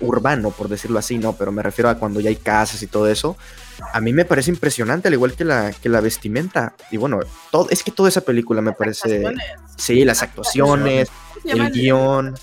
urbano, 0.00 0.50
por 0.50 0.68
decirlo 0.68 0.98
así, 0.98 1.18
¿no? 1.18 1.34
Pero 1.34 1.52
me 1.52 1.62
refiero 1.62 1.88
a 1.88 1.96
cuando 1.96 2.20
ya 2.20 2.28
hay 2.28 2.36
casas 2.36 2.82
y 2.82 2.86
todo 2.86 3.08
eso. 3.08 3.36
A 3.92 4.00
mí 4.00 4.12
me 4.12 4.24
parece 4.24 4.50
impresionante, 4.50 5.08
al 5.08 5.14
igual 5.14 5.34
que 5.34 5.44
la, 5.44 5.72
que 5.72 5.88
la 5.88 6.00
vestimenta. 6.00 6.74
Y 6.90 6.96
bueno, 6.96 7.20
todo, 7.50 7.68
es 7.70 7.82
que 7.82 7.90
toda 7.90 8.08
esa 8.08 8.20
película 8.20 8.60
me 8.60 8.72
parece... 8.72 9.24
Sí, 9.76 10.04
las 10.04 10.22
actuaciones, 10.22 11.08
el 11.44 11.70
guion. 11.70 12.36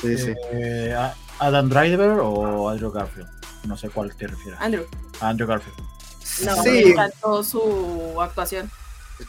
Sí, 0.00 0.16
sí. 0.16 0.34
Eh, 0.52 0.96
¿Adam 1.38 1.68
Driver 1.68 2.18
o 2.20 2.68
Andrew 2.68 2.90
Garfield? 2.90 3.35
No 3.66 3.76
sé 3.76 3.90
cuál 3.90 4.14
te 4.14 4.26
refieres. 4.26 4.60
Andrew. 4.60 4.86
Andrew 5.20 5.48
Garfield. 5.48 5.78
No, 6.44 6.62
sí. 6.62 6.70
me 6.70 6.80
encantó 6.90 7.42
su 7.42 8.20
actuación. 8.20 8.70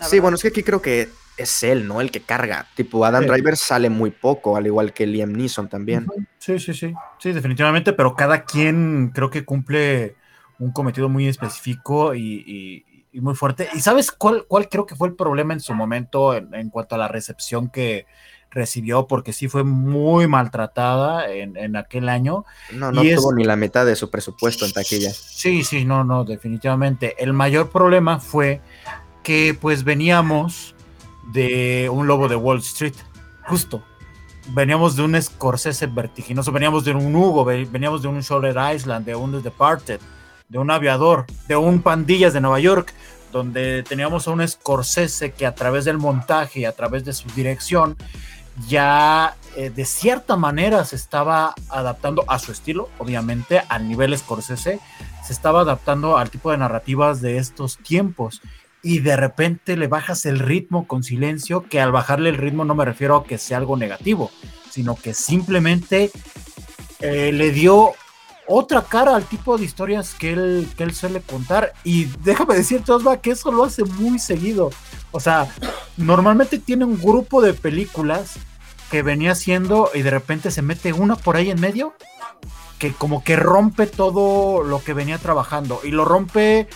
Sí, 0.02 0.19
bueno, 0.19 0.36
es 0.36 0.41
que 0.41 0.50
aquí 0.50 0.63
creo 0.63 0.82
que 0.82 1.10
es 1.38 1.63
él, 1.63 1.88
¿no? 1.88 2.02
El 2.02 2.12
que 2.12 2.21
carga. 2.21 2.67
Tipo, 2.76 3.06
Adam 3.06 3.26
Driver 3.26 3.56
sale 3.56 3.89
muy 3.89 4.12
poco, 4.12 4.58
al 4.58 4.65
igual 4.65 4.93
que 4.93 5.08
Liam 5.08 5.32
Neeson 5.32 5.69
también. 5.69 6.08
Sí, 6.39 6.60
sí, 6.60 6.73
sí. 6.73 6.93
Sí, 7.19 7.32
definitivamente, 7.32 7.93
pero 7.93 8.15
cada 8.15 8.43
quien 8.43 9.12
creo 9.13 9.30
que 9.30 9.45
cumple 9.45 10.15
un 10.60 10.71
cometido 10.71 11.08
muy 11.08 11.28
específico 11.28 12.15
y, 12.15 12.84
muy 13.13 13.36
fuerte. 13.36 13.69
¿Y 13.73 13.80
sabes 13.80 14.12
cuál, 14.12 14.45
cuál 14.47 14.69
creo 14.69 14.86
que 14.86 14.95
fue 14.95 15.08
el 15.08 15.15
problema 15.15 15.54
en 15.54 15.60
su 15.60 15.73
momento 15.73 16.36
en 16.36 16.69
cuanto 16.69 16.95
a 16.95 16.97
la 16.97 17.08
recepción 17.08 17.69
que, 17.69 18.06
recibió 18.57 19.07
porque 19.07 19.33
sí 19.33 19.47
fue 19.47 19.63
muy 19.63 20.27
maltratada 20.27 21.31
en, 21.31 21.75
aquel 21.75 22.09
año. 22.09 22.43
No, 22.73 22.91
no 22.91 23.01
tuvo 23.01 23.33
ni 23.33 23.43
la 23.43 23.55
mitad 23.55 23.85
de 23.85 23.95
su 23.95 24.09
presupuesto 24.09 24.65
en 24.65 24.73
taquilla. 24.73 25.11
Sí, 25.13 25.63
sí, 25.63 25.85
no, 25.85 26.03
no, 26.03 26.25
definitivamente. 26.25 27.15
El 27.19 27.33
mayor 27.33 27.69
problema 27.69 28.19
fue 28.19 28.59
que 29.23 29.55
pues 29.59 29.83
veníamos 29.83 30.75
de 31.31 31.89
un 31.91 32.07
lobo 32.07 32.27
de 32.27 32.35
Wall 32.35 32.59
Street, 32.59 32.95
justo. 33.45 33.83
Veníamos 34.49 34.95
de 34.95 35.03
un 35.03 35.21
Scorsese 35.21 35.85
vertiginoso, 35.87 36.51
veníamos 36.51 36.83
de 36.83 36.93
un 36.93 37.15
Hugo, 37.15 37.45
veníamos 37.45 38.01
de 38.01 38.07
un 38.07 38.21
Shoulder 38.21 38.55
Island, 38.73 39.05
de 39.05 39.13
un 39.13 39.33
The 39.33 39.41
Departed, 39.41 39.99
de 40.49 40.57
un 40.57 40.71
aviador, 40.71 41.25
de 41.47 41.57
un 41.57 41.81
Pandillas 41.81 42.33
de 42.33 42.41
Nueva 42.41 42.59
York, 42.59 42.93
donde 43.31 43.83
teníamos 43.83 44.27
a 44.27 44.31
un 44.31 44.47
Scorsese 44.47 45.31
que 45.31 45.45
a 45.45 45.53
través 45.53 45.85
del 45.85 45.97
montaje 45.97 46.61
y 46.61 46.65
a 46.65 46.71
través 46.71 47.03
de 47.03 47.13
su 47.13 47.27
dirección 47.35 47.97
ya 48.65 49.35
eh, 49.55 49.69
de 49.69 49.85
cierta 49.85 50.35
manera 50.35 50.83
se 50.85 50.95
estaba 50.95 51.53
adaptando 51.69 52.23
a 52.27 52.39
su 52.39 52.51
estilo, 52.51 52.89
obviamente, 52.97 53.62
al 53.69 53.87
nivel 53.87 54.17
Scorsese, 54.17 54.79
se 55.25 55.33
estaba 55.33 55.62
adaptando 55.62 56.17
al 56.17 56.29
tipo 56.29 56.51
de 56.51 56.58
narrativas 56.58 57.21
de 57.21 57.37
estos 57.37 57.77
tiempos. 57.77 58.41
Y 58.81 58.99
de 58.99 59.17
repente 59.17 59.75
le 59.75 59.87
bajas 59.87 60.25
el 60.25 60.39
ritmo 60.39 60.87
con 60.87 61.03
silencio, 61.03 61.63
que 61.63 61.81
al 61.81 61.91
bajarle 61.91 62.29
el 62.29 62.37
ritmo 62.37 62.65
no 62.65 62.75
me 62.75 62.85
refiero 62.85 63.17
a 63.17 63.23
que 63.25 63.37
sea 63.37 63.58
algo 63.58 63.75
negativo, 63.75 64.31
sino 64.69 64.95
que 64.95 65.13
simplemente 65.13 66.12
eh, 66.99 67.31
le 67.33 67.51
dio 67.51 67.93
otra 68.47 68.81
cara 68.83 69.15
al 69.15 69.25
tipo 69.25 69.58
de 69.58 69.65
historias 69.65 70.13
que 70.13 70.31
él, 70.31 70.69
que 70.77 70.83
él 70.83 70.93
suele 70.93 71.21
contar. 71.21 71.73
Y 71.83 72.05
déjame 72.23 72.55
decirte, 72.55 72.91
Osva, 72.91 73.17
que 73.17 73.31
eso 73.31 73.51
lo 73.51 73.65
hace 73.65 73.83
muy 73.83 74.19
seguido. 74.19 74.69
O 75.12 75.19
sea, 75.19 75.47
normalmente 75.95 76.60
tiene 76.60 76.85
un 76.85 77.01
grupo 77.01 77.41
de 77.41 77.53
películas 77.53 78.35
que 78.91 79.01
venía 79.01 79.31
haciendo 79.31 79.89
y 79.93 80.01
de 80.01 80.12
repente 80.12 80.51
se 80.51 80.62
mete 80.62 80.93
una 80.93 81.15
por 81.15 81.35
ahí 81.35 81.49
en 81.49 81.60
medio 81.60 81.93
que 82.79 82.93
como 82.93 83.23
que 83.23 83.35
rompe 83.35 83.87
todo 83.87 84.63
lo 84.63 84.83
que 84.83 84.93
venía 84.93 85.17
trabajando 85.17 85.81
y 85.83 85.89
lo 85.89 86.05
rompe 86.05 86.67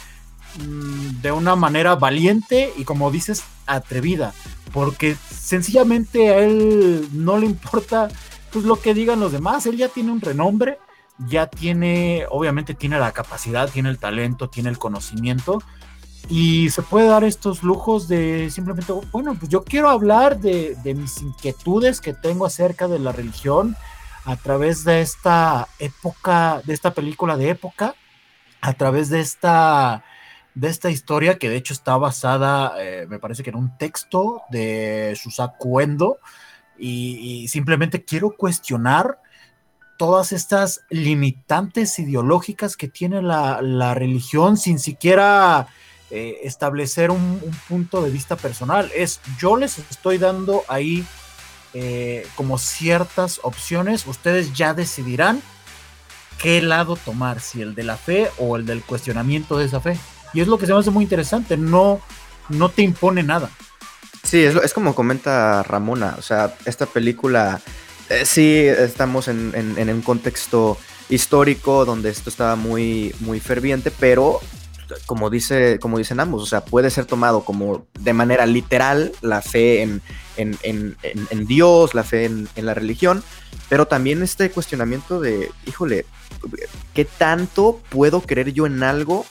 mm, 0.59 1.21
de 1.21 1.31
una 1.31 1.55
manera 1.55 1.95
valiente 1.95 2.73
y 2.77 2.83
como 2.83 3.11
dices, 3.11 3.43
atrevida, 3.67 4.33
porque 4.73 5.15
sencillamente 5.29 6.29
a 6.29 6.39
él 6.39 7.07
no 7.13 7.37
le 7.37 7.45
importa 7.45 8.09
pues 8.51 8.65
lo 8.65 8.81
que 8.81 8.93
digan 8.93 9.19
los 9.19 9.31
demás, 9.31 9.65
él 9.65 9.77
ya 9.77 9.87
tiene 9.87 10.11
un 10.11 10.21
renombre, 10.21 10.79
ya 11.19 11.47
tiene, 11.47 12.25
obviamente 12.29 12.73
tiene 12.73 12.99
la 12.99 13.11
capacidad, 13.11 13.69
tiene 13.69 13.89
el 13.89 13.97
talento, 13.97 14.49
tiene 14.49 14.69
el 14.69 14.77
conocimiento 14.77 15.61
y 16.29 16.69
se 16.69 16.81
puede 16.81 17.07
dar 17.07 17.23
estos 17.23 17.63
lujos 17.63 18.07
de 18.07 18.49
simplemente, 18.49 18.93
bueno, 19.11 19.35
pues 19.35 19.49
yo 19.49 19.63
quiero 19.63 19.89
hablar 19.89 20.39
de, 20.39 20.77
mis 20.95 21.21
inquietudes 21.21 21.99
que 21.99 22.13
tengo 22.13 22.45
acerca 22.45 22.87
de 22.87 22.99
la 22.99 23.11
religión 23.11 23.75
a 24.25 24.35
través 24.35 24.83
de 24.83 25.01
esta 25.01 25.67
época, 25.79 26.61
de 26.65 26.73
esta 26.73 26.93
película 26.93 27.37
de 27.37 27.49
época, 27.49 27.95
a 28.61 28.73
través 28.73 29.09
de 29.09 29.19
esta 29.19 30.03
de 30.53 30.67
esta 30.67 30.89
historia 30.89 31.37
que 31.37 31.49
de 31.49 31.55
hecho 31.55 31.73
está 31.73 31.95
basada, 31.95 32.73
eh, 32.77 33.07
me 33.09 33.19
parece 33.19 33.41
que 33.41 33.51
en 33.51 33.55
un 33.55 33.77
texto 33.77 34.41
de 34.49 35.13
Susaku 35.15 35.79
Endo, 35.79 36.19
y, 36.77 37.47
simplemente 37.47 38.03
quiero 38.03 38.35
cuestionar 38.35 39.19
todas 39.97 40.33
estas 40.33 40.81
limitantes 40.89 41.99
ideológicas 41.99 42.75
que 42.75 42.87
tiene 42.87 43.21
la 43.21 43.93
religión 43.93 44.57
sin 44.57 44.79
siquiera 44.79 45.67
eh, 46.11 46.41
establecer 46.43 47.09
un, 47.09 47.39
un, 47.41 47.55
punto 47.69 48.01
de 48.01 48.09
vista 48.09 48.35
personal. 48.35 48.91
Es, 48.93 49.21
yo 49.39 49.55
les 49.55 49.79
estoy 49.79 50.17
dando 50.17 50.63
ahí 50.67 51.05
eh, 51.73 52.27
como 52.35 52.57
ciertas 52.57 53.39
opciones, 53.43 54.05
ustedes 54.05 54.51
ya 54.51 54.73
decidirán 54.73 55.41
qué 56.37 56.61
lado 56.61 56.97
tomar, 56.97 57.39
si 57.39 57.61
el 57.61 57.75
de 57.75 57.83
la 57.83 57.95
fe 57.95 58.29
o 58.37 58.57
el 58.57 58.65
del 58.65 58.81
cuestionamiento 58.81 59.57
de 59.57 59.67
esa 59.67 59.79
fe. 59.79 59.97
Y 60.33 60.41
es 60.41 60.49
lo 60.49 60.57
que 60.57 60.65
se 60.65 60.73
me 60.73 60.79
hace 60.79 60.91
muy 60.91 61.03
interesante, 61.05 61.55
no, 61.55 62.01
no 62.49 62.67
te 62.67 62.81
impone 62.81 63.23
nada. 63.23 63.49
Sí, 64.23 64.43
es, 64.43 64.55
es 64.55 64.73
como 64.73 64.93
comenta 64.93 65.63
Ramona, 65.63 66.15
o 66.17 66.21
sea, 66.21 66.53
esta 66.65 66.87
película, 66.87 67.61
eh, 68.09 68.25
sí, 68.25 68.57
estamos 68.65 69.29
en, 69.29 69.53
en, 69.55 69.77
en, 69.77 69.95
un 69.95 70.01
contexto 70.01 70.77
histórico 71.07 71.85
donde 71.85 72.09
esto 72.09 72.29
estaba 72.29 72.57
muy, 72.57 73.15
muy 73.21 73.39
ferviente, 73.39 73.91
pero 73.91 74.41
como, 75.05 75.29
dice, 75.29 75.79
como 75.79 75.97
dicen 75.97 76.19
ambos, 76.19 76.43
o 76.43 76.45
sea, 76.45 76.63
puede 76.65 76.89
ser 76.89 77.05
tomado 77.05 77.43
como 77.43 77.85
de 77.99 78.13
manera 78.13 78.45
literal 78.45 79.11
la 79.21 79.41
fe 79.41 79.81
en, 79.81 80.01
en, 80.37 80.57
en, 80.63 80.97
en 81.03 81.47
Dios, 81.47 81.93
la 81.93 82.03
fe 82.03 82.25
en, 82.25 82.47
la 82.55 82.73
religión, 82.73 83.23
pero 83.69 83.87
también 83.87 84.23
este 84.23 84.51
cuestionamiento 84.51 85.19
de, 85.19 85.49
híjole, 85.65 86.05
¿qué 86.93 87.05
tanto 87.05 87.81
puedo 87.89 88.21
creer 88.21 88.53
yo 88.53 88.65
en 88.65 88.83
algo 88.83 89.25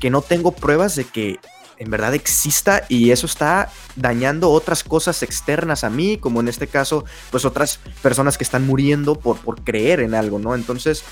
que 0.00 0.10
no 0.10 0.22
tengo 0.22 0.52
pruebas 0.52 0.96
de 0.96 1.04
que 1.04 1.38
en 1.80 1.90
verdad 1.90 2.14
exista 2.14 2.84
y 2.88 3.10
eso 3.10 3.26
está 3.26 3.72
dañando 3.96 4.50
otras 4.50 4.84
cosas 4.84 5.22
externas 5.22 5.82
a 5.82 5.88
mí, 5.88 6.18
como 6.18 6.40
en 6.40 6.48
este 6.48 6.66
caso, 6.66 7.06
pues 7.30 7.46
otras 7.46 7.80
personas 8.02 8.36
que 8.36 8.44
están 8.44 8.66
muriendo 8.66 9.14
por, 9.14 9.38
por 9.38 9.62
creer 9.64 10.00
en 10.00 10.14
algo, 10.14 10.38
¿no? 10.38 10.54
Entonces, 10.54 11.02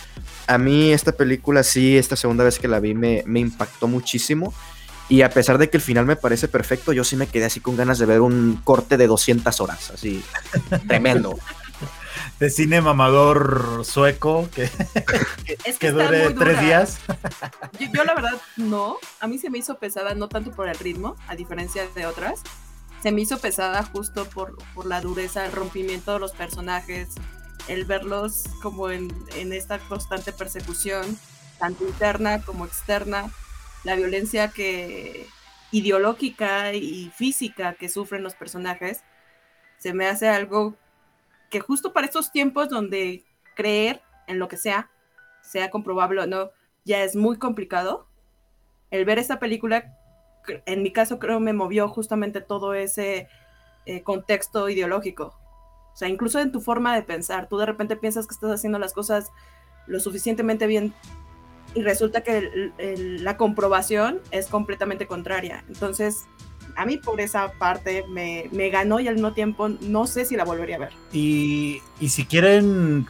a 0.47 0.59
mí 0.59 0.93
esta 0.93 1.13
película 1.13 1.63
sí, 1.63 1.97
esta 1.97 2.17
segunda 2.17 2.45
vez 2.45 2.59
que 2.59 2.69
la 2.69 2.81
vi 2.81 2.95
me, 2.95 3.25
me 3.27 3.41
impactó 3.41 3.89
muchísimo. 3.89 4.53
Y 5.09 5.23
a 5.23 5.31
pesar 5.31 5.57
de 5.57 5.71
que 5.71 5.79
el 5.79 5.83
final 5.83 6.05
me 6.05 6.17
parece 6.17 6.49
perfecto, 6.49 6.93
yo 6.93 7.03
sí 7.03 7.17
me 7.17 7.27
quedé 7.27 7.47
así 7.47 7.61
con 7.61 7.79
ganas 7.79 7.99
de 7.99 8.05
ver 8.05 8.21
un 8.21 8.61
corte 8.63 8.99
de 8.99 9.07
200 9.07 9.59
horas, 9.63 9.91
así 9.91 10.23
tremendo. 10.87 11.39
De 12.39 12.51
cine 12.51 12.81
mamador 12.81 13.85
sueco 13.85 14.49
que, 14.55 14.65
es 14.65 15.79
que, 15.79 15.79
que 15.79 15.91
dure 15.93 16.31
tres 16.31 16.61
días. 16.61 16.99
Yo, 17.79 17.89
yo, 17.93 18.05
la 18.05 18.15
verdad 18.15 18.41
no, 18.57 18.97
a 19.21 19.27
mí 19.27 19.39
se 19.39 19.51
me 19.51 19.59
hizo 19.59 19.79
pesada 19.79 20.15
no 20.15 20.29
tanto 20.29 20.51
por 20.53 20.69
el 20.69 20.79
ritmo, 20.79 21.17
a 21.27 21.37
diferencia 21.37 21.87
de 21.95 22.07
otras, 22.07 22.43
se 23.03 23.13
me 23.13 23.21
hizo 23.21 23.39
pesada 23.39 23.83
justo 23.85 24.25
por, 24.27 24.57
por 24.75 24.87
la 24.87 25.01
dureza, 25.01 25.47
el 25.47 25.53
rompimiento 25.53 26.15
de 26.15 26.19
los 26.19 26.33
personajes, 26.33 27.09
el 27.69 27.85
verlos 27.85 28.45
como 28.63 28.91
en, 28.91 29.13
en 29.37 29.53
esta 29.53 29.79
constante 29.79 30.33
persecución, 30.33 31.19
tanto 31.59 31.85
interna 31.85 32.43
como 32.43 32.65
externa, 32.65 33.31
la 33.85 33.95
violencia 33.95 34.49
que 34.49 35.29
ideológica 35.71 36.73
y 36.73 37.13
física 37.15 37.75
que 37.75 37.89
sufren 37.89 38.23
los 38.23 38.35
personajes, 38.35 39.03
se 39.79 39.93
me 39.93 40.07
hace 40.07 40.29
algo 40.29 40.77
que 41.51 41.61
justo 41.61 41.93
para 41.93 42.07
estos 42.07 42.33
tiempos 42.33 42.69
donde 42.69 43.25
creer 43.57 44.03
en 44.27 44.39
lo 44.39 44.49
que 44.49 44.57
sea, 44.57 44.91
sea 45.43 45.71
comprobable 45.71 46.23
o 46.23 46.27
no, 46.27 46.51
ya 46.85 47.03
es 47.03 47.17
muy 47.17 47.39
complicado, 47.39 48.07
el 48.91 49.05
ver 49.05 49.19
esta 49.19 49.39
película, 49.39 49.97
en 50.67 50.83
mi 50.83 50.93
caso 50.93 51.19
creo 51.19 51.41
me 51.41 51.53
movió 51.53 51.89
justamente 51.89 52.41
todo 52.41 52.75
ese 52.75 53.29
eh, 53.87 54.03
contexto 54.03 54.69
ideológico. 54.69 55.39
O 55.93 55.97
sea, 55.97 56.09
incluso 56.09 56.39
en 56.41 56.53
tu 56.53 56.61
forma 56.61 56.95
de 56.95 57.03
pensar, 57.03 57.49
tú 57.49 57.59
de 57.59 57.67
repente 57.67 57.97
piensas 57.97 58.27
que 58.27 58.35
estás 58.35 58.53
haciendo 58.53 58.79
las 58.79 58.93
cosas 58.93 59.31
lo 59.87 60.01
suficientemente 60.01 60.67
bien 60.67 60.95
y 61.75 61.83
resulta 61.83 62.23
que 62.23 62.73
la 63.21 63.37
comprobación 63.37 64.21
es 64.31 64.47
completamente 64.47 65.07
contraria. 65.07 65.65
Entonces, 65.69 66.27
a 66.79 66.87
mí 66.87 66.97
por 66.97 67.21
esa 67.21 67.51
parte 67.53 68.05
me, 68.09 68.49
me, 68.53 68.71
ganó 68.71 69.01
y 69.01 69.09
al 69.09 69.15
mismo 69.15 69.33
tiempo 69.33 69.69
no 69.69 70.07
sé 70.07 70.25
si 70.25 70.37
la 70.37 70.45
volvería 70.45 70.77
a 70.77 70.79
ver. 70.79 70.93
Y, 71.13 71.83
y 71.99 72.11
si 72.11 72.25
quieren 72.25 73.07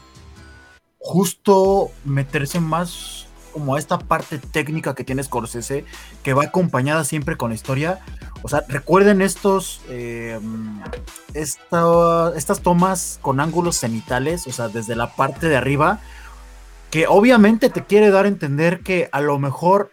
justo 0.99 1.91
meterse 2.05 2.61
más 2.61 3.27
como 3.53 3.75
a 3.75 3.79
esta 3.79 3.99
parte 3.99 4.39
técnica 4.39 4.95
que 4.95 5.05
tiene 5.05 5.23
Scorsese, 5.23 5.85
que 6.23 6.33
va 6.33 6.45
acompañada 6.45 7.05
siempre 7.05 7.37
con 7.37 7.53
historia. 7.53 8.01
O 8.43 8.49
sea, 8.49 8.65
recuerden 8.69 9.21
estos, 9.21 9.83
eh, 9.89 10.39
esta, 11.35 12.33
estas 12.37 12.61
tomas 12.61 13.19
con 13.21 13.41
ángulos 13.41 13.79
cenitales, 13.79 14.47
o 14.47 14.53
sea, 14.53 14.69
desde 14.69 14.97
la 14.97 15.15
parte 15.15 15.49
de 15.49 15.57
arriba, 15.57 16.01
que 16.91 17.07
obviamente 17.07 17.69
te 17.69 17.85
quiere 17.85 18.11
dar 18.11 18.25
a 18.25 18.29
entender 18.29 18.81
que 18.81 19.11
a 19.13 19.21
lo 19.21 19.39
mejor 19.39 19.91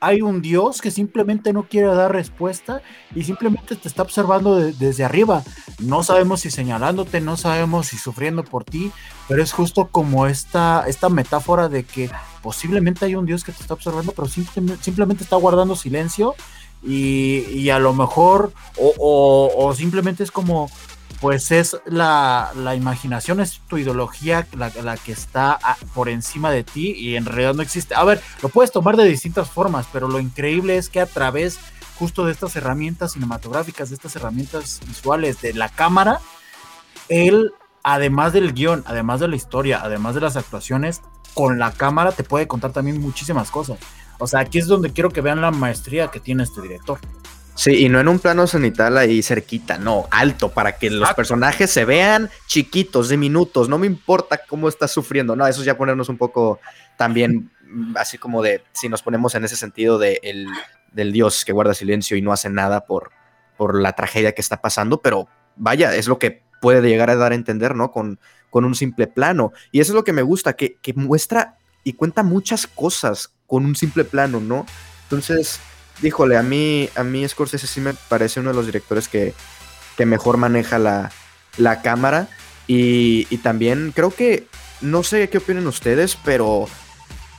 hay 0.00 0.22
un 0.22 0.42
Dios 0.42 0.80
que 0.80 0.90
simplemente 0.90 1.52
no 1.52 1.64
quiere 1.64 1.88
dar 1.88 2.12
respuesta 2.12 2.82
y 3.14 3.24
simplemente 3.24 3.74
te 3.76 3.88
está 3.88 4.02
observando 4.02 4.56
de, 4.56 4.72
desde 4.72 5.04
arriba. 5.04 5.42
No 5.80 6.02
sabemos 6.02 6.40
si 6.40 6.50
señalándote, 6.50 7.20
no 7.20 7.36
sabemos 7.36 7.88
si 7.88 7.98
sufriendo 7.98 8.44
por 8.44 8.64
ti, 8.64 8.92
pero 9.26 9.42
es 9.42 9.52
justo 9.52 9.88
como 9.88 10.26
esta, 10.26 10.84
esta 10.86 11.08
metáfora 11.08 11.68
de 11.68 11.84
que 11.84 12.10
posiblemente 12.42 13.04
hay 13.04 13.16
un 13.16 13.26
Dios 13.26 13.42
que 13.42 13.52
te 13.52 13.62
está 13.62 13.74
observando, 13.74 14.12
pero 14.12 14.28
simplemente, 14.28 15.24
está 15.24 15.36
guardando 15.36 15.74
silencio 15.74 16.34
y, 16.82 17.44
y 17.50 17.70
a 17.70 17.78
lo 17.80 17.92
mejor, 17.92 18.52
o, 18.76 19.52
o 19.56 19.74
simplemente 19.74 20.22
es 20.22 20.30
como, 20.30 20.70
pues 21.20 21.50
es 21.50 21.76
la, 21.86 22.52
la, 22.54 22.74
imaginación, 22.74 23.40
es 23.40 23.60
tu 23.68 23.76
ideología 23.76 24.46
la, 24.56 24.70
la 24.82 24.96
que 24.96 25.12
está 25.12 25.52
a, 25.52 25.76
por 25.94 26.08
encima 26.08 26.50
de 26.50 26.62
ti 26.62 26.92
y 26.92 27.16
en 27.16 27.24
realidad 27.24 27.54
no 27.54 27.62
existe. 27.62 27.94
A 27.94 28.04
ver, 28.04 28.20
lo 28.42 28.48
puedes 28.48 28.70
tomar 28.70 28.96
de 28.96 29.04
distintas 29.04 29.50
formas, 29.50 29.86
pero 29.92 30.08
lo 30.08 30.20
increíble 30.20 30.76
es 30.76 30.88
que 30.88 31.00
a 31.00 31.06
través 31.06 31.58
justo 31.98 32.24
de 32.24 32.32
estas 32.32 32.54
herramientas 32.54 33.12
cinematográficas, 33.12 33.88
de 33.88 33.96
estas 33.96 34.14
herramientas 34.14 34.80
visuales 34.86 35.40
de 35.40 35.52
la 35.54 35.68
cámara, 35.68 36.20
él, 37.08 37.52
además 37.82 38.32
del 38.32 38.52
guion, 38.52 38.84
además 38.86 39.20
de 39.20 39.28
la 39.28 39.36
historia, 39.36 39.80
además 39.82 40.14
de 40.14 40.20
las 40.20 40.36
actuaciones, 40.36 41.02
con 41.34 41.58
la 41.58 41.72
cámara 41.72 42.12
te 42.12 42.24
puede 42.24 42.46
contar 42.46 42.72
también 42.72 43.00
muchísimas 43.00 43.50
cosas. 43.50 43.78
O 44.18 44.26
sea, 44.26 44.40
aquí 44.40 44.58
es 44.58 44.66
donde 44.66 44.92
quiero 44.92 45.10
que 45.10 45.20
vean 45.20 45.40
la 45.40 45.50
maestría 45.50 46.08
que 46.08 46.20
tiene 46.20 46.42
este 46.42 46.60
director. 46.60 46.98
Sí, 47.58 47.86
y 47.86 47.88
no 47.88 47.98
en 47.98 48.06
un 48.06 48.20
plano 48.20 48.46
cenital 48.46 48.96
ahí 48.96 49.20
cerquita, 49.20 49.78
no, 49.78 50.06
alto, 50.12 50.52
para 50.52 50.78
que 50.78 50.90
los 50.90 51.12
personajes 51.14 51.68
se 51.68 51.84
vean 51.84 52.30
chiquitos, 52.46 53.08
diminutos, 53.08 53.68
no 53.68 53.78
me 53.78 53.88
importa 53.88 54.40
cómo 54.48 54.68
estás 54.68 54.92
sufriendo, 54.92 55.34
no, 55.34 55.44
eso 55.44 55.62
es 55.62 55.66
ya 55.66 55.76
ponernos 55.76 56.08
un 56.08 56.18
poco 56.18 56.60
también 56.96 57.50
así 57.96 58.16
como 58.16 58.42
de, 58.42 58.62
si 58.74 58.88
nos 58.88 59.02
ponemos 59.02 59.34
en 59.34 59.44
ese 59.44 59.56
sentido 59.56 59.98
de 59.98 60.20
el, 60.22 60.46
del 60.92 61.10
Dios 61.10 61.44
que 61.44 61.50
guarda 61.50 61.74
silencio 61.74 62.16
y 62.16 62.22
no 62.22 62.32
hace 62.32 62.48
nada 62.48 62.86
por, 62.86 63.10
por 63.56 63.82
la 63.82 63.92
tragedia 63.94 64.36
que 64.36 64.40
está 64.40 64.60
pasando, 64.60 65.02
pero 65.02 65.26
vaya, 65.56 65.96
es 65.96 66.06
lo 66.06 66.20
que 66.20 66.44
puede 66.60 66.80
llegar 66.88 67.10
a 67.10 67.16
dar 67.16 67.32
a 67.32 67.34
entender, 67.34 67.74
¿no? 67.74 67.90
Con, 67.90 68.20
con 68.50 68.66
un 68.66 68.76
simple 68.76 69.08
plano. 69.08 69.52
Y 69.72 69.80
eso 69.80 69.90
es 69.90 69.96
lo 69.96 70.04
que 70.04 70.12
me 70.12 70.22
gusta, 70.22 70.52
que, 70.52 70.76
que 70.80 70.94
muestra 70.94 71.56
y 71.82 71.94
cuenta 71.94 72.22
muchas 72.22 72.68
cosas 72.68 73.34
con 73.48 73.64
un 73.64 73.74
simple 73.74 74.04
plano, 74.04 74.38
¿no? 74.38 74.64
Entonces 75.02 75.58
híjole, 76.02 76.36
a 76.36 76.42
mí, 76.42 76.88
a 76.94 77.04
mí 77.04 77.26
Scorsese 77.28 77.66
sí 77.66 77.80
me 77.80 77.94
parece 77.94 78.40
uno 78.40 78.50
de 78.50 78.56
los 78.56 78.66
directores 78.66 79.08
que, 79.08 79.34
que 79.96 80.06
mejor 80.06 80.36
maneja 80.36 80.78
la, 80.78 81.10
la 81.56 81.82
cámara. 81.82 82.28
Y, 82.66 83.26
y, 83.30 83.38
también 83.38 83.92
creo 83.94 84.10
que, 84.10 84.46
no 84.80 85.02
sé 85.02 85.30
qué 85.30 85.38
opinan 85.38 85.66
ustedes, 85.66 86.18
pero 86.22 86.68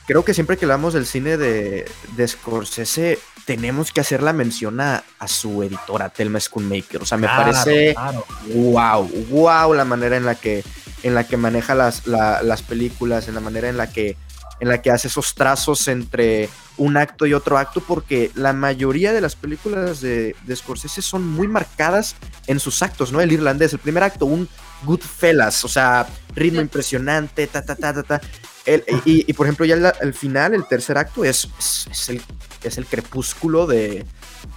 creo 0.06 0.24
que 0.24 0.34
siempre 0.34 0.56
que 0.56 0.64
hablamos 0.64 0.92
del 0.92 1.06
cine 1.06 1.36
de, 1.36 1.88
de 2.16 2.28
Scorsese, 2.28 3.18
tenemos 3.44 3.92
que 3.92 4.00
hacer 4.00 4.22
la 4.22 4.32
mención 4.32 4.80
a, 4.80 5.04
a 5.18 5.28
su 5.28 5.62
editora, 5.62 6.08
Thelma 6.08 6.40
Schoonmaker. 6.40 7.02
O 7.02 7.06
sea, 7.06 7.16
me 7.16 7.26
claro, 7.26 7.52
parece 7.52 7.94
claro. 7.94 8.24
wow, 8.54 9.08
wow 9.30 9.74
la 9.74 9.84
manera 9.84 10.16
en 10.16 10.24
la 10.24 10.34
que, 10.34 10.64
en 11.02 11.14
la 11.14 11.24
que 11.24 11.36
maneja 11.36 11.74
las, 11.74 12.06
la, 12.06 12.42
las 12.42 12.62
películas, 12.62 13.28
en 13.28 13.34
la 13.34 13.40
manera 13.40 13.68
en 13.68 13.76
la 13.76 13.92
que 13.92 14.16
en 14.60 14.68
la 14.68 14.80
que 14.82 14.90
hace 14.90 15.08
esos 15.08 15.34
trazos 15.34 15.88
entre 15.88 16.48
un 16.76 16.96
acto 16.96 17.26
y 17.26 17.34
otro 17.34 17.58
acto, 17.58 17.82
porque 17.86 18.30
la 18.34 18.52
mayoría 18.52 19.12
de 19.12 19.20
las 19.20 19.34
películas 19.36 20.00
de, 20.00 20.34
de 20.46 20.56
Scorsese 20.56 21.02
son 21.02 21.26
muy 21.26 21.48
marcadas 21.48 22.14
en 22.46 22.60
sus 22.60 22.82
actos, 22.82 23.12
¿no? 23.12 23.20
El 23.20 23.32
irlandés, 23.32 23.72
el 23.72 23.78
primer 23.78 24.02
acto, 24.02 24.26
un 24.26 24.48
Goodfellas, 24.82 25.64
o 25.64 25.68
sea, 25.68 26.06
ritmo 26.34 26.60
impresionante, 26.60 27.46
ta, 27.46 27.62
ta, 27.62 27.74
ta, 27.76 27.92
ta, 27.92 28.02
ta. 28.02 28.20
El- 28.64 28.84
y, 29.04 29.24
y, 29.28 29.32
por 29.34 29.46
ejemplo, 29.46 29.66
ya 29.66 29.74
el, 29.74 29.92
el 30.00 30.14
final, 30.14 30.54
el 30.54 30.66
tercer 30.66 30.96
acto, 30.96 31.24
es, 31.24 31.48
es, 31.58 31.86
es 31.90 32.08
el, 32.08 32.22
es 32.62 32.78
el 32.78 32.86
crepúsculo 32.86 33.66
de, 33.66 34.06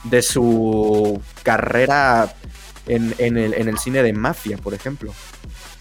de 0.05 0.21
su 0.21 1.21
carrera 1.43 2.33
en, 2.87 3.13
en 3.17 3.37
el, 3.37 3.53
en 3.53 3.67
el 3.67 3.77
cine 3.77 4.01
de 4.03 4.13
mafia, 4.13 4.57
por 4.57 4.73
ejemplo. 4.73 5.13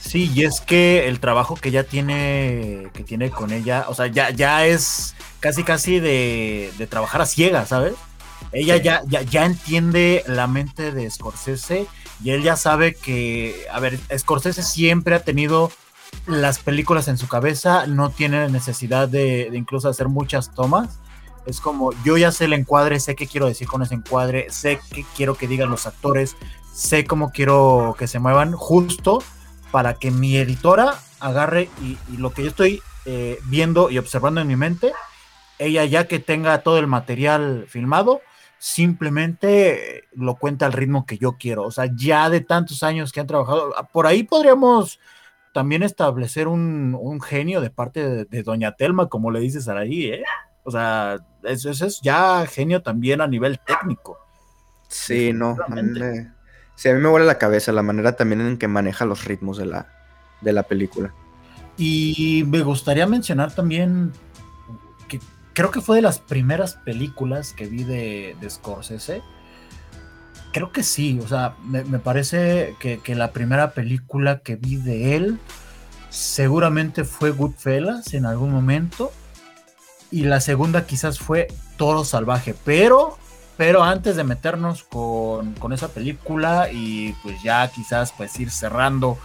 Sí, 0.05 0.30
y 0.34 0.44
es 0.44 0.61
que 0.61 1.07
el 1.09 1.20
trabajo 1.20 1.55
que 1.55 1.70
ya 1.70 1.84
tiene, 1.84 2.88
que 2.92 3.05
tiene 3.05 3.30
con 3.30 3.53
ella, 3.53 3.86
o 3.88 3.94
sea, 3.94 4.09
ya, 4.09 4.30
ya 4.30 4.66
es 4.66 5.14
casi 5.40 5.62
casi 5.62 6.00
de, 6.00 6.72
de 6.76 6.86
trabajar 6.88 7.22
a 7.22 7.26
ciegas, 7.26 7.68
¿sabes? 7.68 7.94
Ella 8.53 8.76
Sí. 8.78 8.82
ya, 8.82 9.03
ya, 9.07 9.22
ya 9.22 9.44
entiende 9.46 10.24
la 10.26 10.46
mente 10.48 10.90
de 10.92 11.09
Scorsese 11.09 11.86
y 12.22 12.30
él 12.30 12.42
ya 12.42 12.57
sabe 12.57 12.94
que, 12.94 13.64
a 13.72 13.78
ver, 13.80 13.98
Scorsese 14.18 14.62
siempre 14.62 15.14
ha 15.14 15.22
tenido 15.22 15.70
las 16.26 16.59
películas 16.59 17.07
en 17.09 17.16
su 17.16 17.28
cabeza, 17.28 17.86
no 17.86 18.11
tiene 18.11 18.48
necesidad 18.48 19.09
de, 19.09 19.48
de 19.50 19.57
incluso 19.57 19.88
hacer 19.88 20.09
muchas 20.09 20.53
tomas. 20.53 20.98
Es 21.46 21.61
como, 21.61 21.90
yo 22.05 22.16
ya 22.16 22.30
sé 22.32 22.44
el 22.46 22.53
encuadre, 22.53 23.00
sé 23.00 23.14
qué 23.14 23.26
quiero 23.26 23.46
decir 23.46 23.66
con 23.68 23.82
ese 23.82 23.94
encuadre, 23.94 24.48
sé 24.50 24.80
qué 24.92 25.05
quiero 25.16 25.36
que 25.36 25.48
digan 25.48 25.70
los 25.70 25.86
actores, 25.86 26.36
sé 26.74 27.05
cómo 27.05 27.30
quiero 27.30 27.94
que 27.98 28.07
se 28.09 28.18
muevan, 28.18 28.53
justo 28.53 29.22
para 29.72 29.94
que 29.94 30.12
mi 30.12 30.36
editora 30.36 30.94
agarre 31.18 31.68
y, 31.82 31.98
y 32.12 32.18
lo 32.18 32.32
que 32.32 32.42
yo 32.42 32.50
estoy 32.50 32.82
eh, 33.04 33.40
viendo 33.46 33.90
y 33.90 33.98
observando 33.98 34.40
en 34.40 34.46
mi 34.46 34.54
mente, 34.54 34.92
ella 35.58 35.84
ya 35.84 36.06
que 36.06 36.20
tenga 36.20 36.62
todo 36.62 36.78
el 36.78 36.86
material 36.86 37.64
filmado, 37.68 38.20
simplemente 38.58 39.98
eh, 39.98 40.04
lo 40.14 40.36
cuenta 40.36 40.66
al 40.66 40.72
ritmo 40.72 41.04
que 41.04 41.18
yo 41.18 41.36
quiero. 41.38 41.64
O 41.64 41.70
sea, 41.72 41.90
ya 41.96 42.30
de 42.30 42.40
tantos 42.42 42.84
años 42.84 43.10
que 43.10 43.20
han 43.20 43.26
trabajado, 43.26 43.72
ah, 43.76 43.88
por 43.88 44.06
ahí 44.06 44.22
podríamos 44.22 45.00
también 45.52 45.82
establecer 45.82 46.46
un, 46.46 46.96
un 46.98 47.20
genio 47.20 47.60
de 47.60 47.70
parte 47.70 48.08
de, 48.08 48.24
de 48.24 48.42
Doña 48.42 48.72
Telma, 48.72 49.08
como 49.08 49.30
le 49.30 49.40
dices 49.40 49.66
ahí, 49.68 50.06
¿eh? 50.06 50.24
O 50.64 50.70
sea, 50.70 51.18
eso, 51.42 51.70
eso 51.70 51.86
es 51.86 52.00
ya 52.02 52.46
genio 52.46 52.82
también 52.82 53.20
a 53.20 53.26
nivel 53.26 53.58
técnico. 53.58 54.18
Sí, 54.88 55.32
no, 55.32 55.56
a 55.66 55.68
mí 55.68 55.82
me, 55.82 56.32
sí, 56.83 56.89
a 56.89 56.95
mí 56.95 57.01
me 57.01 57.09
vuela 57.09 57.24
la 57.24 57.39
cabeza 57.39 57.70
la 57.70 57.85
manera 57.85 58.16
también 58.16 58.41
en 58.41 58.59
que 58.59 58.66
maneja 58.66 59.05
los 59.05 59.24
ritmos 59.24 59.57
de 59.57 59.66
la, 59.66 59.87
de 60.41 60.53
la 60.53 60.64
película. 60.64 61.14
Y 61.76 62.45
me 62.49 62.62
gustaría 62.62 63.07
mencionar 63.07 63.55
también 63.55 64.12
que 65.07 65.20
creo 65.53 65.70
que 65.70 65.80
fue 65.80 65.97
de 65.97 66.03
las 66.03 66.18
primeras 66.18 66.74
películas 66.74 67.53
que 67.53 67.66
vi 67.66 67.85
de, 67.85 68.37
Scorsese. 68.51 69.22
Creo 70.53 70.72
que 70.72 70.83
sí, 70.83 71.20
o 71.22 71.28
sea, 71.28 71.55
me, 71.64 71.85
me 71.85 72.01
parece 72.01 72.74
que, 72.80 72.99
que 72.99 73.14
la 73.14 73.30
primera 73.30 73.74
película 73.74 74.41
que 74.41 74.57
vi 74.57 74.74
de 74.74 75.14
él 75.14 75.39
seguramente 76.11 77.05
fue 77.05 77.30
Goodfellas 77.30 78.12
en 78.12 78.26
algún 78.26 78.51
momento. 78.51 79.12
Y 80.11 80.24
la 80.24 80.41
segunda 80.41 80.85
quizás 80.85 81.20
fue 81.20 81.47
Toro 81.76 82.05
Salvaje. 82.05 82.57
Pero, 82.64 83.18
pero 83.57 83.82
antes 83.82 84.16
de 84.16 84.24
meternos 84.24 84.82
con, 84.84 85.53
con 85.55 85.72
esa 85.72 85.88
película 85.88 86.68
y 86.72 87.12
pues 87.22 87.42
ya 87.42 87.68
quizás 87.68 88.12
pues 88.12 88.38
ir 88.40 88.50
cerrando 88.50 89.18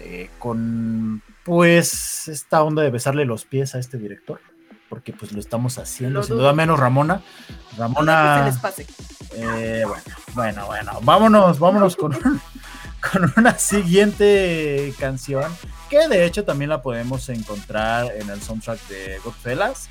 eh, 0.00 0.30
con 0.38 1.22
pues 1.44 2.28
esta 2.28 2.62
onda 2.62 2.82
de 2.82 2.90
besarle 2.90 3.24
los 3.24 3.44
pies 3.44 3.74
a 3.74 3.78
este 3.78 3.98
director. 3.98 4.40
Porque 4.88 5.12
pues 5.12 5.32
lo 5.32 5.40
estamos 5.40 5.78
haciendo, 5.78 6.20
Lo 6.20 6.24
sin 6.24 6.36
duda 6.36 6.52
menos 6.52 6.78
Ramona. 6.78 7.20
Que 7.48 7.74
se 7.74 7.80
Ramona... 7.80 8.44
les 8.46 8.56
pase. 8.58 8.86
Eh, 9.34 9.84
bueno, 9.86 10.16
bueno, 10.34 10.66
bueno, 10.66 11.00
vámonos, 11.02 11.58
vámonos 11.58 11.96
con, 11.96 12.12
con 13.12 13.32
una 13.36 13.58
siguiente 13.58 14.94
canción 14.98 15.52
que 15.90 16.08
de 16.08 16.24
hecho 16.24 16.44
también 16.44 16.70
la 16.70 16.82
podemos 16.82 17.28
encontrar 17.28 18.12
en 18.16 18.30
el 18.30 18.40
soundtrack 18.40 18.86
de 18.88 19.18
Goodfellas. 19.24 19.88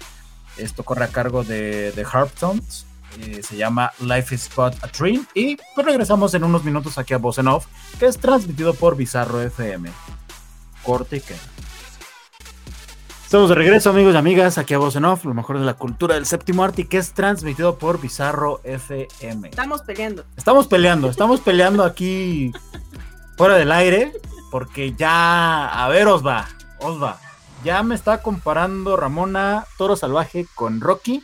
Esto 0.58 0.84
corre 0.84 1.06
a 1.06 1.10
cargo 1.10 1.44
de, 1.44 1.92
de 1.92 2.06
Harptones. 2.10 2.86
Eh, 3.20 3.42
se 3.44 3.58
llama 3.58 3.92
Life 4.00 4.36
is 4.36 4.50
But 4.56 4.76
a 4.84 4.88
Dream. 4.88 5.26
Y 5.34 5.58
pues 5.74 5.86
regresamos 5.86 6.34
en 6.34 6.44
unos 6.44 6.64
minutos 6.64 6.98
aquí 6.98 7.14
a 7.14 7.18
Voz 7.18 7.38
en 7.38 7.48
Off, 7.48 7.66
que 8.00 8.06
es 8.06 8.18
transmitido 8.18 8.74
por 8.74 8.96
Bizarro 8.96 9.42
FM. 9.42 9.90
Corte 10.84 11.18
y 11.18 11.22
queda. 11.22 11.40
Estamos 13.26 13.50
de 13.50 13.56
regreso, 13.56 13.90
amigos 13.90 14.14
y 14.14 14.18
amigas, 14.18 14.58
aquí 14.58 14.76
a 14.76 14.78
Voz 14.78 14.96
en 14.96 15.04
Off, 15.04 15.26
lo 15.26 15.34
mejor 15.34 15.58
de 15.58 15.66
la 15.66 15.74
cultura 15.74 16.14
del 16.16 16.26
séptimo 16.26 16.64
arte, 16.64 16.84
y 16.84 16.86
que 16.86 16.98
es 16.98 17.14
transmitido 17.14 17.78
por 17.78 18.00
Bizarro 18.00 18.62
FM. 18.64 19.50
Estamos 19.50 19.82
peleando. 19.82 20.24
Estamos 20.38 20.68
peleando, 20.68 21.10
estamos 21.10 21.42
peleando 21.42 21.84
aquí 21.84 22.54
fuera 23.36 23.56
del 23.56 23.72
aire, 23.72 24.14
porque 24.52 24.94
ya, 24.94 25.68
a 25.68 25.90
ver, 25.90 26.08
Osva, 26.08 26.48
Osva, 26.80 27.20
ya 27.64 27.82
me 27.82 27.96
está 27.96 28.22
comparando 28.22 28.96
Ramona 28.96 29.66
Toro 29.78 29.96
Salvaje 29.96 30.46
con 30.54 30.80
Rocky, 30.80 31.24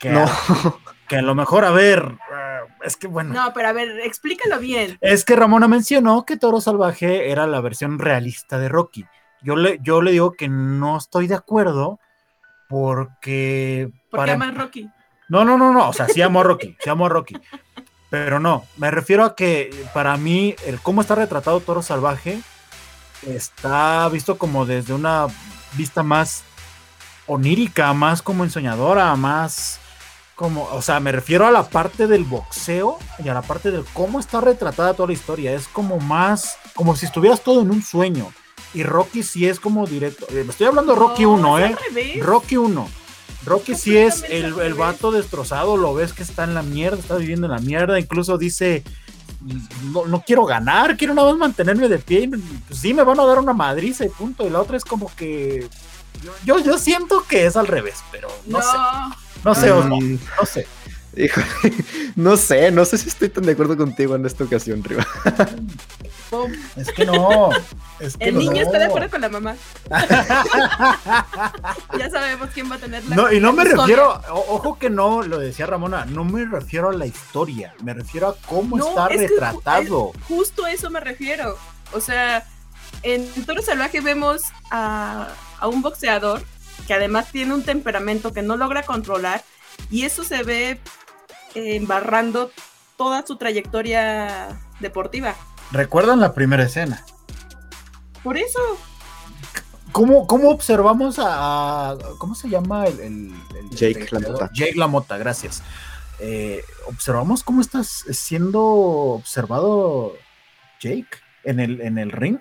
que, 0.00 0.10
No, 0.10 0.26
que 1.10 1.16
a 1.18 1.22
lo 1.22 1.34
mejor, 1.34 1.64
a 1.64 1.70
ver, 1.72 2.16
eh, 2.32 2.58
es 2.84 2.96
que 2.96 3.08
bueno, 3.08 3.34
No, 3.34 3.52
pero 3.52 3.68
a 3.68 3.72
ver, 3.72 3.98
explícalo 4.04 4.60
bien. 4.60 4.96
es 5.00 5.24
que 5.24 5.34
Ramona 5.34 5.66
mencionó 5.68 6.24
que 6.24 6.36
Toro 6.36 6.60
Salvaje 6.60 7.30
era 7.32 7.46
la 7.48 7.60
versión 7.60 7.98
realista 7.98 8.58
de 8.60 8.68
Rocky. 8.68 9.04
Yo 9.42 9.56
le, 9.56 9.78
yo 9.82 10.02
le 10.02 10.12
digo 10.12 10.32
que 10.32 10.48
no 10.48 10.96
estoy 10.96 11.26
de 11.26 11.34
acuerdo 11.34 11.98
porque... 12.68 13.90
Porque 14.10 14.36
para- 14.36 14.50
Rocky. 14.52 14.88
no, 15.28 15.44
no, 15.44 15.58
no, 15.58 15.72
no, 15.72 15.88
o 15.88 15.92
sea, 15.92 16.06
sí 16.06 16.22
amo 16.22 16.40
a 16.40 16.44
Rocky, 16.44 16.76
sí 16.80 16.88
amo 16.88 17.06
a 17.06 17.08
Rocky. 17.08 17.36
Pero 18.08 18.38
no, 18.38 18.64
me 18.76 18.90
refiero 18.92 19.24
a 19.24 19.34
que 19.34 19.70
para 19.92 20.16
mí 20.16 20.54
el 20.64 20.80
cómo 20.80 21.00
está 21.00 21.16
retratado 21.16 21.58
Toro 21.60 21.82
Salvaje 21.82 22.40
está 23.26 24.08
visto 24.08 24.38
como 24.38 24.64
desde 24.64 24.92
una 24.94 25.26
vista 25.76 26.02
más 26.04 26.44
onírica, 27.26 27.92
más 27.94 28.22
como 28.22 28.44
ensoñadora, 28.44 29.14
más 29.16 29.79
como, 30.40 30.64
o 30.72 30.80
sea, 30.80 31.00
me 31.00 31.12
refiero 31.12 31.46
a 31.46 31.50
la 31.50 31.68
parte 31.68 32.06
del 32.06 32.24
boxeo 32.24 32.96
y 33.22 33.28
a 33.28 33.34
la 33.34 33.42
parte 33.42 33.70
del 33.70 33.84
cómo 33.92 34.18
está 34.18 34.40
retratada 34.40 34.94
toda 34.94 35.08
la 35.08 35.12
historia. 35.12 35.52
Es 35.52 35.68
como 35.68 35.98
más, 36.00 36.56
como 36.74 36.96
si 36.96 37.04
estuvieras 37.04 37.42
todo 37.42 37.60
en 37.60 37.70
un 37.70 37.82
sueño. 37.82 38.32
Y 38.72 38.82
Rocky 38.82 39.22
sí 39.22 39.46
es 39.46 39.60
como 39.60 39.86
directo. 39.86 40.24
eh, 40.30 40.42
Me 40.42 40.50
estoy 40.50 40.66
hablando 40.68 40.94
de 40.94 40.98
Rocky 40.98 41.24
No, 41.24 41.32
1, 41.32 41.58
es 41.58 41.76
¿eh? 41.94 42.20
Rocky 42.22 42.56
1. 42.56 42.88
Rocky 43.44 43.74
sí 43.74 43.98
es 43.98 44.24
el, 44.30 44.58
el 44.60 44.72
vato 44.72 45.12
destrozado, 45.12 45.76
lo 45.76 45.92
ves 45.92 46.14
que 46.14 46.22
está 46.22 46.44
en 46.44 46.54
la 46.54 46.62
mierda, 46.62 46.98
está 46.98 47.16
viviendo 47.16 47.46
en 47.46 47.52
la 47.52 47.58
mierda, 47.58 48.00
incluso 48.00 48.38
dice, 48.38 48.82
no, 49.92 50.06
no 50.06 50.22
quiero 50.22 50.46
ganar, 50.46 50.96
quiero 50.96 51.12
nada 51.12 51.28
más 51.32 51.38
mantenerme 51.38 51.86
de 51.88 51.98
pie, 51.98 52.30
pues 52.30 52.80
sí 52.80 52.94
me 52.94 53.02
van 53.02 53.20
a 53.20 53.26
dar 53.26 53.38
una 53.38 53.52
madriza 53.52 54.06
y 54.06 54.08
punto, 54.08 54.46
y 54.46 54.50
la 54.50 54.60
otra 54.60 54.78
es 54.78 54.84
como 54.86 55.14
que 55.16 55.68
yo, 56.44 56.58
yo, 56.58 56.78
siento 56.78 57.24
que 57.28 57.46
es 57.46 57.56
al 57.56 57.66
revés, 57.66 57.98
pero 58.12 58.28
no, 58.46 58.58
No, 58.58 58.62
sé, 58.64 58.78
no 59.44 59.54
sé, 59.54 59.70
Osmo, 59.72 60.00
Mm, 60.00 60.18
no 60.38 60.46
sé. 60.46 60.66
híjole, 61.16 61.46
no 62.16 62.36
sé, 62.36 62.70
no 62.70 62.84
sé 62.84 62.98
si 62.98 63.08
estoy 63.08 63.28
tan 63.30 63.44
de 63.44 63.52
acuerdo 63.52 63.76
contigo 63.76 64.14
en 64.16 64.24
esta 64.26 64.44
ocasión, 64.44 64.82
Riva. 64.84 65.06
Es 66.76 66.92
que 66.92 67.04
no. 67.04 67.50
Es 67.98 68.16
que 68.16 68.28
el 68.28 68.38
niño 68.38 68.52
no. 68.52 68.60
está 68.60 68.78
de 68.78 68.84
acuerdo 68.84 69.10
con 69.10 69.20
la 69.20 69.28
mamá. 69.28 69.56
ya 71.98 72.10
sabemos 72.10 72.50
quién 72.54 72.70
va 72.70 72.76
a 72.76 72.78
tener 72.78 73.04
la 73.04 73.16
No, 73.16 73.32
y 73.32 73.40
no 73.40 73.52
me 73.52 73.64
refiero, 73.64 74.20
o- 74.30 74.54
ojo 74.56 74.78
que 74.78 74.90
no, 74.90 75.22
lo 75.22 75.38
decía 75.38 75.66
Ramona, 75.66 76.04
no 76.04 76.24
me 76.24 76.44
refiero 76.44 76.90
a 76.90 76.92
la 76.92 77.06
historia, 77.06 77.74
me 77.82 77.94
refiero 77.94 78.28
a 78.28 78.36
cómo 78.46 78.76
No, 78.76 78.88
está 78.90 79.06
es 79.08 79.20
que 79.22 79.28
retratado. 79.28 80.12
Justo 80.28 80.64
a 80.64 80.72
eso 80.72 80.88
me 80.90 81.00
refiero. 81.00 81.58
O 81.92 82.00
sea, 82.00 82.46
en 83.02 83.26
Toro 83.46 83.62
Salvaje 83.62 84.00
vemos 84.00 84.42
a, 84.70 85.28
a 85.58 85.68
un 85.68 85.82
boxeador 85.82 86.42
que 86.86 86.94
además 86.94 87.30
tiene 87.30 87.54
un 87.54 87.62
temperamento 87.62 88.32
que 88.32 88.42
no 88.42 88.56
logra 88.56 88.82
controlar 88.82 89.42
y 89.90 90.02
eso 90.04 90.24
se 90.24 90.42
ve 90.42 90.80
eh, 91.54 91.76
embarrando 91.76 92.50
toda 92.96 93.24
su 93.26 93.36
trayectoria 93.36 94.58
deportiva. 94.80 95.34
¿Recuerdan 95.72 96.20
la 96.20 96.34
primera 96.34 96.64
escena? 96.64 97.04
Por 98.22 98.36
eso, 98.36 98.58
¿Cómo, 99.92 100.26
cómo 100.26 100.50
observamos 100.50 101.18
a, 101.18 101.90
a- 101.90 101.98
¿Cómo 102.18 102.34
se 102.34 102.48
llama 102.48 102.86
el. 102.86 103.00
el- 103.00 103.34
el- 103.58 103.70
Jake 103.70 104.08
el- 104.12 104.22
LaMotta. 104.22 104.50
Jake 104.54 104.74
Lamota, 104.76 105.18
gracias. 105.18 105.62
Eh, 106.20 106.62
observamos 106.86 107.42
cómo 107.42 107.60
está 107.60 107.82
siendo 107.82 108.62
observado 108.62 110.14
Jake 110.80 111.08
en 111.44 111.58
el, 111.60 111.80
en 111.80 111.98
el 111.98 112.12
ring. 112.12 112.38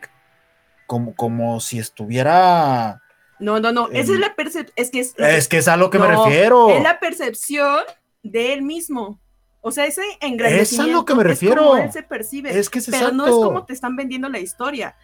Como, 0.90 1.14
como 1.16 1.60
si 1.60 1.78
estuviera. 1.78 3.04
no, 3.38 3.60
no, 3.60 3.72
no, 3.72 3.90
esa 3.90 4.12
es 4.14 4.20
la 4.20 4.34
percepción, 4.36 4.74
es 4.76 4.90
que 4.90 5.02
es, 5.02 5.14
Es 5.20 5.48
que 5.48 5.58
es 5.60 5.68
a 5.68 5.78
lo 5.78 5.92
que 5.92 6.00
me 6.00 6.08
refiero. 6.08 6.70
es 6.72 6.82
la 6.82 7.00
percepción 7.00 7.84
de 8.24 8.54
él 8.54 8.64
mismo. 8.64 9.20
O 9.62 9.72
sea, 9.72 9.86
ese 9.86 10.02
engrandecimiento 10.20 10.90
Es 10.90 10.96
a 10.96 10.98
lo 11.00 11.06
que 11.06 11.14
me 11.14 11.24
refiero. 11.24 11.64
como 11.68 11.78
él 11.78 11.92
se 11.92 12.02
percibe. 12.02 12.58
Es 12.58 12.72
que 12.72 12.80
es 12.80 12.88
pero 12.90 13.12
no 13.12 13.26
es 13.28 13.32
como 13.32 13.66
te 13.66 13.74
están 13.74 13.96
vendiendo 13.96 14.30
la 14.30 14.40
historia. 14.40 14.96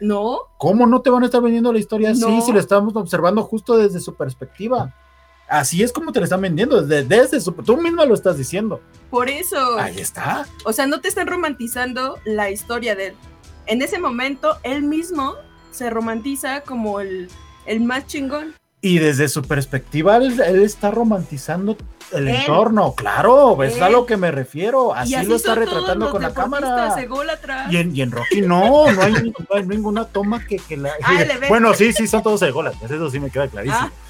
No, 0.00 0.40
¿Cómo 0.58 0.86
no 0.86 1.00
te 1.00 1.08
van 1.08 1.22
a 1.22 1.26
estar 1.26 1.40
vendiendo 1.40 1.72
la 1.72 1.78
historia 1.78 2.10
así 2.10 2.20
No. 2.20 2.42
si 2.42 2.52
lo 2.52 2.60
estamos 2.60 2.94
observando 2.96 3.42
justo 3.44 3.78
desde 3.78 3.98
su 4.00 4.14
perspectiva? 4.14 4.92
Así 5.48 5.82
es 5.82 5.90
como 5.90 6.12
te 6.12 6.18
lo 6.20 6.24
están 6.24 6.42
vendiendo, 6.42 6.82
desde, 6.82 7.04
desde 7.08 7.40
su- 7.40 7.52
tú 7.52 7.76
misma 7.78 8.04
lo 8.04 8.12
estás 8.14 8.36
diciendo. 8.36 8.82
Por 9.08 9.30
eso. 9.30 9.78
Ahí 9.78 10.00
está. 10.00 10.46
O 10.64 10.72
sea, 10.74 10.86
no 10.86 11.00
te 11.00 11.08
están 11.08 11.26
romantizando 11.28 12.18
la 12.24 12.50
historia 12.50 12.94
de 12.94 13.06
él. 13.08 13.14
En 13.66 13.82
ese 13.82 13.98
momento, 13.98 14.58
él 14.62 14.82
mismo 14.82 15.34
se 15.70 15.90
romantiza 15.90 16.62
como 16.62 17.00
el, 17.00 17.28
el 17.66 17.80
más 17.80 18.06
chingón. 18.06 18.54
Y 18.80 18.98
desde 18.98 19.28
su 19.28 19.42
perspectiva, 19.42 20.16
él, 20.16 20.38
él 20.40 20.62
está 20.62 20.90
romantizando 20.90 21.76
el 22.12 22.28
Él. 22.28 22.34
entorno, 22.36 22.94
claro, 22.94 23.62
es 23.62 23.80
a 23.80 23.88
lo 23.88 24.04
que 24.04 24.18
me 24.18 24.30
refiero. 24.30 24.94
Así, 24.94 25.16
lo 25.24 25.36
está 25.36 25.54
retratando 25.54 26.10
con 26.10 26.20
la 26.20 26.34
cámara. 26.34 26.94
Y 27.70 27.76
en, 27.78 27.96
y 27.96 28.02
en 28.02 28.10
Rocky 28.12 28.42
no, 28.42 28.92
no 28.92 29.02
hay, 29.02 29.12
no 29.14 29.56
hay 29.56 29.66
ninguna 29.66 30.04
toma 30.04 30.44
que, 30.46 30.56
que 30.58 30.76
la... 30.76 30.92
Ah. 31.02 31.24
Bueno, 31.48 31.72
sí, 31.72 31.94
sí, 31.94 32.06
son 32.06 32.22
todos 32.22 32.42
ególatras, 32.42 32.90
eso 32.90 33.10
sí 33.10 33.18
me 33.20 33.30
queda 33.30 33.48
clarísimo. 33.48 33.90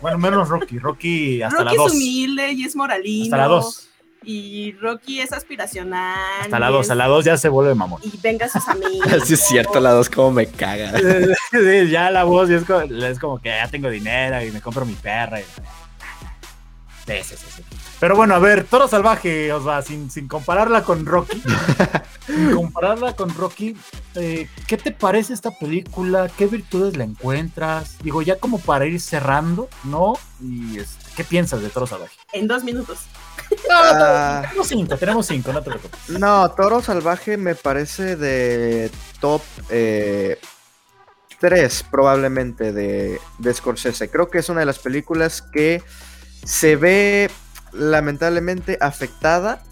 Bueno, 0.00 0.18
menos 0.18 0.48
Rocky, 0.48 0.80
Rocky 0.80 1.40
hasta 1.40 1.62
Rocky 1.62 1.76
la 1.76 1.84
es 1.84 1.92
2. 1.92 1.92
humilde 1.92 2.52
y 2.52 2.64
es 2.64 2.74
moralino. 2.74 3.24
Hasta 3.26 3.36
la 3.36 3.46
2. 3.46 3.88
Y 4.24 4.72
Rocky 4.80 5.20
es 5.20 5.32
aspiracional. 5.32 6.16
Hasta 6.42 6.58
la 6.58 6.70
y 6.70 6.72
2, 6.72 6.86
es- 6.86 6.90
a 6.90 6.94
la 6.94 7.06
2 7.06 7.24
ya 7.24 7.36
se 7.36 7.48
vuelve 7.48 7.74
mamón. 7.74 8.00
Y 8.04 8.16
venga 8.22 8.48
sus 8.48 8.66
amigos. 8.68 9.08
Sí 9.24 9.34
es 9.34 9.40
cierto, 9.46 9.80
la 9.80 9.90
dos 9.92 10.08
como 10.10 10.30
me 10.32 10.46
caga. 10.46 10.92
Sí, 11.50 11.90
ya 11.90 12.10
la 12.10 12.24
voz 12.24 12.48
y 12.50 12.54
es 12.54 12.64
como, 12.64 12.80
es 12.80 13.18
como 13.18 13.38
que 13.40 13.48
ya 13.50 13.68
tengo 13.68 13.90
dinero 13.90 14.42
y 14.44 14.50
me 14.50 14.60
compro 14.60 14.84
mi 14.86 14.94
perra. 14.94 15.40
y- 15.40 15.44
Sí, 17.04 17.14
sí, 17.24 17.34
sí, 17.36 17.46
sí. 17.56 17.62
Pero 17.98 18.14
bueno, 18.14 18.34
a 18.36 18.38
ver, 18.38 18.62
Toro 18.64 18.86
Salvaje, 18.86 19.52
o 19.52 19.62
sea, 19.62 19.82
sin, 19.82 20.08
sin 20.08 20.28
compararla 20.28 20.84
con 20.84 21.04
Rocky, 21.04 21.42
sin 22.26 22.52
compararla 22.54 23.14
con 23.16 23.34
Rocky, 23.34 23.76
eh, 24.14 24.48
¿qué 24.68 24.76
te 24.76 24.92
parece 24.92 25.34
esta 25.34 25.50
película? 25.50 26.28
¿Qué 26.38 26.46
virtudes 26.46 26.96
le 26.96 27.02
encuentras? 27.04 27.98
Digo, 28.04 28.22
ya 28.22 28.36
como 28.38 28.60
para 28.60 28.86
ir 28.86 29.00
cerrando, 29.00 29.68
¿no? 29.82 30.12
Y 30.40 30.78
este, 30.78 31.04
¿qué 31.16 31.24
piensas 31.24 31.60
de 31.60 31.70
Toro 31.70 31.86
Salvaje? 31.88 32.14
en 32.32 32.46
dos 32.46 32.62
minutos. 32.62 33.00
Ah, 33.70 34.42
Tenemos 34.42 34.68
cinco, 34.68 34.96
tenemos 34.96 35.26
cinco, 35.26 35.52
no 35.52 35.62
te 35.62 35.70
preocupes. 35.70 36.10
no, 36.10 36.50
Toro 36.52 36.82
Salvaje 36.82 37.36
me 37.36 37.54
parece 37.54 38.16
de 38.16 38.90
top 39.20 39.42
3 41.42 41.84
probablemente 41.90 42.72
de, 42.72 43.20
de 43.38 43.54
Scorsese. 43.54 44.08
Creo 44.10 44.30
que 44.30 44.38
es 44.38 44.48
una 44.48 44.60
de 44.60 44.66
las 44.66 44.78
películas 44.78 45.42
que 45.42 45.82
se 46.44 46.76
ve 46.76 47.30
lamentablemente 47.72 48.78
afectada 48.80 49.62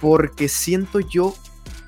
porque 0.00 0.48
siento 0.48 1.00
yo 1.00 1.34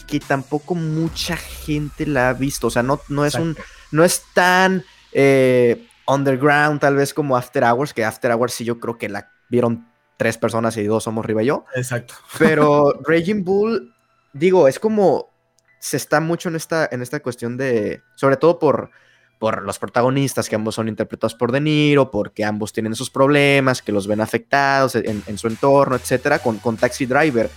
que 0.07 0.21
tampoco 0.21 0.75
mucha 0.75 1.37
gente 1.37 2.07
la 2.07 2.31
ha 2.31 2.33
visto. 2.33 2.69
O 2.69 2.71
sea, 2.71 2.83
no, 2.83 3.01
no 3.09 3.25
es 3.25 3.35
un 3.35 3.57
no 3.93 4.05
es 4.05 4.23
tan 4.35 4.85
eh, 5.13 5.87
underground 6.07 6.81
tal 6.81 6.97
vez 6.97 7.13
como 7.13 7.37
After 7.37 7.65
Hours, 7.65 7.93
que 7.93 8.05
After 8.05 8.33
Hours 8.33 8.55
sí 8.55 8.65
yo 8.65 8.81
creo 8.81 8.99
que 8.99 9.09
la 9.09 9.31
vieron 9.49 9.87
tres 10.21 10.37
personas 10.37 10.77
y 10.77 10.85
dos 10.85 11.05
somos 11.05 11.25
Riva 11.25 11.43
y 11.43 11.47
yo. 11.47 11.65
Exacto. 11.75 12.13
Pero 12.39 12.93
Raging 13.07 13.43
Bull, 13.43 13.95
digo, 14.35 14.69
es 14.69 14.79
como 14.79 15.31
se 15.79 15.97
está 15.97 16.21
mucho 16.21 16.51
en 16.51 16.57
esta, 16.57 16.87
en 16.93 17.01
esta 17.01 17.21
cuestión 17.21 17.57
de, 17.57 18.03
sobre 18.17 18.37
todo 18.37 18.59
por, 18.59 18.91
por 19.39 19.63
los 19.63 19.79
protagonistas, 19.79 20.51
que 20.51 20.57
ambos 20.57 20.75
son 20.75 20.89
interpretados 20.89 21.35
por 21.35 21.53
De 21.53 21.63
Niro, 21.63 22.11
porque 22.11 22.45
ambos 22.45 22.71
tienen 22.75 22.95
sus 22.95 23.09
problemas, 23.09 23.81
que 23.81 23.93
los 23.93 24.07
ven 24.07 24.21
afectados 24.21 24.95
en, 24.95 25.23
en 25.27 25.39
su 25.39 25.47
entorno, 25.47 25.97
etcétera, 25.97 26.41
con, 26.41 26.59
con 26.59 26.77
Taxi 26.77 27.07
Driver. 27.07 27.51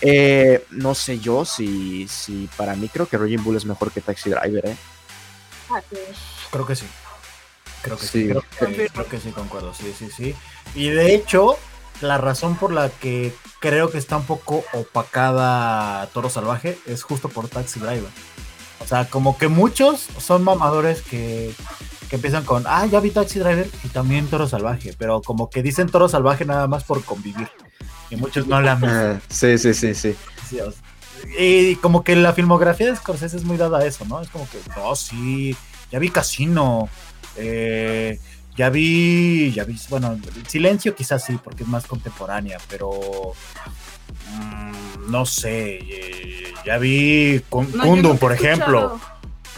Eh, 0.00 0.64
no 0.70 0.94
sé 0.94 1.18
yo 1.18 1.44
si, 1.44 2.08
si 2.08 2.48
para 2.56 2.74
mí 2.74 2.88
creo 2.88 3.06
que 3.06 3.18
Raging 3.18 3.44
Bull 3.44 3.56
es 3.56 3.66
mejor 3.66 3.92
que 3.92 4.00
Taxi 4.00 4.30
Driver, 4.30 4.66
¿eh? 4.66 4.76
Creo 6.50 6.64
que 6.64 6.74
sí. 6.74 6.86
Creo 7.82 7.98
que 7.98 8.06
sí. 8.06 8.22
Sí. 8.22 8.28
Creo, 8.28 8.72
que, 8.72 8.88
creo 8.88 9.06
que 9.06 9.20
sí, 9.20 9.30
concuerdo. 9.30 9.74
Sí, 9.74 9.94
sí, 9.94 10.08
sí. 10.10 10.34
Y 10.74 10.88
de 10.88 11.14
hecho, 11.14 11.58
la 12.00 12.18
razón 12.18 12.56
por 12.56 12.72
la 12.72 12.88
que 12.90 13.34
creo 13.60 13.90
que 13.90 13.98
está 13.98 14.16
un 14.16 14.24
poco 14.24 14.64
opacada 14.72 16.06
Toro 16.12 16.30
Salvaje 16.30 16.78
es 16.86 17.02
justo 17.02 17.28
por 17.28 17.48
Taxi 17.48 17.80
Driver. 17.80 18.10
O 18.80 18.86
sea, 18.86 19.06
como 19.06 19.36
que 19.36 19.48
muchos 19.48 20.06
son 20.18 20.44
mamadores 20.44 21.02
que, 21.02 21.52
que 22.08 22.16
empiezan 22.16 22.44
con, 22.44 22.64
ah, 22.66 22.86
ya 22.86 23.00
vi 23.00 23.10
Taxi 23.10 23.38
Driver 23.38 23.68
y 23.84 23.88
también 23.88 24.28
Toro 24.28 24.48
Salvaje, 24.48 24.94
pero 24.96 25.20
como 25.22 25.50
que 25.50 25.62
dicen 25.62 25.88
Toro 25.88 26.08
Salvaje 26.08 26.44
nada 26.44 26.66
más 26.68 26.84
por 26.84 27.02
convivir. 27.04 27.48
Y 28.10 28.16
muchos 28.16 28.46
no 28.46 28.60
la 28.60 28.72
han 28.72 28.80
visto. 28.80 28.96
Ah, 28.96 29.20
sí, 29.28 29.58
sí, 29.58 29.74
sí, 29.74 29.94
sí. 29.94 30.16
Y 31.38 31.76
como 31.76 32.04
que 32.04 32.16
la 32.16 32.32
filmografía 32.32 32.86
de 32.86 32.96
Scorsese 32.96 33.36
es 33.36 33.44
muy 33.44 33.56
dada 33.56 33.80
a 33.80 33.84
eso, 33.84 34.04
¿no? 34.04 34.20
Es 34.22 34.28
como 34.28 34.48
que, 34.48 34.58
no, 34.76 34.94
sí, 34.96 35.54
ya 35.90 35.98
vi 35.98 36.08
Casino, 36.08 36.88
eh, 37.36 38.18
ya 38.58 38.68
vi, 38.70 39.52
ya 39.52 39.64
vi, 39.64 39.78
bueno, 39.88 40.18
Silencio 40.46 40.94
quizás 40.94 41.24
sí, 41.24 41.38
porque 41.42 41.62
es 41.62 41.68
más 41.68 41.86
contemporánea, 41.86 42.58
pero 42.68 42.90
mm, 44.32 45.10
no 45.10 45.24
sé, 45.24 45.78
eh, 45.80 46.52
ya 46.66 46.76
vi 46.78 47.36
No, 47.38 47.44
Kundun, 47.48 48.02
nunca 48.02 48.18
por 48.20 48.32
ejemplo. 48.32 49.00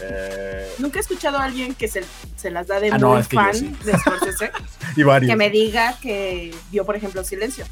eh, 0.01 0.71
Nunca 0.79 0.99
he 0.99 1.01
escuchado 1.01 1.37
a 1.37 1.43
alguien 1.43 1.73
que 1.75 1.87
se, 1.87 2.03
se 2.35 2.49
las 2.51 2.67
da 2.67 2.79
de 2.79 2.91
Ah, 2.91 2.97
no, 2.97 3.09
muy 3.13 3.21
es 3.21 3.27
que 3.27 3.35
yo 3.35 3.41
fan 3.41 3.55
sí. 3.55 3.75
de 3.83 3.97
Scorsese 3.97 4.51
y 4.95 5.03
varios. 5.03 5.29
que 5.31 5.35
me 5.35 5.49
diga 5.49 5.97
que 5.99 6.53
vio, 6.71 6.85
por 6.85 6.95
ejemplo, 6.95 7.23
Silencio. 7.23 7.65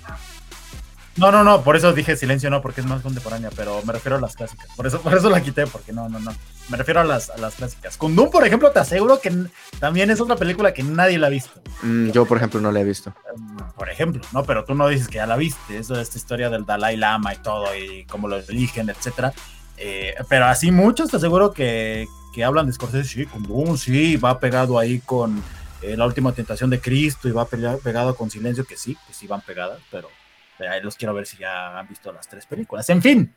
No, 1.15 1.32
no, 1.32 1.43
no, 1.43 1.63
por 1.63 1.75
eso 1.75 1.91
dije 1.91 2.15
silencio, 2.15 2.49
no, 2.49 2.61
porque 2.61 2.80
es 2.80 2.88
más 2.88 3.01
contemporánea, 3.01 3.49
pero 3.53 3.82
me 3.84 3.91
refiero 3.91 4.15
a 4.17 4.21
las 4.21 4.36
clásicas. 4.38 4.67
Por 4.75 4.88
eso, 4.88 5.01
por 5.01 5.13
eso 5.17 5.30
la 5.30 5.41
quité, 5.41 5.67
porque 5.67 5.91
no, 5.91 6.07
no, 6.07 6.17
no. 6.19 6.32
Me 6.70 6.78
refiero 6.78 6.99
a 6.99 7.03
las, 7.03 7.30
a 7.32 7.38
las 7.38 7.55
clásicas. 7.55 7.97
Kundun, 7.97 8.30
por 8.30 8.45
ejemplo, 8.45 8.72
te 8.72 8.80
aseguro 8.80 9.20
que 9.20 9.32
también 9.80 10.11
es 10.11 10.22
otra 10.22 10.36
película 10.36 10.74
que 10.74 10.84
nadie 10.84 11.17
la 11.17 11.28
ha 11.28 11.30
visto. 11.32 11.61
Mm, 11.82 12.11
yo, 12.11 12.26
por 12.26 12.38
ejemplo, 12.38 12.61
no 12.61 12.72
la 12.72 12.82
he 12.82 12.84
visto. 12.84 13.13
Mm, 13.36 13.57
Por 13.76 13.89
ejemplo, 13.89 14.22
¿no? 14.34 14.43
Pero 14.43 14.63
tú 14.65 14.76
no 14.76 14.88
dices 14.88 15.07
que 15.07 15.15
ya 15.15 15.26
la 15.26 15.36
viste. 15.36 15.78
Eso 15.78 15.95
de 15.95 16.03
esta 16.03 16.17
historia 16.17 16.49
del 16.49 16.65
Dalai 16.65 16.95
Lama 16.95 17.34
y 17.34 17.38
todo, 17.38 17.76
y 17.76 18.05
cómo 18.05 18.28
lo 18.28 18.36
eligen, 18.38 18.89
etcétera. 18.89 19.34
Eh, 19.78 20.13
pero 20.28 20.45
así 20.45 20.72
muchos 20.72 21.09
te 21.09 21.17
aseguro 21.17 21.53
que, 21.53 22.05
que 22.36 22.43
hablan 22.43 22.67
de 22.67 22.74
Scorsese, 22.74 23.09
sí, 23.09 23.26
Kundun, 23.26 23.78
sí, 23.78 24.17
va 24.17 24.39
pegado 24.39 24.78
ahí 24.78 24.99
con 24.99 25.41
eh, 25.82 25.95
La 25.97 26.05
Última 26.05 26.34
Tentación 26.34 26.70
de 26.70 26.80
Cristo 26.82 27.28
y 27.30 27.32
va 27.32 27.45
pega- 27.47 27.78
pegado 27.82 28.13
con 28.15 28.30
Silencio, 28.30 28.65
que 28.65 28.76
sí, 28.78 28.95
que 29.07 29.13
sí 29.13 29.26
van 29.26 29.41
pegadas, 29.41 29.80
pero 29.89 30.09
pero 30.57 30.74
ahí 30.74 30.82
los 30.82 30.97
quiero 30.97 31.13
ver 31.13 31.26
si 31.26 31.38
ya 31.38 31.80
han 31.80 31.88
visto 31.88 32.11
las 32.11 32.28
tres 32.28 32.45
películas. 32.45 32.89
En 32.89 33.01
fin, 33.01 33.34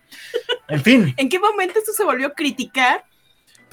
en 0.67 0.83
fin, 0.83 1.15
¿En 1.17 1.29
qué 1.29 1.39
momento 1.39 1.79
esto 1.79 1.93
se 1.93 2.03
volvió 2.03 2.27
a 2.27 2.33
criticar? 2.33 3.05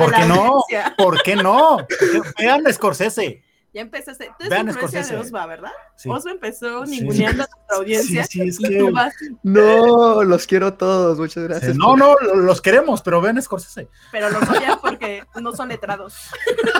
A 0.04 0.06
¿por 0.08 0.14
qué 0.16 0.26
no? 0.26 0.64
¿Por 0.97 1.24
qué 1.24 1.36
no? 1.36 1.78
Vean 2.38 2.64
Scorsese. 2.74 3.43
Ya 3.72 3.82
empezaste. 3.82 4.26
Tú 4.26 4.34
eres 4.39 4.50
Vean 4.50 4.68
influencia 4.68 5.00
de 5.02 5.06
Scorsese. 5.06 5.28
Osva, 5.30 5.45
¿verdad? 5.45 5.70
Sí. 5.95 6.10
Osva 6.10 6.32
empezó 6.32 6.86
Sí. 6.88 6.91
ninguneando 7.02 7.43
a 7.43 7.47
nuestra 7.56 7.78
audiencia. 7.78 8.24
Sí, 8.24 8.39
sí, 8.39 8.47
es 8.50 8.60
y 8.60 8.64
que- 8.64 8.80
tú 8.80 8.91
vas, 8.91 9.14
No, 9.43 10.24
los 10.24 10.47
quiero 10.47 10.74
todos. 10.74 11.20
Muchas 11.20 11.43
gracias. 11.43 11.76
No, 11.76 11.95
no, 11.95 12.16
lo- 12.20 12.36
los 12.38 12.62
queremos, 12.62 13.04
pero 13.04 13.22
vean 13.22 13.39
Scorsese. 13.39 13.88
pero 14.12 14.30
los 14.32 14.41
odian 14.50 14.80
porque 14.82 15.24
no 15.39 15.52
son 15.56 15.70
letrados. 15.70 16.16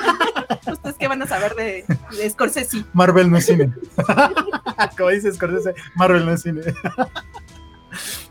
¿Ustedes 0.72 0.95
qué 0.97 1.07
van 1.07 1.22
a 1.22 1.28
saber 1.28 1.53
de, 1.55 1.86
de 2.17 2.30
Scorsese? 2.32 2.84
Marvel 2.93 3.30
no 3.30 3.38
es 3.38 3.45
cine. 3.45 3.72
Como 4.97 5.09
dice 5.09 5.32
Scorsese, 5.32 5.76
Marvel 5.95 6.26
no 6.26 6.32
es 6.34 6.41
cine. 6.41 6.61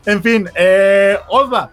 en 0.05 0.21
fin, 0.23 0.49
eh, 0.55 1.17
Osva, 1.29 1.71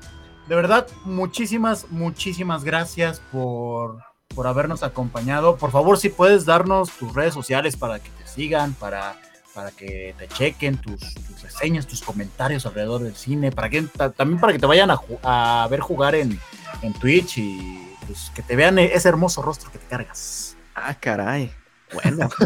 de 0.48 0.54
verdad, 0.54 0.86
muchísimas, 1.04 1.90
muchísimas 1.90 2.64
gracias 2.64 3.20
por, 3.32 3.98
por 4.34 4.46
habernos 4.46 4.82
acompañado. 4.82 5.56
Por 5.56 5.70
favor, 5.70 5.98
si 5.98 6.08
puedes 6.08 6.44
darnos 6.44 6.90
tus 6.92 7.14
redes 7.14 7.34
sociales 7.34 7.76
para 7.76 7.98
que 7.98 8.10
te 8.10 8.26
sigan, 8.26 8.74
para, 8.74 9.16
para 9.54 9.70
que 9.70 10.14
te 10.18 10.28
chequen 10.28 10.76
tus, 10.78 11.00
reseñas, 11.42 11.86
tus 11.86 12.02
comentarios 12.02 12.64
alrededor 12.66 13.02
del 13.02 13.16
cine, 13.16 13.50
para 13.50 13.68
que 13.70 13.82
ta- 13.82 14.10
también 14.10 14.40
para 14.40 14.52
que 14.52 14.58
te 14.58 14.66
vayan 14.66 14.90
a, 15.22 15.66
ver 15.68 15.80
jugar 15.80 16.14
en, 16.14 16.38
en 16.82 16.92
Twitch 16.94 17.38
y 17.38 17.92
pues, 18.06 18.30
que 18.34 18.42
te 18.42 18.54
vean 18.56 18.78
ese 18.78 19.08
hermoso 19.08 19.42
rostro 19.42 19.70
que 19.70 19.78
te 19.78 19.86
cargas. 19.86 20.56
Ah, 20.74 20.94
caray. 20.94 21.50
Bueno, 21.92 22.28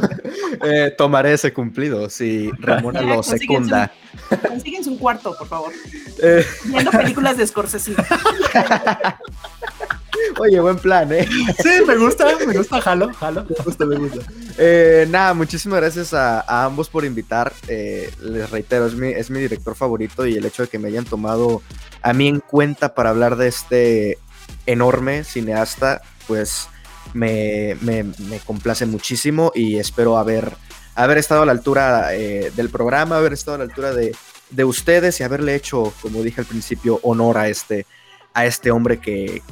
Eh, 0.63 0.95
tomaré 0.99 1.33
ese 1.33 1.53
cumplido 1.53 2.11
si 2.11 2.51
Ramona 2.59 3.01
Ya, 3.01 3.15
lo 3.15 3.23
secunda. 3.23 3.91
Consíguense 4.47 4.91
un 4.91 4.99
cuarto, 4.99 5.35
por 5.39 5.49
favor. 5.49 5.73
Eh, 6.23 6.45
Viendo 6.65 6.91
películas 6.91 7.39
de 7.39 7.47
Scorsese. 7.47 7.95
oye, 10.39 10.61
buen 10.61 10.79
plan, 10.79 11.13
¿eh? 11.13 11.27
Sí, 11.63 11.71
me 11.87 11.97
gusta, 11.97 12.27
me 12.47 12.53
gusta, 12.53 12.81
jalo, 12.81 13.13
jalo. 13.15 13.47
Me 13.49 13.65
gusta, 13.65 13.87
me 13.87 13.97
gusta. 13.97 14.21
Eh, 14.59 15.07
nada, 15.09 15.35
muchísimas 15.35 15.81
gracias 15.81 16.13
a, 16.13 16.41
a 16.41 16.65
ambos 16.65 16.89
por 16.89 17.05
invitar. 17.05 17.53
Eh, 17.69 18.11
les 18.21 18.51
reitero, 18.51 18.87
es 18.87 18.95
mi, 18.95 19.09
es 19.09 19.31
mi 19.31 19.41
director 19.41 19.75
favorito 19.75 20.27
y 20.27 20.37
el 20.37 20.45
hecho 20.45 20.63
de 20.63 20.69
que 20.69 20.79
me 20.79 20.89
hayan 20.89 21.05
tomado 21.05 21.63
a 22.03 22.13
mí 22.13 22.29
en 22.29 22.41
cuenta 22.41 22.95
para 22.95 23.11
hablar 23.11 23.37
de 23.37 23.49
este 23.49 24.19
enorme 24.67 25.25
cineasta, 25.25 26.03
pues 26.27 26.69
me, 27.15 27.77
me- 27.81 28.13
complace 28.47 28.87
muchísimo 28.87 29.53
y 29.55 29.77
espero 29.77 30.19
haber, 30.19 30.53
haber 30.95 31.19
estado 31.19 31.43
a 31.43 31.47
la 31.47 31.53
altura 31.53 32.15
eh, 32.15 32.53
del 32.55 32.71
programa, 32.71 33.17
haber 33.17 33.33
estado 33.33 33.57
a 33.57 33.59
la 33.59 33.65
altura 33.65 33.93
de, 33.93 34.15
de 34.51 34.65
ustedes 34.65 35.21
y 35.21 35.23
haberle 35.23 35.55
hecho, 35.55 35.93
como 36.03 36.23
dije 36.23 36.41
al 36.41 36.47
principio, 36.47 37.01
honor 37.03 37.39
a 37.39 37.49
este, 37.49 37.87
a 38.35 38.47
este 38.47 38.71
hombre 38.71 39.01
que, 39.01 39.43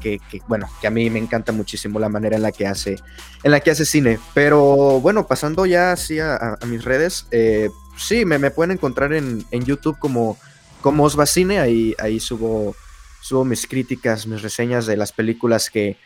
bueno, 0.46 0.68
que 0.80 0.86
a 0.86 0.90
mí 0.90 1.10
me 1.10 1.18
encanta 1.18 1.52
muchísimo 1.52 1.98
la 1.98 2.08
manera 2.08 2.36
en 2.36 2.42
la 2.42 2.52
que 2.52 2.66
hace, 2.66 2.96
en 3.42 3.50
la 3.50 3.60
que 3.60 3.70
hace 3.70 3.84
cine. 3.84 4.18
Pero 4.34 5.00
bueno, 5.00 5.26
pasando 5.26 5.66
ya 5.66 5.92
así 5.92 6.20
a, 6.20 6.58
mis 6.66 6.84
redes, 6.84 7.26
eh, 7.30 7.70
sí, 7.96 8.24
me, 8.24 8.38
me, 8.38 8.50
pueden 8.50 8.72
encontrar 8.72 9.12
en, 9.12 9.44
en, 9.50 9.64
YouTube 9.64 9.98
como, 9.98 10.36
como 10.80 11.04
Osva 11.04 11.26
Cine, 11.26 11.58
ahí, 11.58 11.94
ahí 11.98 12.20
subo, 12.20 12.76
subo 13.20 13.44
mis 13.44 13.66
críticas, 13.66 14.26
mis 14.26 14.42
reseñas 14.42 14.86
de 14.86 14.96
las 14.96 15.12
películas 15.12 15.70
que, 15.70 15.96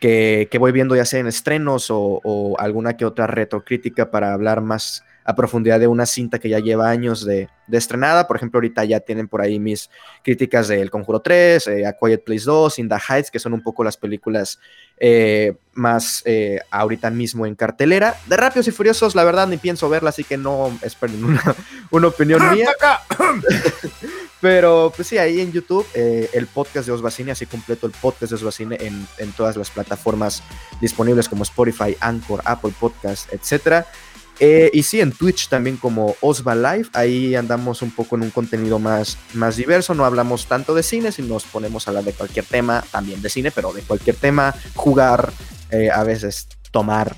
que, 0.00 0.48
que 0.50 0.58
voy 0.58 0.72
viendo 0.72 0.96
ya 0.96 1.04
sea 1.04 1.20
en 1.20 1.26
estrenos 1.26 1.86
o, 1.90 2.56
alguna 2.58 2.96
que 2.96 3.04
otra 3.04 3.26
retrocrítica 3.26 4.10
para 4.10 4.32
hablar 4.32 4.60
más 4.60 5.04
a 5.26 5.34
profundidad 5.34 5.80
de 5.80 5.88
una 5.88 6.06
cinta 6.06 6.38
que 6.38 6.48
ya 6.48 6.60
lleva 6.60 6.88
años 6.88 7.24
de, 7.24 7.48
estrenada. 7.72 8.28
Por 8.28 8.36
ejemplo, 8.36 8.58
ahorita 8.58 8.84
ya 8.84 9.00
tienen 9.00 9.26
por 9.26 9.42
ahí 9.42 9.58
mis 9.58 9.90
críticas 10.22 10.68
de 10.68 10.80
El 10.80 10.88
Conjuro 10.88 11.20
3, 11.20 11.66
eh, 11.66 11.86
A 11.86 11.94
Quiet 11.94 12.22
Place 12.22 12.44
2, 12.44 12.78
In 12.78 12.88
the 12.88 12.94
Heights, 12.94 13.32
que 13.32 13.40
son 13.40 13.52
un 13.52 13.60
poco 13.60 13.82
las 13.82 13.96
películas 13.96 14.60
eh, 14.98 15.56
más 15.74 16.22
eh, 16.26 16.60
ahorita 16.70 17.10
mismo 17.10 17.44
en 17.44 17.56
cartelera. 17.56 18.14
De 18.26 18.36
Rápidos 18.36 18.68
y 18.68 18.70
Furiosos, 18.70 19.16
la 19.16 19.24
verdad, 19.24 19.48
ni 19.48 19.56
pienso 19.56 19.88
verla, 19.88 20.10
así 20.10 20.22
que 20.22 20.36
no 20.36 20.78
esperen 20.82 21.24
una, 21.90 22.06
opinión 22.06 22.54
mía. 22.54 22.70
Pero 24.40 24.92
pues 24.94 25.08
sí, 25.08 25.18
ahí 25.18 25.40
en 25.40 25.50
YouTube, 25.50 25.84
el 25.94 26.46
podcast 26.46 26.86
de 26.86 26.92
Osbacine, 26.92 27.32
así 27.32 27.46
completo 27.46 27.86
el 27.86 27.92
podcast 27.92 28.30
de 28.30 28.36
Osbacine 28.36 28.76
en, 28.80 29.08
en 29.18 29.32
todas 29.32 29.56
las 29.56 29.70
plataformas 29.70 30.42
disponibles 30.80 31.28
como 31.28 31.42
Spotify, 31.42 31.96
Anchor, 31.98 32.42
Apple 32.44 32.72
Podcast, 32.78 33.32
etcétera. 33.32 33.86
Eh, 34.38 34.70
y 34.72 34.82
sí, 34.82 35.00
en 35.00 35.12
Twitch 35.12 35.48
también 35.48 35.76
como 35.76 36.14
Osva 36.20 36.54
Live, 36.54 36.88
ahí 36.92 37.34
andamos 37.34 37.80
un 37.80 37.90
poco 37.90 38.16
en 38.16 38.22
un 38.22 38.30
contenido 38.30 38.78
más, 38.78 39.16
más 39.32 39.56
diverso, 39.56 39.94
no 39.94 40.04
hablamos 40.04 40.46
tanto 40.46 40.74
de 40.74 40.82
cine, 40.82 41.10
sino 41.10 41.28
nos 41.28 41.44
ponemos 41.44 41.86
a 41.86 41.90
hablar 41.90 42.04
de 42.04 42.12
cualquier 42.12 42.44
tema, 42.44 42.84
también 42.90 43.22
de 43.22 43.30
cine, 43.30 43.50
pero 43.50 43.72
de 43.72 43.82
cualquier 43.82 44.16
tema, 44.16 44.54
jugar, 44.74 45.32
eh, 45.70 45.90
a 45.90 46.02
veces 46.04 46.48
tomar, 46.70 47.16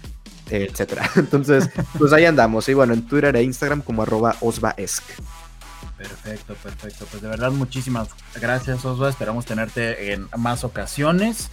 etcétera. 0.49 1.11
Entonces, 1.17 1.69
pues 1.99 2.13
ahí 2.13 2.25
andamos, 2.25 2.69
y 2.69 2.75
bueno, 2.75 2.95
en 2.95 3.07
Twitter 3.07 3.35
e 3.35 3.43
Instagram 3.43 3.83
como 3.83 4.03
arroba 4.03 4.37
osvaesc. 4.41 5.03
Perfecto, 5.97 6.55
perfecto. 6.55 7.07
Pues 7.11 7.21
de 7.21 7.29
verdad, 7.29 7.51
muchísimas 7.51 8.09
gracias, 8.41 8.85
Osva. 8.85 9.09
Esperamos 9.11 9.47
tenerte 9.47 10.13
en 10.13 10.29
más 10.37 10.63
ocasiones 10.63 11.51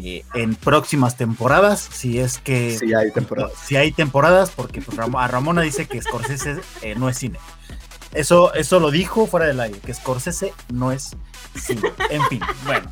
en 0.00 0.54
próximas 0.54 1.16
temporadas, 1.16 1.88
si 1.92 2.18
es 2.18 2.38
que... 2.38 2.78
Si 2.78 2.94
hay 2.94 3.10
temporadas. 3.10 3.52
Si 3.64 3.76
hay 3.76 3.92
temporadas, 3.92 4.50
porque 4.50 4.80
pues, 4.80 4.98
a 4.98 5.28
Ramona 5.28 5.62
dice 5.62 5.86
que 5.86 6.00
Scorsese 6.00 6.56
eh, 6.82 6.94
no 6.96 7.08
es 7.08 7.18
cine. 7.18 7.38
Eso, 8.12 8.52
eso 8.54 8.78
lo 8.78 8.90
dijo 8.90 9.26
fuera 9.26 9.46
del 9.46 9.60
aire, 9.60 9.78
que 9.80 9.94
Scorsese 9.94 10.52
no 10.72 10.92
es 10.92 11.16
cine. 11.54 11.92
En 12.10 12.22
fin, 12.26 12.40
bueno. 12.64 12.90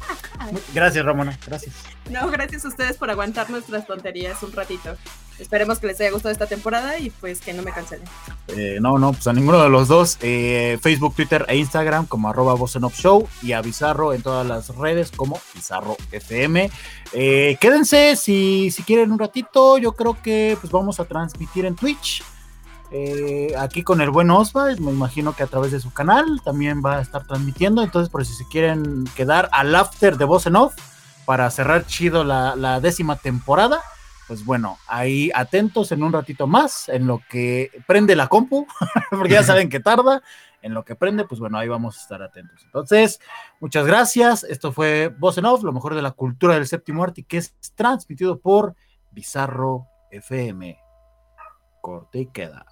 Gracias, 0.75 1.05
Ramona. 1.05 1.39
Gracias. 1.47 1.75
No, 2.11 2.31
gracias 2.31 2.65
a 2.65 2.69
ustedes 2.69 2.97
por 2.97 3.11
aguantar 3.11 3.51
nuestras 3.51 3.87
tonterías 3.87 4.43
un 4.43 4.53
ratito. 4.53 4.97
Esperemos 5.39 5.79
que 5.79 5.87
les 5.87 6.01
haya 6.01 6.11
gustado 6.11 6.33
esta 6.33 6.47
temporada 6.47 6.99
y 6.99 7.09
pues 7.09 7.41
que 7.41 7.55
no 7.55 7.63
me 7.63 7.73
cancelen. 7.73 8.07
Eh, 8.49 8.79
no, 8.81 8.99
no, 8.99 9.13
pues 9.13 9.27
a 9.27 9.33
ninguno 9.33 9.63
de 9.63 9.71
los 9.71 9.89
dos. 9.89 10.19
Eh, 10.21 10.79
Facebook, 10.83 11.15
Twitter 11.15 11.47
e 11.49 11.57
Instagram 11.57 12.05
como 12.07 12.29
arroba 12.29 12.55
Show 12.93 13.27
y 13.43 13.53
a 13.53 13.63
Bizarro 13.63 14.13
en 14.13 14.23
todas 14.23 14.47
las 14.47 14.69
redes 14.77 15.11
como 15.11 15.41
Bizarro 15.55 15.97
FM. 16.13 16.71
Eh, 17.13 17.57
quédense 17.59 18.17
si, 18.17 18.71
si 18.71 18.83
quieren 18.83 19.13
un 19.13 19.19
ratito. 19.19 19.79
Yo 19.79 19.93
creo 19.93 20.21
que 20.23 20.59
pues 20.61 20.71
vamos 20.71 21.01
a 21.01 21.07
transmitir 21.07 21.65
en 21.65 21.75
Twitch. 21.75 22.23
Aquí 23.59 23.83
con 23.83 24.01
el 24.01 24.11
buen 24.11 24.31
Osva, 24.31 24.67
me 24.79 24.91
imagino 24.91 25.35
que 25.35 25.43
a 25.43 25.47
través 25.47 25.73
de 25.73 25.81
su 25.81 25.93
canal 25.93 26.41
también 26.45 26.83
va 26.85 26.99
a 26.99 27.01
estar 27.01 27.27
transmitiendo. 27.27 27.83
Entonces, 27.83 28.11
por 28.11 28.25
si 28.25 28.35
se 28.35 28.47
quieren 28.49 29.05
quedar 29.15 29.49
al 29.53 29.75
after 29.75 30.17
de 30.17 30.25
Voz 30.25 30.47
en 30.47 30.57
Off, 30.57 30.75
para 31.31 31.49
cerrar 31.49 31.87
chido 31.87 32.25
la, 32.25 32.81
décima 32.81 33.15
temporada. 33.15 33.81
Pues 34.27 34.45
bueno, 34.45 34.79
ahí 34.89 35.31
atentos 35.33 35.93
en 35.93 36.03
un 36.03 36.13
ratito 36.13 36.49
más, 36.49 36.89
en 36.89 37.07
lo 37.07 37.21
que 37.29 37.71
prende 37.87 38.17
la 38.17 38.27
compu, 38.27 38.67
porque 39.11 39.35
ya 39.35 39.45
saben 39.45 39.69
que 39.69 39.79
tarda, 39.79 40.23
en 40.61 40.75
lo 40.75 40.85
que 40.85 40.97
prende, 40.97 41.25
pues 41.25 41.41
bueno, 41.41 41.57
ahí 41.57 41.69
vamos 41.69 41.97
a 41.97 42.01
estar 42.01 42.21
atentos. 42.21 42.61
Entonces, 42.65 43.21
muchas 43.61 43.87
gracias. 43.87 44.43
Esto 44.43 44.73
fue 44.73 45.15
Voz 45.19 45.39
en 45.39 45.45
Off, 45.45 45.63
lo 45.63 45.73
mejor 45.73 45.95
de 45.95 46.03
la 46.03 46.11
cultura 46.11 46.55
del 46.55 46.67
séptimo 46.67 47.05
arte, 47.05 47.23
que 47.23 47.37
es 47.37 47.55
transmitido 47.77 48.41
por 48.41 48.75
Bizarro 49.13 49.87
FM. 50.11 50.81
Corte 51.81 52.19
y 52.19 52.27
queda. 52.27 52.67